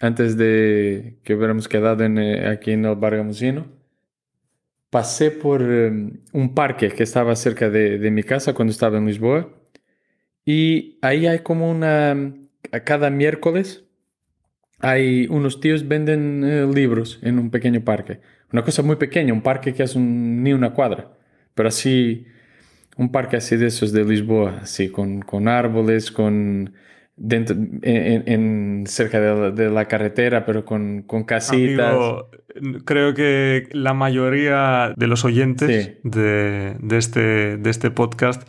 antes 0.01 0.35
de 0.35 1.19
que 1.23 1.35
hubiéramos 1.35 1.67
quedado 1.67 2.03
eh, 2.03 2.47
aquí 2.47 2.71
en 2.71 2.85
el 2.85 2.95
Bargamusino, 2.95 3.67
pasé 4.89 5.31
por 5.31 5.61
eh, 5.63 5.91
un 6.33 6.53
parque 6.53 6.89
que 6.89 7.03
estaba 7.03 7.35
cerca 7.35 7.69
de, 7.69 7.97
de 7.99 8.11
mi 8.11 8.23
casa 8.23 8.53
cuando 8.53 8.71
estaba 8.71 8.97
en 8.97 9.05
Lisboa. 9.05 9.49
Y 10.45 10.97
ahí 11.01 11.27
hay 11.27 11.39
como 11.39 11.69
una... 11.69 12.33
A 12.71 12.79
cada 12.81 13.09
miércoles 13.09 13.85
hay 14.81 15.27
unos 15.29 15.59
tíos 15.59 15.87
venden 15.87 16.43
eh, 16.43 16.65
libros 16.65 17.19
en 17.21 17.37
un 17.39 17.51
pequeño 17.51 17.81
parque. 17.81 18.19
Una 18.51 18.63
cosa 18.63 18.81
muy 18.81 18.95
pequeña, 18.95 19.33
un 19.33 19.43
parque 19.43 19.73
que 19.73 19.83
es 19.83 19.95
ni 19.95 20.53
una 20.53 20.73
cuadra. 20.73 21.11
Pero 21.53 21.69
así, 21.69 22.25
un 22.97 23.11
parque 23.11 23.37
así 23.37 23.57
de 23.57 23.67
esos 23.67 23.91
de 23.91 24.03
Lisboa, 24.03 24.59
así 24.63 24.89
con, 24.89 25.21
con 25.21 25.47
árboles, 25.47 26.11
con... 26.11 26.73
Dentro, 27.23 27.55
en, 27.83 28.83
cerca 28.87 29.19
de 29.19 29.35
la, 29.39 29.51
de 29.51 29.69
la 29.69 29.85
carretera, 29.85 30.43
pero 30.43 30.65
con, 30.65 31.03
con 31.03 31.23
casitas. 31.23 31.93
Amigo, 31.93 32.31
creo 32.83 33.13
que 33.13 33.67
la 33.73 33.93
mayoría 33.93 34.91
de 34.97 35.05
los 35.07 35.23
oyentes 35.23 35.85
Sí. 35.85 35.99
de, 36.03 36.75
de 36.79 36.97
este, 36.97 37.57
de 37.57 37.69
este 37.69 37.91
podcast 37.91 38.41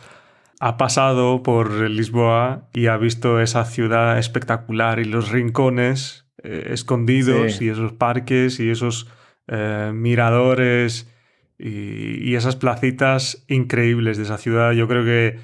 ha 0.59 0.77
pasado 0.77 1.43
por 1.43 1.71
Lisboa 1.87 2.67
y 2.73 2.87
ha 2.87 2.97
visto 2.97 3.39
esa 3.41 3.63
ciudad 3.65 4.17
espectacular 4.17 4.97
y 4.99 5.05
los 5.05 5.29
rincones 5.31 6.25
eh, 6.43 6.69
escondidos 6.71 7.53
Sí. 7.57 7.65
y 7.65 7.69
esos 7.69 7.93
parques 7.93 8.59
y 8.59 8.71
esos 8.71 9.07
eh, 9.49 9.91
miradores 9.93 11.13
y, 11.59 12.27
y 12.27 12.35
esas 12.35 12.55
placitas 12.55 13.45
increíbles 13.47 14.17
de 14.17 14.23
esa 14.23 14.39
ciudad. 14.39 14.71
Yo 14.71 14.87
creo 14.87 15.03
que 15.05 15.37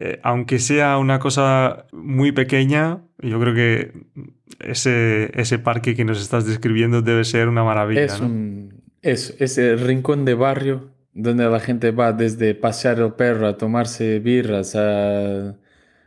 eh, 0.00 0.20
aunque 0.22 0.58
sea 0.58 0.98
una 0.98 1.18
cosa 1.18 1.86
muy 1.92 2.32
pequeña, 2.32 2.98
yo 3.18 3.40
creo 3.40 3.54
que 3.54 3.92
ese, 4.60 5.30
ese 5.34 5.58
parque 5.58 5.94
que 5.94 6.04
nos 6.04 6.20
estás 6.20 6.46
describiendo 6.46 7.02
debe 7.02 7.24
ser 7.24 7.48
una 7.48 7.64
maravilla. 7.64 8.04
Es 8.04 8.20
¿no? 8.20 8.26
un 8.26 8.82
es 9.02 9.34
ese 9.38 9.76
rincón 9.76 10.24
de 10.24 10.34
barrio 10.34 10.90
donde 11.14 11.48
la 11.48 11.60
gente 11.60 11.90
va 11.92 12.12
desde 12.12 12.54
pasear 12.54 12.98
el 12.98 13.12
perro 13.12 13.46
a 13.46 13.56
tomarse 13.56 14.18
birras 14.18 14.74
a, 14.76 15.56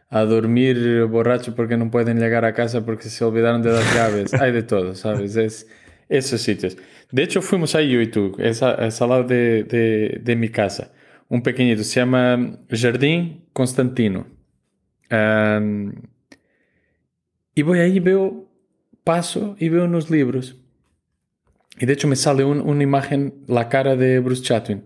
a 0.10 0.26
dormir 0.26 1.06
borracho 1.06 1.56
porque 1.56 1.78
no 1.78 1.90
pueden 1.90 2.20
llegar 2.20 2.44
a 2.46 2.54
casa 2.54 2.86
porque 2.86 3.10
se 3.10 3.24
olvidaron 3.24 3.62
de 3.62 3.72
las 3.72 3.96
llaves. 3.96 4.34
Hay 4.42 4.52
de 4.52 4.64
todo, 4.64 4.96
¿sabes? 4.96 5.36
Es 5.36 5.68
esos 6.10 6.42
sitios. 6.42 6.78
De 7.12 7.24
hecho, 7.24 7.42
fuimos 7.42 7.76
ahí 7.76 7.92
yo 7.92 8.02
y 8.02 8.08
tú, 8.08 8.36
es, 8.40 8.62
a- 8.64 8.76
es 8.86 9.02
al 9.02 9.10
lado 9.10 9.24
de, 9.24 9.64
de, 9.64 10.20
de 10.22 10.36
mi 10.36 10.50
casa. 10.50 10.92
Un 11.32 11.42
pequeñito, 11.44 11.82
se 11.86 12.02
llama 12.02 12.60
Jardín 12.70 13.46
Constantino. 13.54 14.28
Y 17.56 17.62
voy 17.62 17.80
ahí, 17.80 18.02
veo, 18.02 18.50
paso 19.06 19.56
y 19.58 19.70
veo 19.70 19.86
unos 19.86 20.10
libros. 20.10 20.58
Y 21.80 21.86
de 21.86 21.94
hecho 21.94 22.10
me 22.10 22.18
sale 22.18 22.44
un- 22.44 22.60
una 22.60 22.84
imagen, 22.84 23.46
la 23.48 23.70
cara 23.70 23.96
de 23.96 24.20
Bruce 24.20 24.44
Chatwin. 24.44 24.84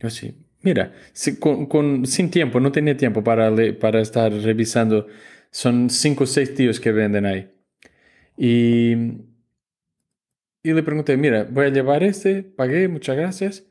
Yo 0.00 0.08
así, 0.08 0.34
mira, 0.60 0.92
si- 1.14 1.38
con- 1.38 2.04
sin 2.04 2.30
tiempo, 2.30 2.60
no 2.60 2.70
tenía 2.70 2.94
tiempo 2.94 3.24
para, 3.24 3.50
le- 3.50 3.72
para 3.72 4.02
estar 4.02 4.30
revisando. 4.32 5.06
Son 5.50 5.88
cinco 5.88 6.24
o 6.24 6.26
seis 6.26 6.54
tíos 6.54 6.78
que 6.78 6.92
venden 6.92 7.24
ahí. 7.24 7.50
Y, 8.36 8.92
y 10.62 10.72
le 10.74 10.82
pregunté, 10.82 11.16
mira, 11.16 11.44
voy 11.50 11.66
a 11.66 11.68
llevar 11.70 12.02
este, 12.02 12.42
pagué, 12.42 12.86
muchas 12.88 13.16
gracias. 13.16 13.64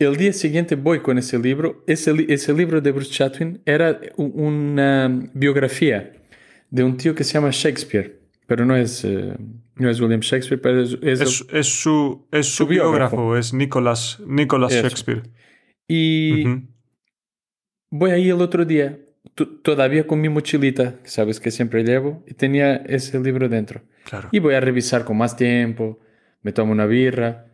El 0.00 0.16
día 0.16 0.32
siguiente 0.32 0.76
voy 0.76 1.00
con 1.00 1.18
ese 1.18 1.38
libro. 1.38 1.84
Ese, 1.86 2.14
ese 2.28 2.54
libro 2.54 2.80
de 2.80 2.90
Bruce 2.90 3.10
Chatwin 3.12 3.60
era 3.66 4.00
una 4.16 5.28
biografía 5.34 6.12
de 6.70 6.82
un 6.84 6.96
tío 6.96 7.14
que 7.14 7.22
se 7.22 7.34
llama 7.34 7.50
Shakespeare, 7.52 8.18
pero 8.46 8.64
no 8.64 8.74
es, 8.74 9.04
eh, 9.04 9.34
no 9.76 9.90
es 9.90 10.00
William 10.00 10.20
Shakespeare, 10.20 10.58
pero 10.60 10.80
es, 10.82 10.94
es 11.02 11.20
el- 11.20 11.26
Es, 11.28 11.46
es 11.52 11.66
su, 11.66 12.26
es 12.32 12.46
su 12.46 12.64
Su 12.64 12.66
biógrafo. 12.66 13.16
biógrafo, 13.16 13.36
es 13.36 13.52
Nicholas, 13.52 14.18
Nicholas 14.26 14.72
Eso. 14.72 14.82
Shakespeare. 14.88 15.22
y 15.86 16.44
voy 17.90 18.12
ahí 18.12 18.30
el 18.30 18.40
otro 18.40 18.64
día, 18.64 18.98
todavía 19.62 20.06
con 20.06 20.18
mi 20.22 20.30
mochilita, 20.30 20.94
que 21.02 21.10
sabes 21.10 21.40
que 21.40 21.50
siempre 21.50 21.84
llevo, 21.84 22.24
y 22.26 22.32
tenía 22.34 22.76
ese 22.76 23.20
libro 23.20 23.50
dentro. 23.50 23.82
Claro. 24.04 24.28
Y 24.32 24.38
voy 24.38 24.54
a 24.54 24.60
revisar 24.60 25.04
con 25.04 25.18
más 25.18 25.36
tiempo, 25.36 25.98
me 26.42 26.52
tomo 26.52 26.72
una 26.72 26.86
birra, 26.86 27.48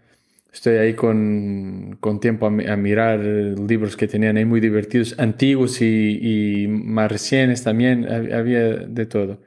estoy 0.56 0.76
ahí 0.76 0.94
con, 0.94 1.96
con 2.00 2.18
tiempo 2.18 2.46
a, 2.46 2.72
a 2.72 2.76
mirar 2.76 3.20
eh, 3.22 3.54
libros 3.68 3.96
que 3.96 4.08
tenían 4.08 4.36
ahí 4.36 4.44
muy 4.44 4.60
divertidos, 4.60 5.14
antiguos 5.18 5.80
y, 5.82 6.18
y 6.64 6.66
más 6.68 7.10
recientes 7.12 7.62
también, 7.62 8.04
hab- 8.04 8.32
había 8.32 8.62
de 8.76 9.06
todo. 9.06 9.40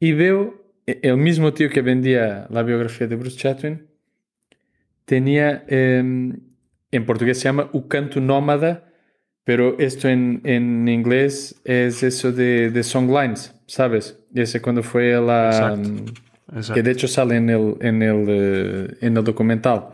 Y 0.00 0.12
veo 0.12 0.62
e- 0.86 1.00
el 1.02 1.16
mismo 1.16 1.52
tío 1.52 1.68
que 1.70 1.82
vendía 1.82 2.46
la 2.50 2.62
biografía 2.62 3.06
de 3.06 3.16
Bruce 3.16 3.36
Chatwin, 3.36 3.86
tenía, 5.04 5.64
em, 5.68 6.38
en 6.90 7.04
portugués 7.06 7.38
se 7.38 7.44
llama 7.44 7.68
O 7.72 7.88
Canto 7.88 8.20
Nómada, 8.20 8.90
pero 9.44 9.78
esto 9.78 10.08
en, 10.08 10.40
en 10.44 10.88
inglés 10.88 11.60
es 11.64 12.02
eso 12.02 12.32
de, 12.32 12.70
de 12.70 12.82
songlines, 12.82 13.54
¿sabes? 13.66 14.18
Ese 14.34 14.62
cuando 14.62 14.82
fue 14.82 15.12
la... 15.20 15.46
Exacto. 15.74 15.90
mm, 15.90 16.04
Exacto. 16.56 16.74
que 16.74 16.82
de 16.82 16.90
hecho 16.92 17.08
sale 17.08 17.36
en 17.36 17.50
el, 17.50 17.74
en 17.80 18.02
el, 18.02 18.24
eh, 18.28 18.88
en 19.00 19.16
el 19.16 19.24
documental. 19.24 19.86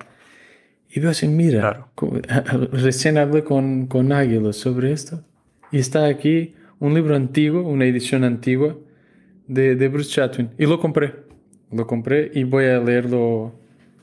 Y 0.92 1.00
veo 1.00 1.10
así, 1.10 1.28
mira, 1.28 1.60
Claro. 1.60 1.88
recién 2.72 3.16
hablé 3.18 3.44
con, 3.44 3.86
con 3.86 4.12
Águila 4.12 4.52
sobre 4.52 4.92
esto. 4.92 5.22
Y 5.70 5.78
está 5.78 6.06
aquí 6.06 6.54
un 6.80 6.94
libro 6.94 7.14
antiguo, 7.14 7.62
una 7.62 7.84
edición 7.84 8.24
antigua 8.24 8.76
de, 9.46 9.76
de 9.76 9.88
Bruce 9.88 10.10
Chatwin. 10.10 10.50
Y 10.58 10.66
lo 10.66 10.80
compré. 10.80 11.14
Lo 11.70 11.86
compré 11.86 12.30
y 12.34 12.42
voy 12.42 12.64
a 12.64 12.80
leerlo 12.80 13.52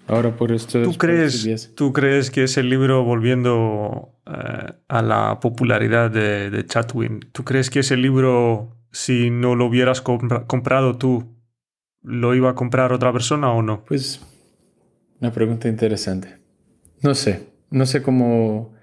ahora 0.07 0.31
por 0.37 0.53
estos 0.53 0.83
¿Tú 0.83 0.97
crees. 0.97 1.73
¿Tú 1.75 1.91
crees 1.91 2.31
que 2.31 2.43
ese 2.43 2.63
libro, 2.63 3.03
volviendo 3.03 4.13
eh, 4.25 4.71
a 4.87 5.01
la 5.01 5.39
popularidad 5.41 6.09
de, 6.09 6.49
de 6.49 6.65
Chatwin, 6.65 7.19
¿tú 7.33 7.43
crees 7.43 7.69
que 7.69 7.79
ese 7.79 7.97
libro, 7.97 8.77
si 8.93 9.29
no 9.29 9.55
lo 9.55 9.65
hubieras 9.65 10.01
compra- 10.01 10.45
comprado 10.47 10.97
tú, 10.97 11.35
lo 12.01 12.33
iba 12.35 12.51
a 12.51 12.55
comprar 12.55 12.93
otra 12.93 13.11
persona 13.11 13.51
o 13.51 13.61
no? 13.61 13.83
Pues 13.83 14.21
una 15.19 15.33
pregunta 15.33 15.67
interesante. 15.67 16.36
No 17.01 17.13
sé, 17.15 17.47
no 17.69 17.85
sé 17.85 18.01
cómo... 18.01 18.73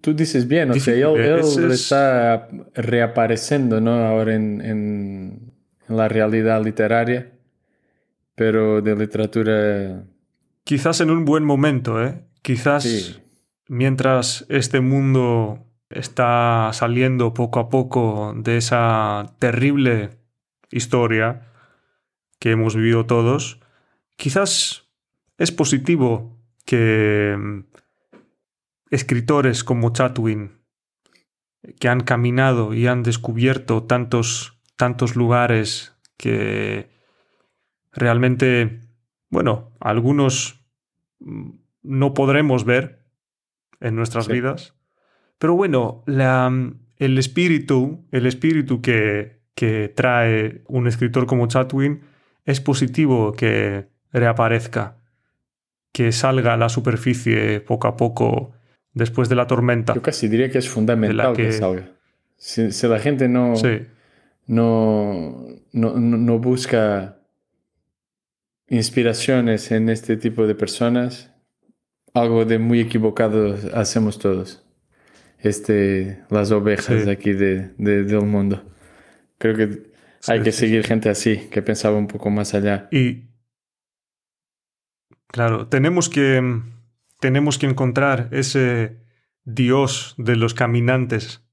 Tú 0.00 0.14
dices 0.14 0.46
bien, 0.46 0.70
o 0.70 0.74
sea, 0.74 0.94
él, 0.94 1.38
es- 1.40 1.56
está 1.56 2.48
reapareciendo, 2.74 3.80
¿no? 3.80 3.94
Ahora 4.06 4.34
en, 4.34 4.60
en- 4.60 5.52
en 5.88 5.96
la 5.96 6.08
realidad 6.08 6.62
literaria, 6.64 7.32
pero 8.34 8.80
de 8.82 8.94
literatura... 8.94 10.04
Quizás 10.64 11.00
en 11.00 11.10
un 11.10 11.24
buen 11.24 11.44
momento, 11.44 12.02
¿eh? 12.04 12.22
Quizás 12.42 12.82
Sí. 12.84 13.16
mientras 13.68 14.44
este 14.48 14.80
mundo 14.80 15.64
está 15.90 16.70
saliendo 16.72 17.32
poco 17.34 17.58
a 17.60 17.68
poco 17.68 18.34
de 18.36 18.58
esa 18.58 19.34
terrible 19.38 20.10
historia 20.70 21.48
que 22.38 22.50
hemos 22.52 22.76
vivido 22.76 23.06
todos, 23.06 23.60
quizás 24.16 24.85
es 25.38 25.52
positivo 25.52 26.38
que 26.64 27.36
mm, 27.38 27.60
escritores 28.90 29.64
como 29.64 29.92
Chatwin, 29.92 30.52
que 31.80 31.88
han 31.88 32.00
caminado 32.00 32.74
y 32.74 32.86
han 32.86 33.02
descubierto 33.02 33.84
tantos, 33.84 34.60
tantos 34.76 35.16
lugares 35.16 35.96
que 36.16 36.88
realmente, 37.92 38.80
bueno, 39.30 39.72
algunos 39.80 40.64
mm, 41.18 41.50
no 41.82 42.14
podremos 42.14 42.64
ver 42.64 43.04
en 43.80 43.96
nuestras 43.96 44.26
Sí. 44.26 44.32
vidas. 44.32 44.74
Pero 45.38 45.54
bueno, 45.54 46.02
la, 46.06 46.50
el 46.96 47.18
espíritu, 47.18 48.06
el 48.10 48.26
espíritu 48.26 48.80
que, 48.80 49.42
que 49.54 49.88
trae 49.94 50.62
un 50.68 50.86
escritor 50.86 51.26
como 51.26 51.46
Chatwin 51.46 52.02
es 52.44 52.60
positivo 52.60 53.32
que 53.32 53.88
reaparezca, 54.12 54.98
que 55.96 56.12
salga 56.12 56.52
a 56.52 56.56
la 56.58 56.68
superficie 56.68 57.60
poco 57.60 57.88
a 57.88 57.96
poco 57.96 58.52
después 58.92 59.30
de 59.30 59.34
la 59.36 59.46
tormenta. 59.46 59.94
Yo 59.94 60.02
casi 60.02 60.28
diría 60.28 60.50
que 60.50 60.58
es 60.58 60.68
fundamental 60.68 61.34
que... 61.34 61.44
que- 61.44 61.52
salga. 61.52 61.88
Si, 62.36 62.70
si 62.70 62.86
la 62.86 62.98
gente 62.98 63.28
no, 63.30 63.56
Sí, 63.56 63.80
no, 64.46 65.46
no, 65.72 65.94
no- 65.98 66.38
busca 66.38 67.16
inspiraciones 68.68 69.70
en 69.72 69.88
este 69.88 70.18
tipo 70.18 70.46
de 70.46 70.54
personas, 70.54 71.32
algo 72.12 72.44
de 72.44 72.58
muy 72.58 72.80
equivocado 72.80 73.56
hacemos 73.72 74.18
todos. 74.18 74.62
Este, 75.38 76.22
las 76.28 76.50
ovejas 76.50 77.04
Sí. 77.04 77.10
aquí 77.10 77.32
de, 77.32 77.70
de- 77.78 78.04
del 78.04 78.26
mundo. 78.26 78.64
Creo 79.38 79.56
que 79.56 79.62
hay 80.28 80.38
Sí, 80.40 80.44
que 80.44 80.52
seguir 80.52 80.84
gente 80.86 81.08
así, 81.08 81.48
que 81.50 81.62
pensaba 81.62 81.96
un 81.96 82.06
poco 82.06 82.28
más 82.30 82.52
allá. 82.54 82.88
Y 82.90 83.30
claro, 85.28 85.68
tenemos 85.68 86.08
que, 86.08 86.62
tenemos 87.20 87.58
que 87.58 87.66
encontrar 87.66 88.28
ese 88.32 88.98
Dios 89.44 90.14
de 90.18 90.36
los 90.36 90.54
caminantes 90.54 91.46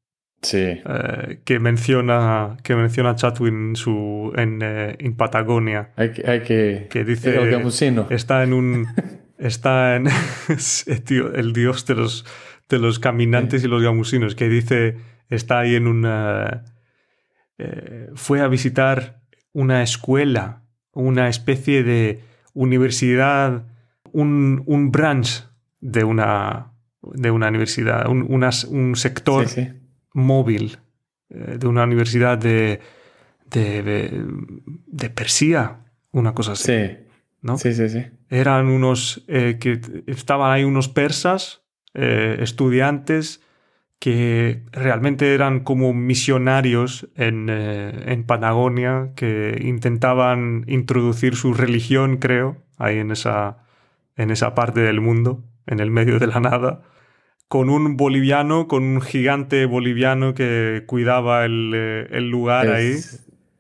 Sí, 0.44 0.58
eh, 0.58 1.40
que 1.46 1.60
menciona 1.60 2.58
que 2.64 2.76
menciona 2.76 3.16
Chatwin 3.16 3.70
en 3.70 3.76
su 3.78 4.34
en, 4.36 4.60
eh, 4.62 4.96
en 5.00 5.16
Patagonia. 5.16 5.92
Hay 5.96 6.12
que... 6.12 6.30
Hay 6.30 6.42
que, 6.42 6.88
que 6.90 7.06
dice 7.06 7.36
el 7.38 7.72
está 8.10 8.44
en 8.44 8.54
un 8.54 8.88
está 9.38 9.96
en 9.96 10.08
el 11.36 11.54
dios 11.54 11.86
de 11.86 11.96
los 11.96 12.26
de 12.70 12.80
los 12.80 13.00
caminantes 13.00 13.64
y 13.64 13.68
los 13.68 13.82
gamusinos 13.82 14.36
que 14.36 14.50
dice 14.50 14.98
está 15.30 15.60
ahí 15.60 15.76
en 15.76 15.88
una 15.88 16.66
eh, 17.58 18.10
fue 18.16 18.42
a 18.42 18.48
visitar 18.48 19.22
una 19.54 19.82
escuela 19.82 20.64
una 20.92 21.30
especie 21.30 21.84
de 21.84 22.22
universidad 22.54 23.66
un, 24.12 24.64
un 24.66 24.92
branch 24.92 25.46
de 25.82 26.04
una 26.04 26.72
de 27.02 27.32
una 27.32 27.50
universidad 27.50 28.08
un, 28.08 28.26
unas- 28.30 28.64
un 28.66 28.96
sector 28.96 29.48
Sí, 29.50 29.62
sí. 29.66 29.70
móvil 30.14 30.78
eh, 31.30 31.58
de 31.60 31.68
una 31.68 31.84
universidad 31.84 32.38
de, 32.38 32.80
de, 33.50 33.84
de, 33.84 34.26
de 34.88 35.10
Persia, 35.10 35.80
una 36.12 36.34
cosa 36.34 36.54
así. 36.54 36.72
Sí, 36.72 36.98
¿no? 37.42 37.58
sí, 37.58 37.74
sí, 37.74 37.90
sí. 37.90 38.06
Eran 38.30 38.68
unos 38.68 39.26
eh, 39.28 39.58
que 39.60 39.82
estaban 40.08 40.52
ahí 40.52 40.64
unos 40.64 40.88
persas, 40.88 41.62
eh, 41.94 42.38
estudiantes, 42.40 43.42
que 44.04 44.64
realmente 44.74 45.34
eran 45.34 45.62
como 45.62 45.94
misionarios 45.94 47.08
en, 47.16 47.48
eh, 47.50 48.04
en 48.08 48.26
Patagonia, 48.26 49.12
que 49.16 49.58
intentaban 49.64 50.66
introducir 50.68 51.38
su 51.38 51.54
religión, 51.54 52.18
creo, 52.18 52.58
ahí 52.78 52.98
en 52.98 53.12
esa, 53.12 53.60
en 54.18 54.30
esa 54.30 54.56
parte 54.56 54.82
del 54.82 55.00
mundo, 55.00 55.46
en 55.68 55.80
el 55.80 55.90
medio 55.90 56.20
de 56.20 56.28
la 56.28 56.42
nada, 56.42 56.82
con 57.48 57.70
un 57.70 57.96
boliviano, 57.96 58.68
con 58.68 58.84
un 58.84 59.00
gigante 59.00 59.66
boliviano 59.66 60.34
que 60.34 60.84
cuidaba 60.86 61.46
el, 61.46 61.72
eh, 61.74 62.08
el 62.12 62.30
lugar 62.30 62.68
ahí 62.68 62.96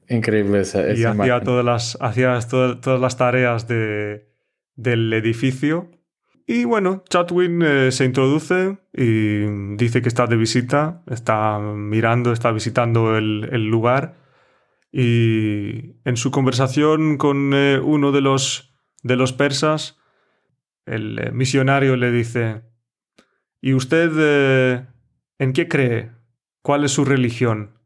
increíble 0.09 0.59
esa, 0.59 0.79
y 0.79 0.99
esa 0.99 1.11
hacía 1.11 1.11
imagen. 1.13 1.43
todas 1.45 1.63
las, 1.63 1.97
hacía 2.01 2.37
todas, 2.41 2.81
todas 2.81 2.99
las 2.99 3.15
tareas 3.15 3.65
de, 3.69 4.27
del 4.75 5.13
edificio. 5.13 5.89
Y 6.45 6.65
bueno, 6.65 7.03
Chatwin 7.09 7.61
eh, 7.61 7.91
se 7.91 8.03
introduce 8.03 8.77
y 8.91 9.75
dice 9.77 10.01
que 10.01 10.09
está 10.09 10.27
de 10.27 10.35
visita, 10.35 11.01
está 11.09 11.57
mirando, 11.59 12.33
está 12.33 12.51
visitando 12.51 13.17
el, 13.17 13.49
el 13.51 13.67
lugar. 13.67 14.17
Y 14.91 15.95
en 16.03 16.17
su 16.17 16.31
conversación 16.31 17.17
con 17.17 17.53
eh, 17.53 17.79
uno 17.79 18.11
de 18.11 18.21
los, 18.21 18.75
de 19.03 19.15
los 19.15 19.31
persas, 19.31 19.97
el 20.85 21.17
eh, 21.19 21.31
misionario 21.31 21.95
le 21.95 22.11
dice, 22.11 22.63
¿y 23.61 23.73
usted 23.73 24.85
en 25.39 25.53
qué 25.53 25.67
cree? 25.69 26.11
¿Cuál 26.61 26.83
es 26.83 26.91
su 26.91 27.05
religión? 27.05 27.79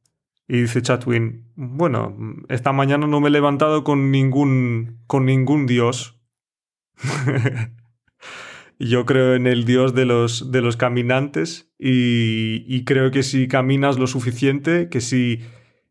Y 0.47 0.61
dice 0.61 0.81
Chatwin, 0.81 1.51
bueno, 1.55 2.17
esta 2.49 2.71
mañana 2.71 3.05
no 3.05 3.19
me 3.21 3.27
he 3.27 3.31
levantado 3.31 3.83
con 3.83 4.11
ningún, 4.11 5.03
con 5.05 5.25
ningún 5.25 5.67
dios. 5.67 6.19
Yo 8.79 9.05
creo 9.05 9.33
en 9.35 9.47
el 9.47 9.65
dios 9.65 9.95
de 9.95 10.05
los, 10.05 10.51
de 10.51 10.61
los 10.61 10.77
caminantes 10.77 11.71
y, 11.79 12.63
y 12.67 12.83
creo 12.85 13.09
que 13.11 13.23
si 13.23 13.47
caminas 13.47 13.97
lo 13.97 14.05
suficiente, 14.07 14.87
que 14.89 15.01
si, 15.01 15.41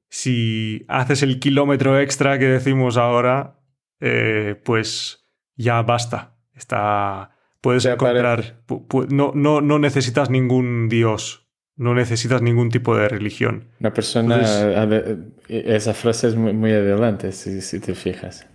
si 0.08 0.84
haces 0.88 1.22
el 1.22 1.40
kilómetro 1.40 1.98
extra 1.98 2.38
que 2.38 2.46
decimos 2.46 2.96
ahora, 2.96 3.58
eh, 4.00 4.60
pues 4.64 5.26
ya 5.56 5.82
basta. 5.82 6.36
Está, 6.54 7.32
puedes 7.60 7.82
Ya 7.82 7.94
encontrar, 7.94 8.62
pu- 8.66 8.86
pu- 8.86 9.08
no, 9.08 9.32
no, 9.34 9.60
no 9.60 9.78
necesitas 9.78 10.30
ningún 10.30 10.88
dios, 10.88 11.46
no 11.76 11.92
necesitas 11.94 12.40
ningún 12.40 12.70
tipo 12.70 12.96
de 12.96 13.08
religión. 13.08 13.68
Una 13.80 13.92
persona, 13.92 14.36
Entonces- 14.36 15.18
esa 15.48 15.92
frase 15.92 16.28
es 16.28 16.34
muy, 16.36 16.52
muy 16.52 16.72
adelante, 16.72 17.32
si, 17.32 17.60
si 17.60 17.80
te 17.80 17.94
fijas. 17.94 18.46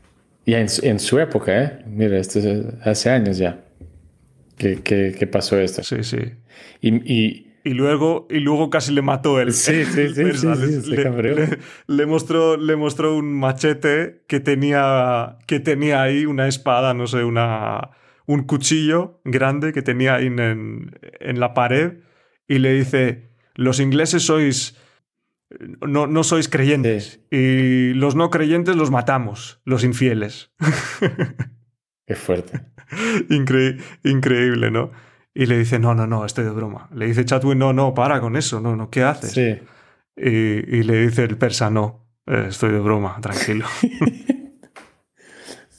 Y 0.46 0.54
en, 0.56 0.70
su- 0.70 0.86
en 0.86 1.00
su 1.00 1.20
época, 1.20 1.64
¿eh? 1.64 1.84
Mira, 1.86 2.18
esto 2.18 2.40
es 2.40 2.66
hace 2.84 3.10
años 3.10 3.38
ya 3.38 3.60
que, 4.58 4.82
que, 4.82 5.16
que 5.18 5.28
pasó 5.28 5.58
esto. 5.60 5.84
Sí, 5.84 6.04
sí. 6.04 6.18
Y, 6.82 6.90
y 7.12 7.48
Y 7.64 7.74
luego, 7.76 8.28
y 8.32 8.40
luego 8.40 8.70
casi 8.70 8.92
le 8.94 9.02
mató 9.02 9.40
el. 9.40 9.54
Sí, 9.54 9.86
sí, 9.86 10.02
el 10.02 10.16
sí, 10.16 10.32
sí, 10.56 10.82
sí, 10.82 10.90
Le- 10.90 11.10
le, 11.12 11.36
le- 11.36 11.58
le 11.88 12.06
mostró, 12.06 12.58
le 12.58 12.76
mostró 12.76 13.16
un 13.16 13.34
machete 13.40 14.24
que 14.28 14.40
tenía, 14.40 15.38
que 15.48 15.60
tenía 15.60 16.02
ahí 16.02 16.26
una 16.26 16.48
espada, 16.48 16.94
no 16.96 17.06
sé, 17.08 17.24
una, 17.24 17.92
un 18.26 18.44
cuchillo 18.44 19.22
grande 19.26 19.74
que 19.74 19.82
tenía 19.84 20.16
ahí 20.16 20.28
en, 20.28 20.92
en 21.20 21.40
la 21.40 21.54
pared. 21.54 22.00
Y 22.48 22.58
le 22.60 22.74
dice: 22.74 23.30
Los 23.56 23.80
ingleses 23.80 24.24
sois. 24.24 24.76
No, 25.86 26.08
no 26.08 26.24
sois 26.24 26.48
creyentes. 26.48 27.20
Y 27.30 27.94
los 27.94 28.16
no 28.16 28.30
creyentes 28.30 28.76
los 28.76 28.90
matamos, 28.90 29.60
los 29.66 29.84
infieles. 29.84 30.52
qué 32.12 32.16
fuerte. 32.16 32.60
Incre- 33.30 33.80
increíble, 34.04 34.70
¿no? 34.70 34.92
Y 35.34 35.46
le 35.46 35.58
dice, 35.58 35.80
no, 35.80 35.96
no, 35.96 36.08
no, 36.08 36.26
estoy 36.26 36.44
de 36.44 36.50
broma. 36.50 36.90
Le 36.94 37.06
dice 37.06 37.24
Chatwin, 37.24 37.58
no, 37.58 37.72
no, 37.72 37.94
para 37.94 38.20
con 38.20 38.36
eso, 38.36 38.60
no, 38.60 38.76
no, 38.76 38.90
¿qué 38.90 39.04
haces? 39.04 39.32
Sí. 39.32 39.60
Y, 40.18 40.30
y 40.30 40.84
le 40.84 41.08
dice 41.08 41.24
el 41.24 41.38
persa, 41.38 41.70
no, 41.70 42.06
eh, 42.28 42.48
estoy 42.50 42.72
de 42.72 42.80
broma, 42.80 43.18
tranquilo. 43.22 43.66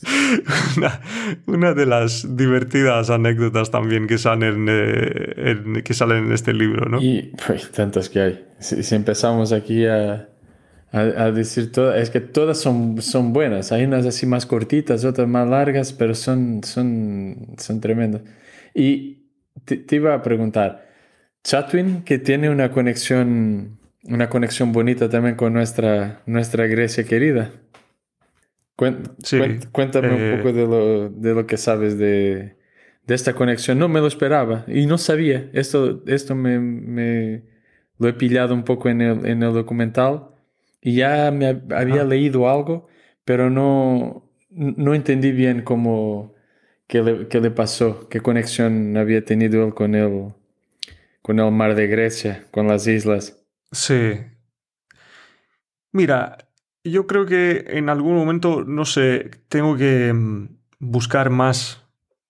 una, 0.79 1.01
una, 1.47 1.75
de 1.75 1.85
las 1.87 2.35
divertidas 2.35 3.11
anécdotas 3.11 3.71
también 3.71 4.07
que 4.07 4.17
salen, 4.17 4.67
eh, 4.71 5.35
en, 5.37 5.83
que 5.83 5.93
salen 5.93 6.25
en 6.27 6.33
este 6.33 6.55
libro, 6.55 6.89
¿no? 6.89 7.01
Y 7.01 7.35
pues, 7.47 7.71
tantas 7.73 8.09
que 8.09 8.21
hay. 8.21 8.49
Si, 8.59 8.83
si 8.83 8.95
empezamos 8.95 9.53
aquí 9.53 9.87
a, 9.87 10.31
a, 10.93 11.01
a, 11.01 11.33
decir 11.33 11.73
todas, 11.73 12.01
es 12.01 12.11
que 12.11 12.21
todas 12.21 12.59
son, 12.59 13.01
son 13.01 13.33
buenas. 13.33 13.73
Hay 13.73 13.85
unas 13.85 14.05
así 14.07 14.27
más 14.27 14.45
cortitas, 14.47 15.05
otras 15.05 15.27
más 15.27 15.49
largas, 15.49 15.93
pero 15.93 16.15
son, 16.15 16.63
son, 16.63 17.55
son 17.59 17.81
tremendas. 17.81 18.23
Y 18.75 19.25
te, 19.65 19.79
te 19.79 19.97
iba 19.97 20.15
a 20.15 20.23
preguntar, 20.23 20.87
Chatwin, 21.43 22.03
que 22.03 22.19
tiene 22.19 22.51
una 22.51 22.71
conexión, 22.71 23.79
una 24.05 24.29
conexión 24.29 24.73
bonita 24.73 25.09
también 25.09 25.35
con 25.35 25.55
nuestra, 25.55 26.23
nuestra 26.27 26.67
Grecia 26.67 27.05
querida. 27.05 27.53
Sí, 29.23 29.39
cuéntame 29.71 30.09
eh, 30.09 30.33
un 30.33 30.39
poco 30.39 30.53
de 30.53 30.67
lo, 30.67 31.09
de 31.09 31.35
lo 31.35 31.47
que 31.47 31.57
sabes 31.57 31.99
de, 31.99 32.57
de, 33.07 33.15
esta 33.15 33.35
conexión. 33.35 33.79
No 33.79 33.89
me 33.89 34.01
lo 34.01 34.07
esperaba 34.07 34.65
y 34.67 34.87
no 34.87 34.99
sabía. 34.99 35.49
Esto, 35.53 36.03
esto 36.07 36.35
me, 36.35 36.59
me 36.59 37.45
lo 37.99 38.09
he 38.09 38.13
pillado 38.13 38.55
un 38.55 38.65
poco 38.65 38.89
en 38.89 39.01
el, 39.01 39.27
en 39.27 39.43
el 39.43 39.53
documental 39.53 40.32
y 40.83 40.97
ya 40.97 41.31
me 41.31 41.47
había 41.75 42.03
Ah. 42.03 42.05
leído 42.05 42.51
algo, 42.51 42.89
pero 43.25 43.49
no, 43.51 44.29
no 44.51 44.95
entendí 44.95 45.31
bien 45.33 45.63
cómo, 45.63 46.35
qué 46.89 47.03
le, 47.03 47.29
qué 47.29 47.41
le 47.41 47.51
pasó, 47.51 48.09
qué 48.11 48.21
conexión 48.21 48.97
había 48.99 49.25
tenido 49.25 49.65
él 49.65 49.73
con 49.75 49.95
el, 49.95 50.35
con 51.23 51.39
el 51.39 51.51
mar 51.53 51.75
de 51.77 51.87
Grecia, 51.87 52.45
con 52.51 52.67
las 52.69 52.87
islas. 52.87 53.39
Sí. 53.71 54.19
Mira, 55.93 56.39
yo 56.85 57.07
creo 57.07 57.27
que 57.27 57.65
en 57.69 57.89
algún 57.89 58.17
momento, 58.17 58.65
no 58.65 58.85
sé, 58.85 59.31
tengo 59.49 59.77
que 59.77 60.13
mm, 60.13 60.49
buscar 60.81 61.31
más 61.31 61.79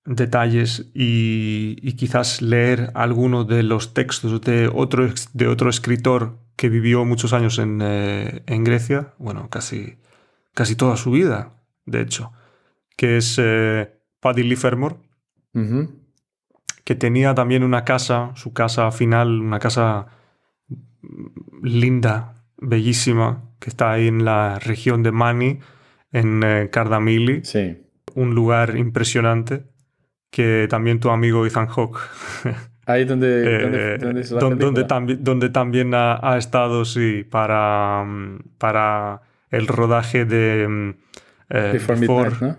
detalles 0.04 0.90
y, 0.94 1.76
y 1.80 1.92
quizás 1.94 2.42
leer 2.42 2.90
alguno 2.94 3.44
de 3.44 3.62
los 3.62 3.94
textos 3.94 4.40
de 4.40 4.68
otro, 4.72 5.08
de 5.32 5.46
otro 5.46 5.70
escritor 5.70 6.38
que 6.62 6.68
vivió 6.68 7.04
muchos 7.04 7.32
años 7.32 7.58
en, 7.58 7.80
eh, 7.82 8.44
en 8.46 8.62
Grecia, 8.62 9.14
bueno, 9.18 9.50
casi, 9.50 9.98
casi 10.54 10.76
toda 10.76 10.96
su 10.96 11.10
vida, 11.10 11.54
de 11.86 12.00
hecho, 12.02 12.32
que 12.96 13.16
es 13.16 13.36
eh, 13.42 13.98
Paddy 14.20 14.44
Livermore, 14.44 14.94
Ujú. 15.54 15.90
que 16.84 16.94
tenía 16.94 17.34
también 17.34 17.64
una 17.64 17.84
casa, 17.84 18.30
su 18.36 18.52
casa 18.52 18.92
final, 18.92 19.40
una 19.40 19.58
casa 19.58 20.06
linda, 21.64 22.34
bellísima, 22.58 23.42
que 23.58 23.68
está 23.68 23.90
ahí 23.90 24.06
en 24.06 24.24
la 24.24 24.60
región 24.60 25.02
de 25.02 25.10
Mani, 25.10 25.58
en 26.12 26.44
eh, 26.44 26.68
Cardamili, 26.70 27.44
Sí. 27.44 27.76
un 28.14 28.36
lugar 28.36 28.76
impresionante 28.76 29.64
que 30.30 30.68
también 30.70 31.00
tu 31.00 31.10
amigo 31.10 31.44
Ethan 31.44 31.66
Hawke, 31.66 31.98
Ahí 32.86 33.04
donde, 33.04 33.28
eh, 33.44 33.98
donde, 33.98 33.98
donde 33.98 34.22
don- 34.24 34.58
donde, 34.58 34.86
tambi- 34.86 35.18
donde 35.18 35.48
también 35.50 35.94
ha, 35.94 36.18
ha 36.22 36.36
estado, 36.38 36.84
sí, 36.84 37.24
para, 37.28 38.04
mm, 38.04 38.38
para 38.58 39.22
el 39.50 39.66
rodaje 39.68 40.24
de... 40.24 40.66
mm, 40.68 40.90
eh, 41.50 41.70
Before 41.74 42.00
Before- 42.00 42.24
Midnight, 42.30 42.40
¿no? 42.42 42.56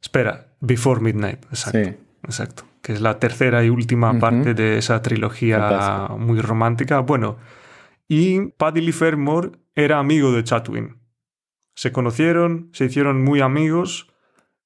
Espera, 0.00 0.46
Before 0.60 1.00
Midnight, 1.00 1.44
exacto. 1.46 1.78
Sí. 1.90 1.96
Exacto. 2.24 2.62
Que 2.82 2.92
es 2.92 3.00
la 3.00 3.18
tercera 3.18 3.64
y 3.64 3.70
última 3.70 4.18
parte 4.18 4.54
de 4.54 4.78
esa 4.78 5.00
trilogía 5.02 5.58
Fantástico. 5.58 6.18
muy 6.18 6.40
romántica. 6.40 7.00
Bueno, 7.00 7.36
y 8.08 8.40
Paddy 8.52 8.80
Livermore 8.82 9.52
era 9.74 9.98
amigo 9.98 10.32
de 10.32 10.44
Chatwin. 10.44 10.96
Se 11.74 11.92
conocieron, 11.92 12.68
se 12.72 12.84
hicieron 12.84 13.22
muy 13.24 13.40
amigos 13.40 14.12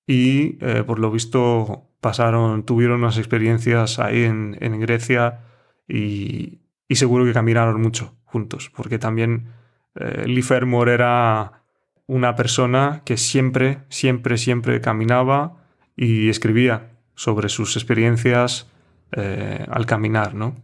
y 0.06 0.58
eh, 0.64 0.82
por 0.86 0.98
lo 0.98 1.10
visto 1.10 1.87
pasaron, 2.00 2.64
tuvieron 2.64 3.00
unas 3.00 3.18
experiencias 3.18 3.98
ahí 3.98 4.24
en, 4.24 4.56
en 4.60 4.80
Grecia 4.80 5.40
y, 5.88 6.60
seguro 6.90 7.24
que 7.24 7.32
caminaron 7.32 7.80
mucho 7.80 8.16
juntos, 8.24 8.70
porque 8.74 8.98
también 8.98 9.48
eh, 9.94 10.26
Livermore 10.26 10.94
era 10.94 11.62
una 12.06 12.34
persona 12.34 13.02
que 13.04 13.16
siempre, 13.16 13.80
siempre, 13.88 14.38
siempre 14.38 14.80
caminaba 14.80 15.64
y 15.96 16.28
escribía 16.28 16.92
sobre 17.14 17.48
sus 17.48 17.76
experiencias 17.76 18.70
eh, 19.12 19.66
al 19.68 19.86
caminar, 19.86 20.34
¿no? 20.34 20.56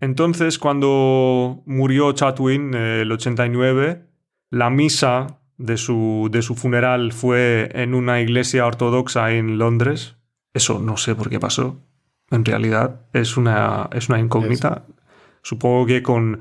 Entonces, 0.00 0.58
cuando 0.58 1.62
murió 1.64 2.12
Chatwin, 2.12 2.74
eh, 2.74 3.02
el 3.02 3.12
89, 3.12 4.04
la 4.50 4.68
misa 4.68 5.38
de 5.62 5.76
su, 5.76 6.28
de 6.32 6.42
su 6.42 6.54
funeral 6.54 7.12
fue 7.12 7.70
en 7.74 7.94
una 7.94 8.20
iglesia 8.20 8.66
ortodoxa 8.66 9.32
en 9.32 9.58
Londres. 9.58 10.16
Eso 10.54 10.78
no 10.80 10.96
sé 10.96 11.14
por 11.14 11.30
qué 11.30 11.38
pasó. 11.40 11.80
En 12.30 12.44
realidad 12.44 13.02
es 13.12 13.36
una, 13.36 13.88
es 13.92 14.08
una 14.08 14.18
incógnita. 14.18 14.84
Supongo 15.42 15.86
que 15.86 16.02
con, 16.02 16.40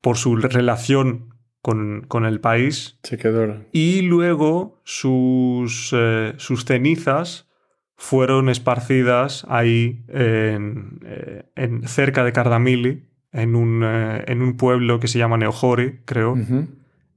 por 0.00 0.16
su 0.16 0.36
relación 0.36 1.34
con, 1.62 2.04
con 2.08 2.24
el 2.24 2.40
país 2.40 2.98
Se 3.02 3.18
quedó. 3.18 3.56
y 3.72 4.02
luego 4.02 4.80
sus, 4.84 5.92
eh, 5.96 6.34
sus 6.38 6.64
cenizas 6.64 7.48
fueron 7.96 8.48
esparcidas 8.48 9.44
ahí 9.48 10.04
en, 10.08 11.00
eh, 11.04 11.44
en- 11.56 11.86
cerca 11.86 12.24
de 12.24 12.32
Cardamili, 12.32 13.04
en 13.32 13.54
un, 13.56 13.82
eh, 13.84 14.24
en 14.26 14.40
un 14.42 14.56
pueblo 14.56 15.00
que 15.00 15.06
se 15.08 15.18
llama 15.18 15.36
Neojori, 15.36 16.00
creo. 16.06 16.34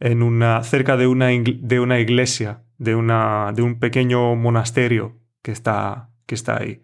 En 0.04 0.22
una, 0.22 0.62
cerca 0.64 0.98
de 0.98 1.08
una, 1.08 1.28
de 1.30 1.80
una 1.80 1.98
iglesia, 1.98 2.66
de, 2.78 2.94
una, 2.94 3.54
de 3.56 3.62
un 3.62 3.80
pequeño 3.80 4.36
monasterio 4.36 5.18
que 5.42 5.54
está, 5.54 6.10
que 6.26 6.36
está 6.36 6.58
ahí. 6.58 6.84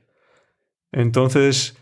Entonces, 0.94 1.78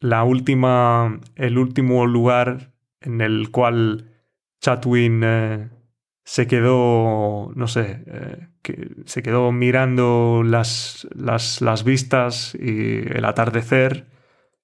la 0.00 0.24
última, 0.24 1.20
el 1.36 1.58
último 1.58 2.06
lugar 2.06 2.72
en 3.02 3.20
el 3.20 3.50
cual 3.50 4.10
Chatwin 4.62 5.20
eh, 5.22 5.68
se 6.24 6.46
quedó, 6.46 7.52
no 7.54 7.68
sé, 7.68 8.04
eh, 8.06 8.48
que 8.62 8.88
se 9.04 9.22
quedó 9.22 9.52
mirando 9.52 10.42
las, 10.42 11.06
las, 11.14 11.60
las 11.60 11.84
vistas 11.84 12.54
y 12.58 13.00
el 13.00 13.26
atardecer 13.26 14.08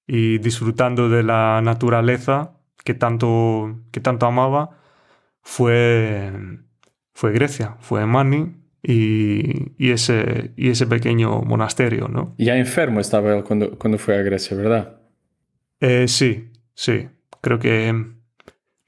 y 0.06 0.38
disfrutando 0.38 1.10
de 1.10 1.24
la 1.24 1.60
naturaleza 1.62 2.58
que 2.84 2.94
tanto, 2.94 3.82
que 3.92 4.00
tanto 4.00 4.24
amaba, 4.24 4.78
fue, 5.44 6.32
fue 7.12 7.32
Grecia, 7.32 7.76
fue 7.80 8.04
Mani 8.06 8.56
y, 8.82 9.72
y 9.78 9.90
ese, 9.92 10.52
y 10.56 10.70
ese 10.70 10.86
pequeño 10.86 11.42
monasterio, 11.42 12.08
¿no? 12.08 12.34
Ya 12.38 12.56
enfermo 12.56 12.98
estaba 13.00 13.34
él 13.36 13.44
cuando, 13.44 13.78
cuando 13.78 13.98
fue 13.98 14.16
a 14.16 14.22
Grecia, 14.22 14.56
¿verdad? 14.56 15.00
Eh, 15.80 16.08
sí, 16.08 16.50
sí. 16.74 17.08
Creo 17.40 17.58
que. 17.58 17.94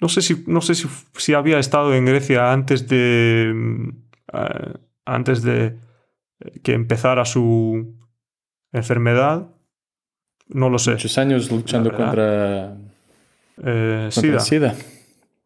No 0.00 0.08
sé 0.08 0.20
si, 0.22 0.44
no 0.46 0.60
sé 0.60 0.74
si, 0.74 0.88
si 1.16 1.34
había 1.34 1.58
estado 1.58 1.94
en 1.94 2.04
Grecia 2.06 2.52
antes 2.52 2.88
de. 2.88 3.52
eh, 4.32 4.72
antes 5.04 5.42
de 5.42 5.76
que 6.62 6.72
empezara 6.72 7.24
su 7.24 7.94
enfermedad. 8.72 9.48
No 10.48 10.68
lo 10.70 10.78
sé. 10.78 10.92
Muchos 10.92 11.18
años 11.18 11.50
luchando 11.50 11.90
La 11.90 11.96
contra, 11.96 12.76
Eh, 13.62 14.10
contra 14.14 14.40
SIDA. 14.40 14.40
SIDA. 14.40 14.74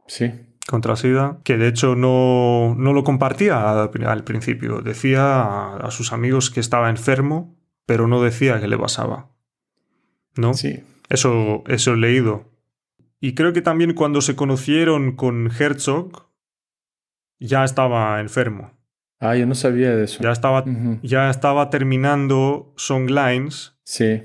Sí. 0.06 0.30
Contra 0.70 0.94
SIDA. 0.94 1.40
Que 1.42 1.58
de 1.58 1.66
hecho 1.66 1.96
no, 1.96 2.76
no 2.78 2.92
lo 2.92 3.02
compartía 3.02 3.82
al, 3.82 4.22
principio. 4.24 4.82
Decía 4.82 5.42
a, 5.42 5.76
a 5.78 5.90
sus 5.90 6.12
amigos 6.12 6.48
que 6.50 6.60
estaba 6.60 6.88
enfermo, 6.90 7.56
pero 7.86 8.06
no 8.06 8.22
decía 8.22 8.60
que 8.60 8.68
le 8.68 8.78
pasaba. 8.78 9.30
¿No? 10.36 10.54
Sí. 10.54 10.84
Eso, 11.08 11.64
eso 11.66 11.94
he 11.94 11.96
leído. 11.96 12.44
Y 13.18 13.34
creo 13.34 13.52
que 13.52 13.62
también 13.62 13.94
cuando 13.94 14.20
se 14.20 14.36
conocieron 14.36 15.16
con 15.16 15.50
Herzog, 15.50 16.28
ya 17.40 17.64
estaba 17.64 18.20
enfermo. 18.20 18.70
Ah, 19.18 19.34
yo 19.34 19.46
no 19.46 19.56
sabía 19.56 19.90
de 19.96 20.04
eso. 20.04 20.22
Ya 20.22 20.30
estaba, 20.30 20.60
Ujú. 20.62 21.00
ya 21.02 21.28
estaba 21.30 21.68
terminando 21.68 22.72
Songlines, 22.76 23.76
Sí. 23.82 24.22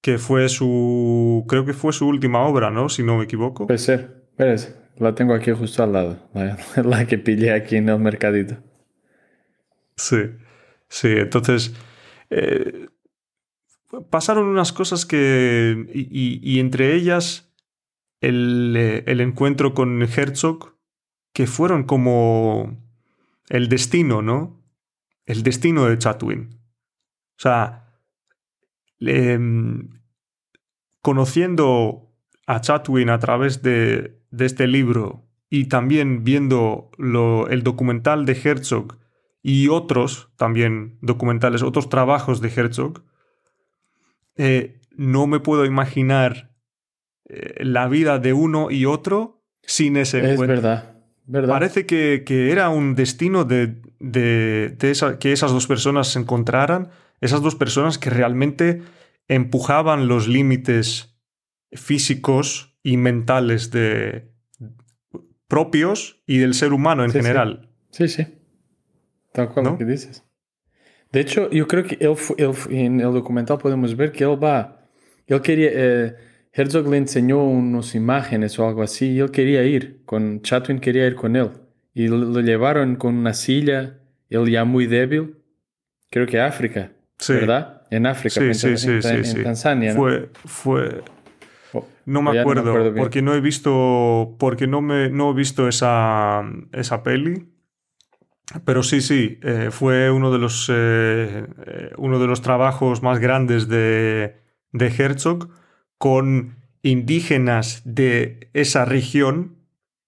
que 0.00 0.16
fue 0.16 0.48
su. 0.48 1.44
Creo 1.46 1.66
que 1.66 1.74
fue 1.74 1.92
su 1.92 2.08
última 2.08 2.40
obra, 2.46 2.70
¿no? 2.70 2.88
Si 2.88 3.02
no 3.02 3.18
me 3.18 3.24
equivoco. 3.24 3.66
Puede 3.66 3.78
ser. 3.78 4.30
Verás, 4.38 4.74
la 4.98 5.14
tengo 5.14 5.34
aquí 5.34 5.52
justo 5.52 5.82
al 5.82 5.92
lado. 5.92 6.18
La, 6.84 7.06
que 7.06 7.18
pillé 7.18 7.52
aquí 7.52 7.76
en 7.76 7.88
el 7.88 7.98
mercadito. 7.98 8.56
Sí. 9.96 10.16
Sí, 10.88 11.08
entonces. 11.08 11.74
eh, 12.30 12.88
pasaron 14.10 14.46
unas 14.46 14.72
cosas 14.72 15.06
que. 15.06 15.86
Y 15.92 16.60
entre 16.60 16.94
ellas, 16.94 17.46
el, 18.20 18.74
eh, 18.76 19.04
el 19.06 19.20
encuentro 19.20 19.74
con 19.74 20.02
Herzog, 20.02 20.76
que 21.32 21.46
fueron 21.46 21.84
como 21.84 22.82
el 23.48 23.68
destino, 23.68 24.22
¿no? 24.22 24.64
El 25.24 25.42
destino 25.42 25.86
de 25.86 25.98
Chatwin. 25.98 26.60
O 27.38 27.40
sea, 27.42 28.00
em, 29.00 30.00
conociendo 31.02 32.14
a 32.46 32.60
Chatwin 32.60 33.10
a 33.10 33.18
través 33.18 33.62
de, 33.62 34.15
de 34.30 34.46
este 34.46 34.66
libro 34.66 35.24
y 35.50 35.66
también 35.66 36.24
viendo 36.24 36.90
lo- 36.98 37.48
el 37.48 37.62
documental 37.62 38.26
de 38.26 38.32
Herzog 38.42 38.98
y 39.42 39.68
otros 39.68 40.30
también 40.36 40.98
documentales, 41.02 41.62
otros 41.62 41.88
trabajos 41.88 42.40
de 42.40 42.48
Herzog, 42.54 43.02
eh, 44.36 44.80
no 44.96 45.26
me 45.26 45.40
puedo 45.40 45.64
imaginar 45.64 46.54
eh, 47.28 47.64
la 47.64 47.88
vida 47.88 48.18
de 48.18 48.32
uno 48.32 48.70
y 48.70 48.84
otro 48.86 49.42
sin 49.62 49.96
ese 49.96 50.18
Es 50.18 50.24
encuentro. 50.32 50.56
verdad, 50.56 50.96
verdad. 51.26 51.48
Parece 51.54 51.86
que, 51.86 52.22
que 52.24 52.52
era 52.52 52.68
un 52.68 52.94
destino 52.94 53.44
de, 53.44 53.80
de- 53.98 54.74
de 54.78 54.90
esa- 54.90 55.18
que 55.18 55.32
esas 55.32 55.50
dos 55.52 55.66
personas 55.66 56.08
se 56.08 56.18
encontraran, 56.20 56.90
esas 57.20 57.42
dos 57.42 57.54
personas 57.56 57.98
que 57.98 58.10
realmente 58.10 58.82
empujaban 59.28 60.06
los 60.06 60.28
límites 60.28 61.16
físicos 61.72 62.75
y 62.86 62.96
mentales 62.96 63.70
de, 63.72 64.30
propios 65.48 66.22
y 66.26 66.38
del 66.38 66.54
ser 66.54 66.72
humano 66.72 67.04
en 67.04 67.10
Sí, 67.10 67.18
sí. 67.18 67.22
general. 67.24 67.68
Sí, 67.90 68.08
sí. 68.08 68.26
Tal 69.32 69.48
cual 69.50 69.64
¿No? 69.64 69.70
lo 69.72 69.78
que 69.78 69.84
dices. 69.84 70.24
De 71.12 71.20
hecho, 71.20 71.50
yo 71.50 71.66
creo 71.66 71.84
que 71.84 71.96
él, 72.00 72.14
él 72.38 72.54
en 72.70 73.00
el 73.00 73.12
documental 73.12 73.58
podemos 73.58 73.96
ver 73.96 74.12
que 74.12 74.24
él 74.24 74.42
va. 74.42 74.88
Él 75.26 75.40
quería. 75.40 75.70
eh, 75.72 76.14
Herzog 76.52 76.88
le 76.88 76.96
enseñó 76.96 77.44
unas 77.44 77.94
imágenes 77.94 78.58
o 78.58 78.66
algo 78.66 78.82
así 78.82 79.12
y 79.12 79.18
él 79.20 79.30
quería 79.30 79.62
ir. 79.64 80.02
Con 80.04 80.40
Chatwin 80.42 80.78
quería 80.78 81.06
ir 81.06 81.14
con 81.14 81.36
él. 81.36 81.50
Y 81.92 82.08
lo, 82.08 82.16
lo 82.18 82.40
llevaron 82.40 82.96
con 82.96 83.14
una 83.14 83.34
silla, 83.34 83.98
él 84.30 84.48
ya 84.50 84.64
muy 84.64 84.86
débil. 84.86 85.36
Creo 86.10 86.26
que 86.26 86.40
África, 86.40 86.92
Sí. 87.18 87.32
¿verdad? 87.34 87.82
En 87.90 88.06
África, 88.06 88.40
Sí, 88.40 88.46
en, 88.46 88.54
sí, 88.54 88.76
sí, 88.76 88.90
en 88.90 89.02
sí, 89.02 89.24
sí. 89.24 89.36
en 89.38 89.44
Tanzania. 89.44 89.92
¿no? 89.94 90.00
Fue, 90.00 90.28
fue, 90.44 91.02
O- 92.06 92.10
no 92.12 92.22
me 92.22 92.30
acuerdo, 92.38 92.94
porque 92.96 93.22
no 93.22 93.34
he 93.34 93.40
visto, 93.40 94.36
porque 94.38 94.66
no 94.66 94.80
me, 94.80 95.10
no 95.10 95.30
he 95.30 95.34
visto 95.34 95.68
esa, 95.68 96.42
esa 96.72 97.02
peli. 97.02 97.48
Pero 98.64 98.82
sí, 98.84 99.00
sí, 99.00 99.38
eh, 99.42 99.68
fue 99.72 100.10
uno 100.10 100.30
de 100.30 100.38
los, 100.38 100.68
eh, 100.72 101.46
eh, 101.66 101.90
uno 101.98 102.18
de 102.20 102.26
los 102.28 102.42
trabajos 102.42 103.02
más 103.02 103.18
grandes 103.18 103.66
de, 103.68 104.36
de 104.72 104.86
Herzog 104.86 105.48
con 105.98 106.56
indígenas 106.82 107.82
de 107.84 108.48
esa 108.54 108.84
región 108.84 109.56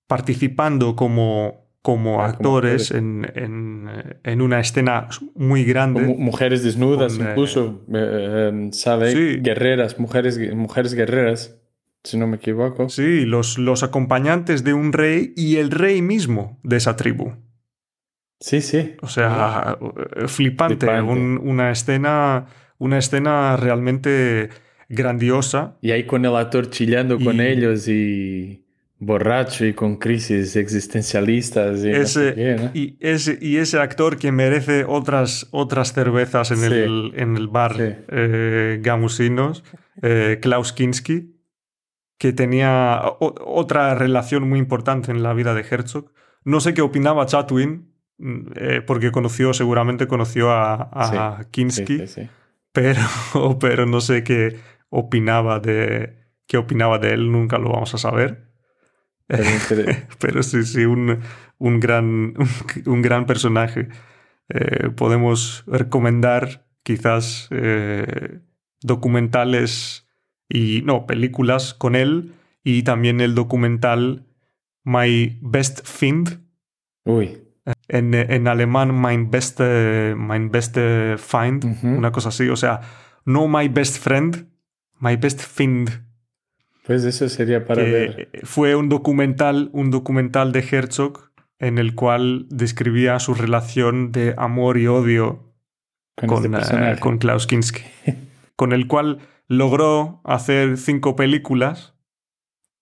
participando 0.07 0.95
como, 0.95 1.67
como 1.83 2.23
Ah, 2.23 2.27
actores 2.27 2.93
en, 2.93 3.27
en, 3.35 3.91
en 4.23 4.41
una 4.41 4.61
escena 4.61 5.09
muy 5.35 5.65
grande. 5.65 6.03
Como 6.07 6.17
mujeres 6.19 6.63
desnudas, 6.63 7.19
incluso. 7.19 7.83
eh, 7.93 8.51
eh, 8.53 8.69
sale 8.73 9.11
sí. 9.13 9.41
guerreras, 9.41 9.99
mujeres, 9.99 10.39
mujeres 10.55 10.95
guerreras, 10.95 11.57
si 12.09 12.19
no 12.19 12.27
me 12.27 12.37
equivoco. 12.37 12.89
Sí, 12.89 13.25
los, 13.25 13.59
los 13.59 13.83
acompañantes 13.83 14.65
de 14.65 14.73
un 14.75 14.93
rey 14.93 15.33
y 15.37 15.57
el 15.57 15.71
rey 15.71 16.03
mismo 16.03 16.59
de 16.63 16.77
esa 16.77 16.97
tribu. 16.97 17.33
Sí, 18.41 18.61
sí. 18.61 18.95
O 19.03 19.09
sea, 19.09 19.77
eh, 20.17 20.29
flipante, 20.29 20.77
Flipante. 20.87 21.03
un- 21.13 21.41
una 21.43 21.71
escena, 21.73 22.47
una 22.79 22.99
escena 22.99 23.57
realmente 23.57 24.51
grandiosa. 24.89 25.77
Y 25.83 25.91
ahí 25.91 26.05
con 26.07 26.25
el 26.25 26.35
actor 26.37 26.71
chillando 26.71 27.19
con 27.19 27.41
ellos 27.41 27.89
y 27.89 28.65
borracho 29.01 29.65
y 29.67 29.75
con 29.75 29.97
crisis 29.97 30.57
existencialistas 30.57 31.85
y 31.85 31.89
no 31.91 31.95
sé 31.95 32.01
Ese, 32.29 32.35
qué, 32.35 32.57
¿no? 32.57 32.71
y, 32.75 32.97
ese, 33.01 33.39
y 33.41 33.57
ese 33.59 33.79
actor 33.79 34.19
que 34.19 34.33
merece 34.33 34.85
otras, 34.87 35.47
otras 35.53 35.93
cervezas 35.93 36.51
en, 36.51 36.59
Sí. 36.59 36.65
el, 36.67 37.13
en 37.17 37.37
el 37.37 37.49
bar 37.49 37.77
Sí. 37.77 37.83
eh, 38.09 38.79
Gamusinos, 38.83 39.63
eh, 40.03 40.39
Klaus 40.43 40.73
Kinski, 40.73 41.37
que 42.19 42.33
tenía 42.33 43.01
otra 43.21 43.95
relación 43.95 44.49
muy 44.49 44.59
importante 44.59 45.11
en 45.11 45.23
la 45.23 45.33
vida 45.35 45.55
de 45.55 45.65
Herzog. 45.69 46.13
No 46.45 46.61
sé 46.61 46.75
qué 46.75 46.83
opinaba 46.83 47.27
Chatwin, 47.27 47.93
mm, 48.19 48.41
eh, 48.57 48.83
porque 48.87 49.13
conoció, 49.13 49.55
seguramente 49.55 50.07
conoció 50.09 50.51
a, 50.51 50.91
a 50.93 51.39
Sí, 51.43 51.49
Kinski, 51.51 51.99
sí, 51.99 52.07
sí. 52.07 52.29
pero, 52.73 53.01
pero 53.61 53.87
no 53.87 54.01
sé 54.01 54.25
qué 54.25 54.59
opinaba 54.91 55.61
de 55.61 56.19
qué 56.49 56.57
opinaba 56.57 56.99
de 56.99 57.13
él, 57.13 57.31
nunca 57.31 57.59
lo 57.59 57.71
vamos 57.71 57.95
a 57.95 57.99
saber. 57.99 58.49
Pero 60.19 60.43
sí, 60.43 60.65
sí, 60.65 60.85
un, 60.85 61.21
un 61.59 61.79
gran, 61.79 62.35
un 62.87 63.03
gran 63.03 63.27
personaje. 63.27 63.89
Eh, 64.49 64.89
podemos 64.97 65.63
recomendar 65.67 66.67
quizás 66.83 67.49
eh, 67.51 68.41
documentales 68.81 70.08
y, 70.49 70.83
no, 70.83 71.07
películas 71.07 71.75
con 71.75 71.95
él 71.95 72.35
y 72.65 72.83
también 72.83 73.21
el 73.21 73.35
documental 73.35 74.25
My 74.85 75.39
Best 75.41 75.87
Find, 75.87 76.41
Uy, 77.05 77.39
en, 77.89 78.15
en 78.15 78.49
alemán 78.49 78.99
Mein 79.01 79.31
Beste, 79.31 80.15
mein 80.17 80.51
beste 80.51 81.17
Find, 81.19 81.65
una 81.83 82.13
cosa 82.13 82.31
así, 82.31 82.49
o 82.49 82.57
sea, 82.57 82.81
no 83.25 83.49
My 83.49 83.69
Best 83.69 83.99
Friend, 83.99 84.47
My 85.01 85.17
Best 85.17 85.41
Find, 85.41 86.09
pues 86.89 87.05
eso 87.05 87.29
sería 87.29 87.67
para 87.67 87.83
ver. 87.83 88.31
fue 88.45 88.75
un 88.75 88.89
documental, 88.89 89.69
un 89.75 89.91
documental 89.91 90.53
de 90.53 90.61
Herzog 90.61 91.29
en 91.59 91.77
el 91.77 91.95
cual 91.95 92.47
describía 92.49 93.19
su 93.19 93.35
relación 93.35 94.11
de 94.11 94.35
amor 94.39 94.79
y 94.79 94.87
odio 94.87 95.53
Con, 96.15 96.29
con, 96.29 96.55
este 96.55 96.93
eh, 96.93 96.97
con 96.99 97.19
Klaus 97.19 97.47
Kinski, 97.47 97.83
con 98.57 98.73
el 98.73 98.87
cual 98.87 99.19
logró 99.49 100.21
hacer 100.25 100.77
cinco 100.77 101.17
películas, 101.17 101.95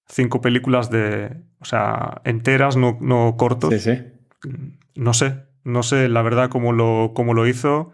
cinco 0.08 0.40
películas 0.40 0.90
de, 0.90 1.44
o 1.60 1.64
sea, 1.64 2.20
enteras, 2.24 2.76
no, 2.76 2.98
no 3.00 3.36
cortos. 3.38 3.72
Sí, 3.72 3.80
sí. 3.80 4.02
No 4.94 5.14
sé, 5.14 5.44
no 5.64 5.82
sé 5.82 6.08
la 6.08 6.22
verdad 6.22 6.50
cómo 6.50 6.72
lo, 6.72 7.12
cómo 7.14 7.34
lo 7.34 7.46
hizo, 7.46 7.92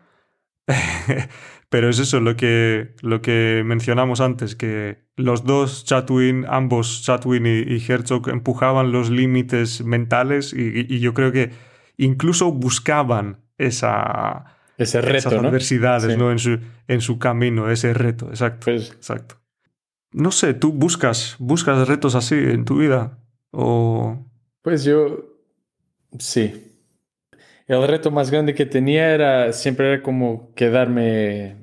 pero 1.69 1.89
es 1.89 1.99
eso 1.99 2.21
lo 2.21 2.37
que, 2.37 2.95
lo 3.03 3.21
que 3.23 3.63
mencionamos 3.65 4.21
antes, 4.21 4.57
que 4.57 5.05
los 5.17 5.45
dos, 5.45 5.85
Chatwin, 5.85 6.47
ambos, 6.49 7.03
Chatwin 7.03 7.47
y, 7.47 7.61
y 7.61 7.85
Herzog, 7.87 8.29
empujaban 8.31 8.93
los 8.93 9.11
límites 9.11 9.85
mentales 9.85 10.55
y, 10.55 10.87
y 10.89 11.01
yo 11.01 11.13
creo 11.15 11.33
que 11.33 11.51
incluso 11.99 12.53
buscaban 12.53 13.43
esa, 13.59 14.57
Ese 14.83 15.01
reto, 15.01 15.17
esas 15.17 15.33
¿no? 15.35 15.49
adversidades 15.49 16.13
Sí. 16.13 16.19
¿no? 16.19 16.31
En, 16.31 16.39
su, 16.39 16.59
en 16.89 17.01
su 17.01 17.19
camino, 17.19 17.71
ese 17.71 17.95
reto, 17.95 18.29
exacto, 18.29 18.65
Pues 18.65 18.91
exacto. 18.93 19.37
No 20.13 20.31
sé, 20.31 20.53
¿tú 20.53 20.73
buscas, 20.73 21.37
buscas 21.39 21.89
retos 21.89 22.15
así 22.15 22.35
en 22.35 22.65
tu 22.65 22.79
vida? 22.79 23.19
O... 23.51 24.27
Pues 24.61 24.85
yo, 24.85 25.25
sí. 26.19 26.73
El 27.67 27.87
reto 27.89 28.11
más 28.11 28.31
grande 28.31 28.55
que 28.55 28.67
tenía 28.67 29.15
era, 29.15 29.53
siempre 29.53 29.91
era 29.91 30.03
como 30.03 30.53
quedarme, 30.55 31.57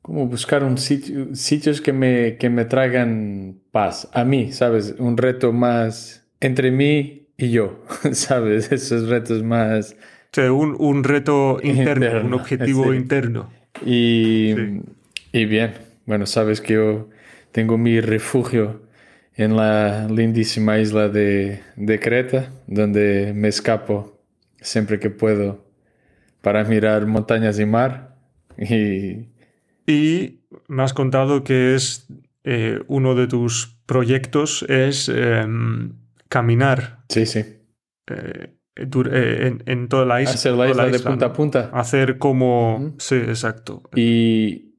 como 0.00 0.26
buscar 0.26 0.64
un 0.64 0.78
sitio, 0.78 1.34
sitios 1.34 1.82
que 1.82 1.92
me, 1.92 2.36
que 2.38 2.48
me 2.48 2.64
traigan 2.64 3.60
paz. 3.70 4.08
A 4.14 4.24
mí, 4.24 4.52
¿sabes? 4.52 4.94
Un 4.98 5.18
reto 5.18 5.52
más 5.52 6.26
entre 6.40 6.70
mí 6.70 7.28
y 7.36 7.50
yo, 7.50 7.84
¿sabes? 8.12 8.72
Esos 8.72 9.08
retos 9.08 9.42
más... 9.42 9.96
Un, 10.36 10.76
un 10.78 11.04
reto 11.04 11.58
interno, 11.62 12.20
un 12.26 12.34
objetivo 12.34 12.92
sí. 12.92 12.96
interno. 12.96 13.50
Y, 13.84 14.54
Sí. 14.56 14.80
y 15.32 15.44
bien, 15.46 15.74
bueno, 16.06 16.26
sabes 16.26 16.60
que 16.60 16.74
yo 16.74 17.08
tengo 17.52 17.76
mi 17.78 18.00
refugio 18.00 18.82
en 19.34 19.56
la 19.56 20.06
lindísima 20.08 20.78
isla 20.78 21.08
de, 21.08 21.60
de 21.76 21.98
Creta, 21.98 22.50
donde 22.66 23.32
me 23.34 23.48
escapo 23.48 24.20
siempre 24.60 24.98
que 24.98 25.10
puedo 25.10 25.64
para 26.42 26.64
mirar 26.64 27.06
montañas 27.06 27.58
y 27.58 27.66
mar. 27.66 28.16
Y 28.58 29.28
Y 29.86 30.40
me 30.68 30.82
has 30.82 30.92
contado 30.92 31.42
que 31.42 31.74
es 31.74 32.06
eh, 32.44 32.80
uno 32.86 33.14
de 33.14 33.26
tus 33.26 33.76
proyectos 33.86 34.64
es 34.68 35.08
em, 35.08 35.94
caminar 36.28 37.04
sí, 37.08 37.26
sí, 37.26 37.44
eh, 38.06 38.54
en, 38.80 39.62
en 39.66 39.88
toda 39.88 40.06
la 40.06 40.22
isla. 40.22 40.34
hacer 40.34 40.52
la 40.54 40.68
isla 40.70 40.86
de 40.86 41.00
punta 41.00 41.26
a 41.26 41.32
punta. 41.32 41.70
Hacer 41.72 42.18
como... 42.18 42.76
Ujú. 42.76 42.94
Sí, 42.98 43.16
exacto. 43.16 43.82
Y, 43.94 44.74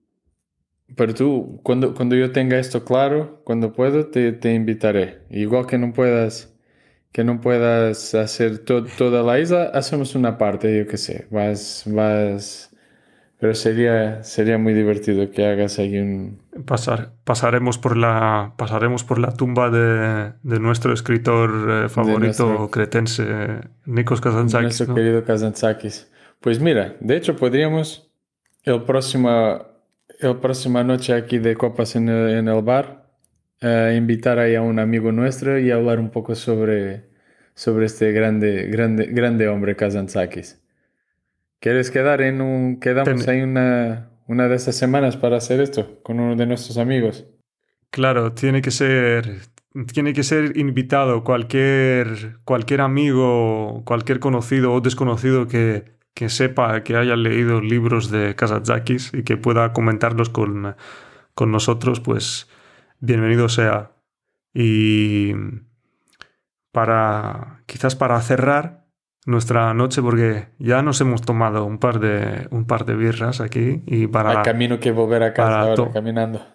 pero 0.95 1.13
tú, 1.13 1.59
cuando, 1.63 1.93
cuando 1.93 2.15
yo 2.15 2.31
tenga 2.31 2.59
esto 2.59 2.83
claro, 2.83 3.41
cuando 3.43 3.71
puedo, 3.73 4.07
te, 4.07 4.33
te 4.33 4.53
invitaré. 4.53 5.21
Igual 5.29 5.65
que 5.67 5.77
no 5.77 5.93
puedas, 5.93 6.53
que 7.11 7.23
no 7.23 7.39
puedas 7.39 8.13
hacer 8.15 8.59
to- 8.59 8.85
toda 8.85 9.23
la 9.23 9.39
isla, 9.39 9.71
hacemos 9.73 10.15
una 10.15 10.37
parte, 10.37 10.77
yo 10.77 10.87
qué 10.87 10.97
sé, 10.97 11.27
vas, 11.29 11.83
vas, 11.87 12.70
pero 13.41 13.53
sería, 13.55 14.23
sería 14.23 14.57
muy 14.59 14.73
divertido 14.73 15.29
que 15.31 15.45
hagas 15.47 15.79
ahí 15.79 15.97
un, 15.97 16.39
Pasar, 16.65 17.13
pasaremos, 17.23 17.77
por 17.79 17.97
la, 17.97 18.53
pasaremos 18.55 19.03
por 19.03 19.17
la 19.17 19.33
tumba 19.33 19.69
de, 19.71 20.33
de 20.43 20.59
nuestro 20.59 20.93
escritor 20.93 21.49
eh, 21.85 21.89
favorito 21.89 22.45
nuestro- 22.45 22.69
cretense, 22.69 23.25
Nikos 23.85 24.21
Kazantzakis. 24.21 24.63
nuestro 24.63 24.87
¿no? 24.87 24.95
querido 24.95 25.23
Kazantzakis. 25.25 26.11
Pues 26.39 26.59
mira, 26.59 26.95
de 26.99 27.17
hecho 27.17 27.35
podríamos 27.35 28.11
el 28.63 28.83
próximo, 28.83 29.65
el 30.19 30.37
próxima 30.37 30.83
noche 30.83 31.13
aquí 31.13 31.39
de 31.39 31.55
copas 31.55 31.95
en 31.95 32.09
el, 32.09 32.29
en 32.37 32.47
el 32.47 32.61
bar 32.61 33.09
eh, 33.59 33.95
invitar 33.97 34.37
ahí 34.39 34.53
a 34.55 34.61
un 34.61 34.77
amigo 34.79 35.11
nuestro 35.11 35.57
y 35.59 35.71
hablar 35.71 35.99
un 35.99 36.11
poco 36.11 36.35
sobre, 36.35 37.09
sobre 37.55 37.87
este 37.87 38.11
grande, 38.11 38.67
grande, 38.67 39.07
grande 39.07 39.47
hombre 39.47 39.75
Kazantzakis. 39.75 40.60
¿Quieres 41.61 41.91
quedar 41.91 42.21
en 42.21 42.41
un... 42.41 42.79
Quedamos 42.79 43.25
Ten- 43.25 43.29
ahí 43.29 43.41
una, 43.43 44.09
una 44.27 44.47
de 44.47 44.55
estas 44.55 44.75
semanas 44.75 45.15
para 45.15 45.37
hacer 45.37 45.61
esto 45.61 46.01
con 46.01 46.19
uno 46.19 46.35
de 46.35 46.47
nuestros 46.47 46.77
amigos? 46.77 47.27
Claro, 47.91 48.33
tiene 48.33 48.61
que 48.61 48.71
ser, 48.71 49.41
tiene 49.93 50.13
que 50.13 50.23
ser 50.23 50.57
invitado 50.57 51.23
cualquier, 51.23 52.39
cualquier 52.45 52.81
amigo, 52.81 53.83
cualquier 53.85 54.19
conocido 54.19 54.73
o 54.73 54.81
desconocido 54.81 55.47
que, 55.47 55.99
que 56.15 56.29
sepa 56.29 56.83
que 56.83 56.95
haya 56.95 57.15
leído 57.15 57.61
libros 57.61 58.09
de 58.09 58.35
Kazantzakis 58.35 59.13
y 59.13 59.23
que 59.23 59.37
pueda 59.37 59.71
comentarlos 59.71 60.29
con, 60.29 60.75
con 61.35 61.51
nosotros, 61.51 61.99
pues 61.99 62.49
bienvenido 63.01 63.49
sea. 63.49 63.91
Y 64.53 65.33
para, 66.71 67.61
quizás 67.67 67.95
para 67.95 68.19
cerrar 68.21 68.80
nuestra 69.25 69.73
noche, 69.73 70.01
porque 70.01 70.47
ya 70.59 70.81
nos 70.81 70.99
hemos 71.01 71.21
tomado 71.21 71.65
un 71.65 71.77
par 71.77 71.99
de, 71.99 72.47
un 72.51 72.65
par 72.65 72.85
de 72.85 72.95
birras 72.95 73.39
aquí 73.41 73.83
y 73.85 74.07
para... 74.07 74.31
Hay 74.31 74.43
camino 74.43 74.79
que 74.79 74.91
volver 74.91 75.23
a 75.23 75.33
casa 75.33 75.61
ahora, 75.61 75.91
caminando. 75.93 76.45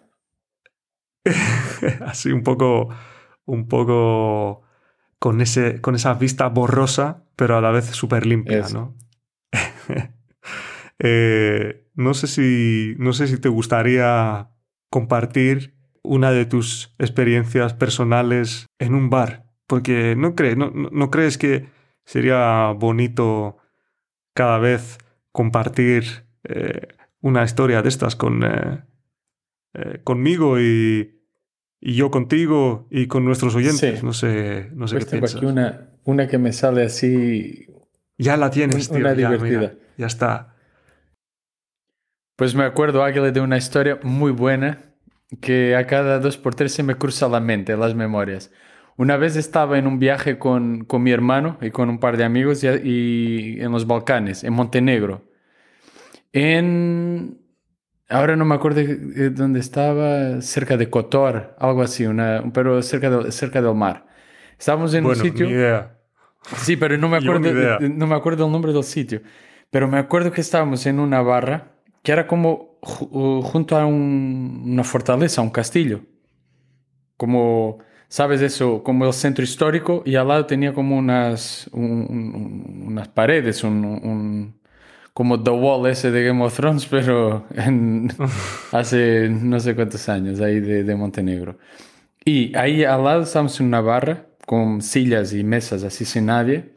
así 2.06 2.30
un 2.32 2.42
poco, 2.42 2.88
un 3.44 3.68
poco 3.68 4.62
con, 5.18 5.40
ese, 5.40 5.80
con 5.80 5.94
esa 5.94 6.14
vista 6.14 6.48
borrosa, 6.48 7.24
pero 7.36 7.56
a 7.56 7.60
la 7.60 7.70
vez 7.70 7.86
súper 7.86 8.26
limpia, 8.26 8.58
Eso. 8.60 8.78
¿no? 8.78 8.96
Eh, 10.98 11.90
no, 11.94 12.14
sé 12.14 12.26
si, 12.26 12.94
no 12.98 13.12
sé 13.12 13.26
si 13.26 13.38
te 13.38 13.50
gustaría 13.50 14.48
compartir 14.88 15.76
una 16.02 16.30
de 16.30 16.46
tus 16.46 16.94
experiencias 16.98 17.74
personales 17.74 18.66
en 18.78 18.94
un 18.94 19.10
bar, 19.10 19.44
porque 19.66 20.14
no, 20.16 20.34
crees 20.34 20.56
no, 20.56 20.70
no- 20.70 20.88
no 20.90 21.10
crees 21.10 21.36
que 21.36 21.68
sería 22.06 22.72
bonito 22.72 23.58
cada 24.34 24.58
vez 24.58 24.98
compartir 25.32 26.04
eh, 26.44 26.88
una 27.20 27.44
historia 27.44 27.82
de 27.82 27.88
estas 27.90 28.16
con, 28.16 28.44
eh, 28.44 28.84
eh, 29.74 30.00
conmigo 30.04 30.60
y, 30.60 31.20
y 31.80 31.94
yo 31.96 32.10
contigo 32.10 32.88
y 32.90 33.08
con 33.08 33.24
nuestros 33.26 33.54
oyentes. 33.56 34.00
Sí. 34.00 34.02
No 34.02 34.12
sé, 34.14 34.70
no 34.74 34.88
sé 34.88 34.96
Pues 34.96 35.04
qué 35.04 35.06
tengo 35.06 35.26
piensas. 35.26 35.36
aquí 35.36 35.46
una, 35.46 35.90
una 36.04 36.28
que 36.28 36.38
me 36.38 36.52
sale 36.52 36.84
así 36.84 37.66
Ya 38.18 38.36
la 38.36 38.50
tienes, 38.50 38.90
tío. 38.90 38.98
una 39.00 39.14
ya, 39.16 39.30
divertida. 39.30 39.60
mira, 39.60 39.74
ya 39.98 40.06
está. 40.06 40.56
Pues 42.36 42.54
me 42.54 42.64
acuerdo, 42.64 43.02
Águila, 43.02 43.30
de 43.32 43.40
una 43.40 43.56
historia 43.56 43.98
muy 44.02 44.30
buena 44.32 44.94
que 45.40 45.74
a 45.76 45.86
cada 45.86 46.18
dos 46.20 46.36
por 46.38 46.54
tres 46.54 46.72
se 46.72 46.82
me 46.82 46.96
cruza 46.96 47.28
la 47.28 47.40
mente, 47.40 47.76
las 47.76 47.94
memorias. 47.94 48.52
Una 48.96 49.16
vez 49.16 49.36
estaba 49.36 49.78
en 49.78 49.86
un 49.86 49.98
viaje 49.98 50.38
con, 50.38 50.84
con 50.84 51.02
mi 51.02 51.10
hermano 51.12 51.58
y 51.60 51.70
con 51.70 51.90
un 51.90 51.98
par 51.98 52.16
de 52.16 52.24
amigos 52.24 52.64
y, 52.64 52.68
y 52.68 53.60
en 53.60 53.72
los 53.72 53.86
Balcanes, 53.86 54.42
en 54.44 54.52
Montenegro. 54.54 55.22
En... 56.32 57.38
Ahora 58.08 58.36
no 58.36 58.44
me 58.44 58.54
acuerdo 58.54 58.80
de- 58.80 58.96
de 58.96 59.30
dónde 59.30 59.58
estaba, 59.60 60.40
cerca 60.40 60.76
de 60.76 60.88
Kotor, 60.88 61.56
algo 61.58 61.82
así, 61.82 62.06
una, 62.06 62.42
pero 62.54 62.80
cerca, 62.82 63.10
del- 63.10 63.32
cerca 63.32 63.60
del 63.60 63.74
mar. 63.74 64.06
Estábamos 64.58 64.94
en 64.94 65.02
Bueno, 65.04 65.18
un 65.22 65.26
sitio... 65.30 65.46
ni 65.46 65.52
idea. 65.52 65.98
Sí, 66.56 66.76
pero 66.76 66.96
no 66.96 67.08
me 67.08 67.16
acuerdo, 67.16 67.52
de- 67.52 67.88
no 67.88 68.06
me 68.06 68.14
acuerdo 68.14 68.46
el 68.46 68.52
nombre 68.52 68.72
del 68.72 68.84
sitio. 68.84 69.22
Pero 69.70 69.88
me 69.88 69.98
acuerdo 69.98 70.30
que 70.30 70.40
estábamos 70.40 70.86
en 70.86 71.00
una 71.00 71.20
barra 71.20 71.72
que 72.04 72.12
era 72.12 72.28
como 72.28 72.78
ju- 72.80 73.42
junto 73.42 73.76
a 73.76 73.84
un- 73.84 74.62
una 74.64 74.84
fortaleza, 74.84 75.42
un 75.42 75.50
castillo. 75.50 76.02
Como, 77.16 77.78
¿sabes 78.08 78.40
eso? 78.42 78.82
Como 78.82 79.06
el 79.06 79.12
centro 79.12 79.44
histórico 79.44 80.02
y 80.06 80.16
al 80.16 80.28
lado 80.28 80.46
tenía 80.46 80.72
como 80.72 80.96
unas, 80.96 81.68
un- 81.72 82.06
un- 82.08 82.84
unas 82.88 83.08
paredes, 83.08 83.64
un, 83.64 84.54
como 85.12 85.42
The 85.42 85.50
Wall 85.50 85.90
ese 85.90 86.10
de 86.10 86.24
Game 86.24 86.44
of 86.44 86.54
Thrones, 86.56 86.86
pero 86.90 87.46
en- 87.56 88.10
hace 88.72 89.28
no 89.30 89.60
sé 89.60 89.74
cuántos 89.74 90.08
años, 90.08 90.40
ahí 90.40 90.60
de, 90.60 90.84
de 90.84 90.94
Montenegro. 90.96 91.58
Y 92.24 92.56
ahí 92.56 92.84
al 92.84 93.04
lado 93.04 93.22
estábamos 93.22 93.58
en 93.60 93.66
una 93.66 93.80
barra 93.80 94.26
con 94.46 94.82
sillas 94.82 95.32
y 95.34 95.44
mesas 95.44 95.84
así 95.84 96.04
sin 96.04 96.26
nadie. 96.26 96.76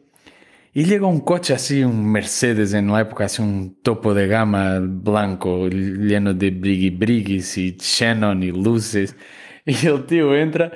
Y 0.74 0.86
llega 0.86 1.08
un 1.08 1.22
coche 1.22 1.54
así, 1.54 1.84
un 1.84 2.12
Mercedes 2.12 2.74
en 2.74 2.92
la 2.92 3.02
época, 3.02 3.26
así 3.26 3.42
un 3.42 3.78
topo 3.82 4.14
de 4.14 4.28
gama 4.28 4.80
blanco, 4.82 5.68
lleno 5.68 6.34
de 6.34 6.52
brigui 6.52 6.92
briguis 6.92 7.58
y 7.58 7.76
Shannon 7.80 8.44
y 8.44 8.52
luces. 8.52 9.16
Y 9.66 9.86
el 9.86 10.06
tío 10.08 10.36
entra 10.36 10.72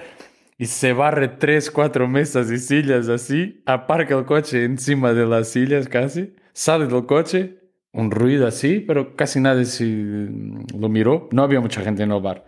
y 0.63 0.65
se 0.67 0.93
barre 0.93 1.27
tres, 1.27 1.69
cuatro 1.69 2.07
mesas 2.07 2.49
y 2.49 2.57
sillas 2.57 3.09
así, 3.09 3.61
aparca 3.65 4.17
el 4.17 4.23
coche 4.25 4.63
encima 4.63 5.13
de 5.13 5.25
las 5.25 5.49
sillas 5.49 5.89
casi, 5.89 6.35
sale 6.53 6.87
del 6.87 7.05
coche, 7.05 7.59
un 7.91 8.11
ruido 8.11 8.47
así, 8.47 8.79
pero 8.79 9.15
casi 9.17 9.41
nadie 9.41 9.65
se 9.65 9.83
lo 9.85 10.87
miró. 10.89 11.27
No 11.31 11.43
había 11.43 11.59
mucha 11.59 11.81
gente 11.81 12.03
en 12.03 12.11
el 12.11 12.21
bar. 12.21 12.45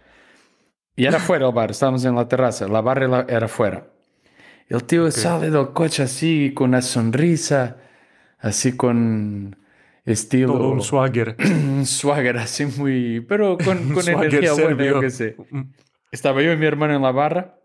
Y 0.95 1.05
era 1.05 1.19
fuera 1.27 1.47
el 1.47 1.53
bar, 1.53 1.71
estábamos 1.71 2.05
en 2.05 2.15
la 2.15 2.27
terraza, 2.27 2.67
la 2.69 2.79
barra 2.81 3.05
era- 3.05 3.25
era 3.27 3.47
fuera. 3.49 3.87
El 4.69 4.83
tío 4.85 5.11
sale 5.11 5.51
del 5.51 5.73
coche 5.73 6.03
así, 6.03 6.53
con 6.55 6.69
una 6.69 6.81
sonrisa, 6.81 7.77
así 8.39 8.77
con 8.77 9.57
estilo... 10.05 10.53
Todo 10.53 10.69
un 10.69 10.81
swagger. 10.81 11.35
un 11.39 11.85
swagger 11.85 12.37
así 12.37 12.65
muy... 12.65 13.19
Pero 13.27 13.57
con, 13.57 13.89
con 13.93 14.07
energía 14.07 14.53
buena, 14.53 14.85
yo 14.85 15.01
qué 15.01 15.09
sé. 15.09 15.35
Estaba 16.11 16.41
yo 16.41 16.53
y 16.53 16.57
mi 16.57 16.65
hermano 16.65 16.95
en 16.95 17.01
la 17.01 17.11
barra. 17.11 17.59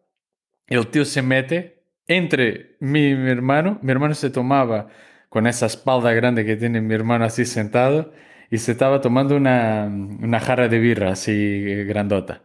El 0.71 0.87
tío 0.87 1.05
se 1.05 1.21
mete 1.21 1.83
entre 2.07 2.77
mí 2.81 3.09
y 3.11 3.14
mi 3.14 3.31
hermano. 3.31 3.79
Mi 3.83 3.93
hermano 3.93 4.14
se 4.14 4.31
tomaba 4.31 4.89
con 5.29 5.47
esa 5.47 5.66
espalda 5.66 6.12
grande 6.12 6.47
que 6.47 6.57
tiene 6.57 6.81
mi 6.81 6.95
hermano 6.95 7.25
así 7.25 7.45
sentado 7.45 8.12
y 8.51 8.59
se 8.59 8.73
estaba 8.73 9.01
tomando 9.01 9.37
una, 9.37 9.85
una 9.85 10.41
jarra 10.41 10.68
de 10.68 10.79
birra 10.79 11.11
así 11.11 11.33
eh, 11.33 11.85
grandota. 11.85 12.43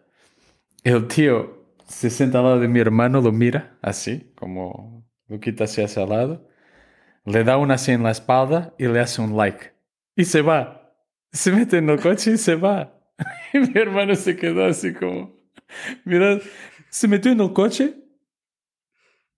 El 0.84 1.08
tío 1.08 1.66
se 1.88 2.10
sienta 2.10 2.40
al 2.40 2.46
lado 2.46 2.60
de 2.60 2.68
mi 2.68 2.80
hermano, 2.80 3.22
lo 3.22 3.32
mira 3.32 3.78
así, 3.82 4.32
como 4.36 5.08
lo 5.28 5.40
quita 5.40 5.66
hacia 5.66 5.86
ese 5.86 6.06
lado, 6.06 6.48
le 7.26 7.44
da 7.44 7.58
una 7.58 7.76
así 7.76 7.92
en 7.92 8.04
la 8.04 8.12
espalda 8.12 8.74
y 8.78 8.88
le 8.88 9.00
hace 9.00 9.22
un 9.22 9.38
like. 9.38 9.74
Y 10.16 10.26
se 10.26 10.42
va. 10.42 10.94
Se 11.32 11.52
mete 11.52 11.78
en 11.78 11.90
el 11.90 12.00
coche 12.00 12.32
y 12.32 12.38
se 12.38 12.56
va. 12.56 12.92
Y 13.54 13.60
mi 13.60 13.80
hermano 13.80 14.16
se 14.16 14.36
quedó 14.36 14.66
así 14.66 14.94
como, 14.94 15.34
mira, 16.04 16.40
se 16.90 17.08
metió 17.08 17.32
en 17.32 17.40
el 17.40 17.54
coche, 17.54 17.96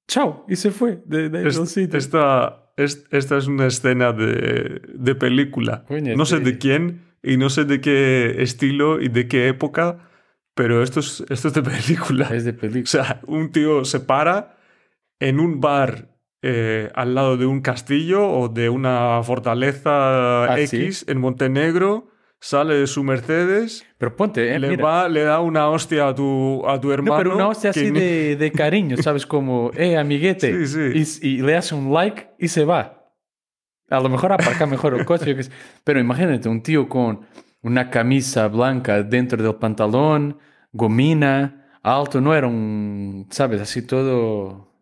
chao, 0.07 0.45
y 0.47 0.55
se 0.55 0.71
fue 0.71 1.01
de, 1.05 1.29
de- 1.29 1.47
Es- 1.47 1.77
esta, 1.77 2.71
es- 2.77 3.05
esta 3.11 3.37
es 3.37 3.47
una 3.47 3.67
escena 3.67 4.13
de, 4.13 4.81
de 4.93 5.15
película. 5.15 5.83
Coño, 5.87 6.15
no 6.15 6.25
sé 6.25 6.37
sí. 6.37 6.43
de 6.43 6.57
quién 6.57 7.01
y 7.23 7.37
no 7.37 7.49
sé 7.49 7.65
de 7.65 7.81
qué 7.81 8.41
estilo 8.41 9.01
y 9.01 9.09
de 9.09 9.27
qué 9.27 9.47
época, 9.47 10.09
pero 10.53 10.81
esto 10.83 10.99
es, 11.01 11.23
esto 11.29 11.49
es 11.49 11.53
de 11.53 11.61
película. 11.63 12.29
Es 12.33 12.45
de 12.45 12.51
O 12.51 12.57
película. 12.57 12.85
sea, 12.87 13.21
un 13.27 13.51
tío 13.51 13.83
se 13.85 13.99
para 13.99 14.57
en 15.19 15.39
un 15.39 15.59
bar 15.59 16.15
eh, 16.43 16.89
al 16.95 17.15
lado 17.15 17.35
de 17.37 17.45
un 17.47 17.61
castillo 17.61 18.27
o 18.29 18.47
de 18.49 18.69
una 18.69 19.21
fortaleza 19.23 20.53
Ah, 20.53 20.59
X 20.59 21.05
en 21.07 21.17
Montenegro, 21.19 22.09
sale 22.39 22.75
de 22.75 22.87
su 22.87 23.03
Mercedes, 23.03 23.85
Pero 23.97 24.15
ponte, 24.15 24.53
eh, 24.55 24.59
le 24.59 24.69
mira. 24.69 24.83
va, 24.83 25.09
le 25.09 25.23
da 25.23 25.39
una 25.39 25.69
hostia 25.69 26.07
a 26.09 26.15
tu, 26.15 26.63
a 26.67 26.79
tu 26.79 26.91
hermano. 26.91 27.13
No, 27.15 27.17
pero 27.17 27.35
una 27.35 27.47
hostia 27.47 27.71
que 27.71 27.79
así 27.81 27.91
ni- 27.91 27.99
de, 27.99 28.35
de 28.35 28.51
cariño, 28.51 28.95
¿sabes? 28.97 29.25
Como, 29.25 29.71
eh, 29.75 29.97
amiguete. 29.97 30.65
Sí, 30.67 30.93
sí. 30.93 31.19
Y, 31.23 31.27
y 31.37 31.41
le 31.41 31.55
hace 31.57 31.73
un 31.75 31.91
like 31.93 32.29
y 32.39 32.47
se 32.47 32.63
va. 32.65 33.11
A 33.89 33.99
lo 33.99 34.09
mejor 34.09 34.31
aparca 34.33 34.65
mejor 34.65 34.93
el 34.95 35.05
coche. 35.05 35.41
sé. 35.43 35.51
Pero 35.83 35.99
imagínate, 35.99 36.47
un 36.49 36.61
tío 36.61 36.87
con 36.89 37.21
una 37.63 37.89
camisa 37.89 38.47
blanca 38.49 39.01
dentro 39.01 39.41
del 39.41 39.55
pantalón, 39.55 40.37
gomina, 40.71 41.79
alto, 41.81 42.21
no 42.21 42.35
era 42.35 42.47
un, 42.47 43.27
¿sabes? 43.31 43.61
Así 43.61 43.81
todo, 43.81 44.73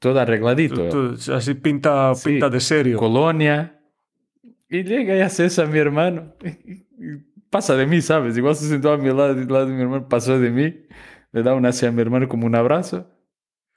todo 0.00 0.18
arregladito. 0.20 0.88
Así 1.34 1.54
pinta, 1.54 2.14
Sí. 2.14 2.30
pinta 2.30 2.48
de 2.50 2.60
serio. 2.60 2.98
Colonia. 2.98 3.79
Y 4.70 4.84
llega 4.84 5.16
y 5.16 5.20
hace 5.20 5.46
eso 5.46 5.62
a 5.62 5.66
mi 5.66 5.78
hermano. 5.78 6.34
Pasa 7.50 7.74
de 7.76 7.86
mí, 7.86 8.00
¿sabes? 8.00 8.36
Igual 8.38 8.54
se 8.54 8.68
sentó 8.68 8.92
a 8.92 8.96
mi 8.98 9.08
lado, 9.08 9.30
al 9.32 9.48
lado 9.48 9.66
de 9.66 9.72
mi 9.74 9.82
hermano, 9.82 10.08
pasó 10.08 10.38
de 10.38 10.50
mí. 10.50 10.86
Le 11.32 11.42
da 11.42 11.54
una 11.54 11.70
hacia 11.70 11.88
a 11.88 11.92
mi 11.92 12.00
hermano 12.00 12.28
como 12.28 12.46
un 12.46 12.54
abrazo. 12.54 13.10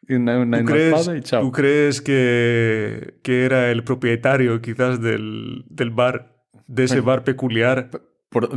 Y 0.07 0.15
una, 0.15 0.37
una 0.39 0.59
¿Tú 0.59 0.65
crees, 0.65 0.93
espalda 0.93 1.17
y 1.17 1.21
chao. 1.21 1.41
tú 1.41 1.51
crees 1.51 2.01
que, 2.01 3.15
que 3.23 3.45
era 3.45 3.71
el 3.71 3.83
propietario 3.83 4.61
quizás 4.61 5.01
del, 5.01 5.63
del 5.69 5.89
bar, 5.91 6.35
de 6.67 6.83
ese 6.83 6.95
Bueno. 6.95 7.07
bar 7.07 7.23
peculiar? 7.23 7.89
Por- 8.33 8.49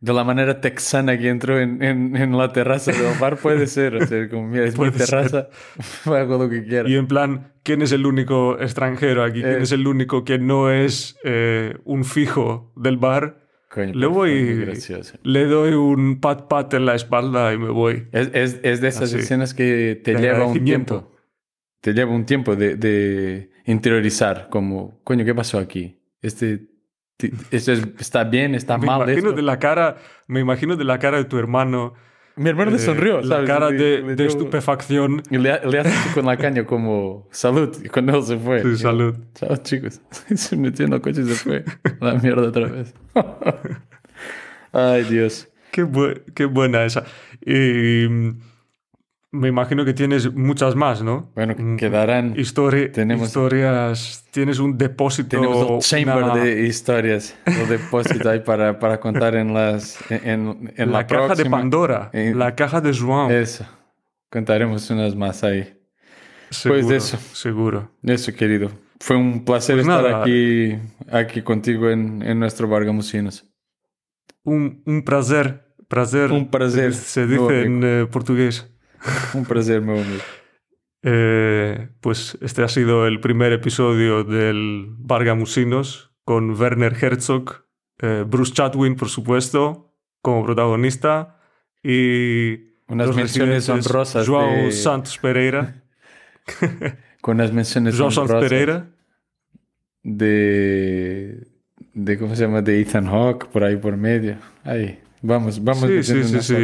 de 0.00 0.12
la 0.12 0.24
manera 0.24 0.60
texana 0.60 1.18
que 1.18 1.28
entró 1.28 1.58
en, 1.60 1.82
en, 1.82 2.16
en 2.16 2.38
la 2.38 2.52
terraza 2.52 2.92
del 2.92 3.18
bar, 3.20 3.36
puede 3.36 3.66
ser. 3.66 3.96
O 3.96 4.06
sea, 4.06 4.28
como, 4.28 4.46
mira, 4.48 4.64
es 4.64 4.78
mi 4.78 4.90
ser. 4.92 5.06
terraza, 5.06 5.48
hago 6.06 6.38
lo 6.38 6.48
que 6.48 6.64
quiera. 6.64 6.88
Y 6.88 6.94
en 6.94 7.06
plan, 7.08 7.52
¿quién 7.64 7.82
es 7.82 7.92
el 7.92 8.06
único 8.06 8.58
extranjero 8.60 9.22
aquí? 9.24 9.42
¿Quién 9.42 9.56
Eh. 9.58 9.62
es 9.62 9.72
el 9.72 9.86
único 9.86 10.24
que 10.24 10.38
no 10.38 10.70
es 10.70 11.18
eh, 11.24 11.76
un 11.84 12.04
fijo 12.04 12.72
del 12.76 12.96
bar? 12.96 13.42
Coño, 13.70 13.92
Le 13.92 14.06
voy-. 14.06 14.72
Le 15.24 15.44
doy 15.46 15.72
un 15.74 16.20
pat 16.20 16.46
pat 16.48 16.72
en 16.74 16.86
la 16.86 16.94
espalda 16.94 17.52
y 17.52 17.58
me 17.58 17.70
voy. 17.70 18.06
Es, 18.12 18.30
es, 18.32 18.60
es 18.62 18.80
de 18.80 18.86
esas 18.88 19.04
Así. 19.12 19.16
escenas 19.18 19.52
que 19.52 20.00
te 20.04 20.14
De 20.14 20.20
lleva 20.20 20.46
un 20.46 20.64
tiempo. 20.64 21.10
te 21.80 21.92
lleva 21.92 22.12
un 22.12 22.24
tiempo 22.24 22.54
de, 22.54 22.76
de 22.76 23.50
interiorizar, 23.66 24.48
como, 24.48 25.00
coño, 25.02 25.24
¿qué 25.24 25.34
pasó 25.34 25.58
aquí? 25.58 26.00
Este, 26.22 26.68
esto 27.50 27.72
es- 27.72 27.86
está 27.98 28.24
bien, 28.24 28.54
está 28.54 28.78
Me 28.78 28.86
mal. 28.86 29.02
imagino 29.02 29.28
esto? 29.28 29.32
de 29.36 29.42
la 29.42 29.58
cara, 29.58 29.96
me 30.26 30.40
imagino 30.40 30.76
de 30.76 30.84
la 30.84 30.98
cara 30.98 31.18
de 31.18 31.24
tu 31.24 31.38
hermano. 31.38 31.94
Mi 32.36 32.50
hermano 32.50 32.72
le 32.72 32.78
eh, 32.78 32.80
sonrió, 32.80 33.20
La 33.20 33.36
¿sabes? 33.36 33.46
cara 33.48 33.70
Le- 33.70 33.76
de, 33.76 34.02
le 34.02 34.16
de 34.16 34.26
estupefacción. 34.26 35.22
Y 35.30 35.38
le, 35.38 35.60
le 35.66 35.78
hace 35.78 36.14
con 36.14 36.26
la 36.26 36.36
caña 36.36 36.64
como 36.64 37.28
salud 37.30 37.76
y 37.84 37.88
cuando 37.88 38.16
él 38.18 38.24
se 38.24 38.36
fue. 38.38 38.60
Sí, 38.62 38.70
yo, 38.70 38.76
salud. 38.76 39.14
Chao 39.34 39.56
chicos. 39.58 40.00
se 40.34 40.56
metió 40.56 40.84
en 40.86 40.94
el 40.94 41.00
coche 41.00 41.20
y 41.20 41.24
se 41.26 41.34
fue. 41.34 41.64
La 42.00 42.14
mierda 42.14 42.48
otra 42.48 42.66
vez. 42.66 42.92
Ay 44.72 45.04
Dios. 45.04 45.48
Qué, 45.70 45.84
bu- 45.84 46.20
qué 46.34 46.44
buena 46.46 46.84
esa. 46.84 47.04
Y 47.44 48.06
me 49.34 49.48
imagino 49.48 49.84
que 49.84 49.92
tienes 49.92 50.32
muchas 50.32 50.74
más, 50.76 51.02
¿no? 51.02 51.30
Bueno, 51.34 51.54
Mm, 51.58 51.76
quedarán. 51.76 52.34
histori- 52.36 52.90
tenemos- 52.92 53.28
historias. 53.28 54.24
Tienes 54.30 54.58
un 54.58 54.78
depósito. 54.78 55.28
Tenemos 55.28 55.70
el 55.70 55.78
chamber 55.80 56.24
una- 56.24 56.36
de 56.36 56.66
historias, 56.66 57.36
el 57.44 57.68
depósito 57.68 58.30
ahí 58.30 58.40
para, 58.40 58.78
para 58.78 58.98
contar 59.00 59.34
en 59.34 59.52
las 59.52 59.98
en, 60.10 60.72
en 60.76 60.92
la, 60.92 60.98
la, 61.00 61.06
caja 61.06 61.22
de 61.22 61.26
próxima. 61.34 61.58
Pandora. 61.58 62.10
Eh, 62.12 62.32
la 62.34 62.54
caja 62.54 62.80
de 62.80 62.92
Joan. 62.96 63.30
Eso. 63.30 63.66
Contaremos 64.30 64.88
unas 64.90 65.14
más 65.14 65.44
ahí. 65.44 65.76
seguro, 66.50 66.82
pues 66.88 67.04
eso. 67.04 67.18
Seguro. 67.32 67.90
Eso, 68.02 68.32
querido. 68.32 68.70
Fue 69.00 69.16
un 69.16 69.44
placer 69.44 69.76
Pues 69.76 69.86
estar 69.86 70.02
nada. 70.02 70.22
aquí, 70.22 70.76
aquí 71.10 71.42
contigo 71.42 71.90
en, 71.90 72.22
en 72.22 72.38
nuestro 72.40 72.68
Vargamusinos. 72.68 73.44
Un, 74.44 74.82
un 74.86 75.02
placer. 75.04 75.62
Placer. 75.88 76.32
Un 76.32 76.50
placer, 76.50 76.94
Se 76.94 77.26
dice 77.26 77.62
en 77.62 77.80
eh, 77.84 78.06
portugués. 78.10 78.70
Un 79.34 79.44
placer, 79.44 79.80
meu 79.80 80.00
amigo. 80.00 80.22
Eh, 81.02 81.88
pues 82.00 82.38
este 82.40 82.62
ha 82.62 82.68
sido 82.68 83.06
el 83.06 83.20
primer 83.20 83.52
episodio 83.52 84.24
del 84.24 84.86
Vargamusinos 84.98 86.12
con 86.24 86.58
Werner 86.58 86.94
Herzog, 86.98 87.66
eh, 88.00 88.24
Bruce 88.26 88.54
Chatwin, 88.54 88.96
por 88.96 89.08
supuesto, 89.10 89.94
como 90.22 90.44
protagonista, 90.44 91.40
y 91.82 92.72
Unas 92.88 93.14
menciones 93.14 93.68
honrosas 93.68 94.26
Joao 94.26 94.48
de- 94.64 94.72
Santos 94.72 95.18
Pereira. 95.18 95.82
Con 97.20 97.36
unas 97.36 97.52
menciones 97.52 97.96
Joao 97.96 98.10
Santos 98.10 98.40
Pereira. 98.42 98.90
de, 100.02 101.46
de, 101.94 102.18
¿cómo 102.18 102.34
se 102.34 102.42
llama? 102.42 102.60
De 102.62 102.80
Ethan 102.80 103.06
Hawke, 103.06 103.46
por 103.46 103.64
ahí 103.64 103.76
por 103.76 103.96
medio. 103.96 104.36
Ahí, 104.62 104.98
vamos, 105.22 105.62
vamos. 105.62 105.86
Sí, 105.88 106.02
sí, 106.02 106.24
sí, 106.24 106.40
sí. 106.42 106.54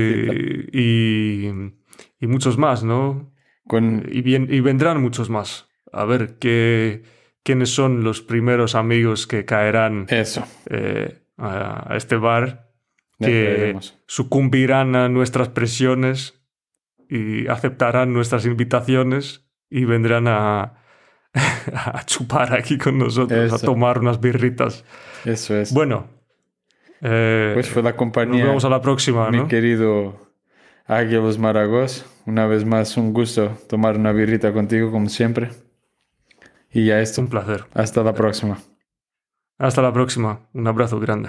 Y, 0.73 1.73
y 2.21 2.27
muchos 2.27 2.59
más, 2.59 2.85
¿no? 2.85 3.33
Con, 3.67 4.07
Y, 4.11 4.23
bien, 4.23 4.49
y 4.51 4.61
vendrán 4.61 5.01
muchos 5.01 5.31
más. 5.31 5.69
A 5.93 6.05
ver 6.05 6.39
qué, 6.39 7.03
quiénes 7.43 7.71
son 7.71 8.05
los 8.05 8.21
primeros 8.21 8.75
amigos 8.75 9.27
que 9.27 9.45
caerán 9.45 10.07
eso, 10.09 10.45
eh, 10.69 11.23
a, 11.37 11.93
a 11.93 11.97
este 11.97 12.17
bar, 12.17 12.71
ya 13.19 13.29
que 13.29 13.77
sucumbirán 14.07 14.95
a 14.95 15.09
nuestras 15.09 15.49
presiones 15.49 16.41
y 17.09 17.49
aceptarán 17.49 18.13
nuestras 18.13 18.47
invitaciones 18.47 19.47
y 19.69 19.85
vendrán 19.85 20.29
a, 20.29 20.85
a 21.75 22.05
chupar 22.07 22.55
aquí 22.55 22.79
con 22.79 22.99
nosotros, 22.99 23.53
a 23.53 23.59
tomar 23.59 23.99
unas 23.99 24.21
birritas. 24.21 24.85
Eso 25.25 25.57
es. 25.57 25.73
Bueno, 25.73 26.09
eh, 27.01 27.53
pues 27.55 27.69
fue 27.69 27.83
la 27.83 27.91
nos 27.91 27.99
compañía, 27.99 28.45
vemos 28.45 28.65
a 28.65 28.69
la 28.69 28.81
próxima, 28.81 29.31
mi 29.31 29.39
¿no? 29.39 29.49
querido 29.49 30.30
Águilos 30.91 31.39
Maragos. 31.39 32.05
Una 32.27 32.49
vez 32.49 32.65
más, 32.65 32.97
un 32.97 33.13
gusto 33.13 33.57
tomar 33.69 33.97
una 33.97 34.11
birrita 34.11 34.53
contigo, 34.53 34.91
como 34.91 35.09
siempre. 35.09 35.53
Y 36.73 36.87
ya 36.87 37.01
esto. 37.01 37.21
Un 37.21 37.29
placer. 37.29 37.65
Hasta 37.75 38.03
la 38.03 38.13
próxima. 38.13 38.59
Hasta 39.57 39.83
la 39.83 39.93
próxima. 39.93 40.49
Un 40.53 40.67
abrazo 40.67 40.99
grande. 40.99 41.29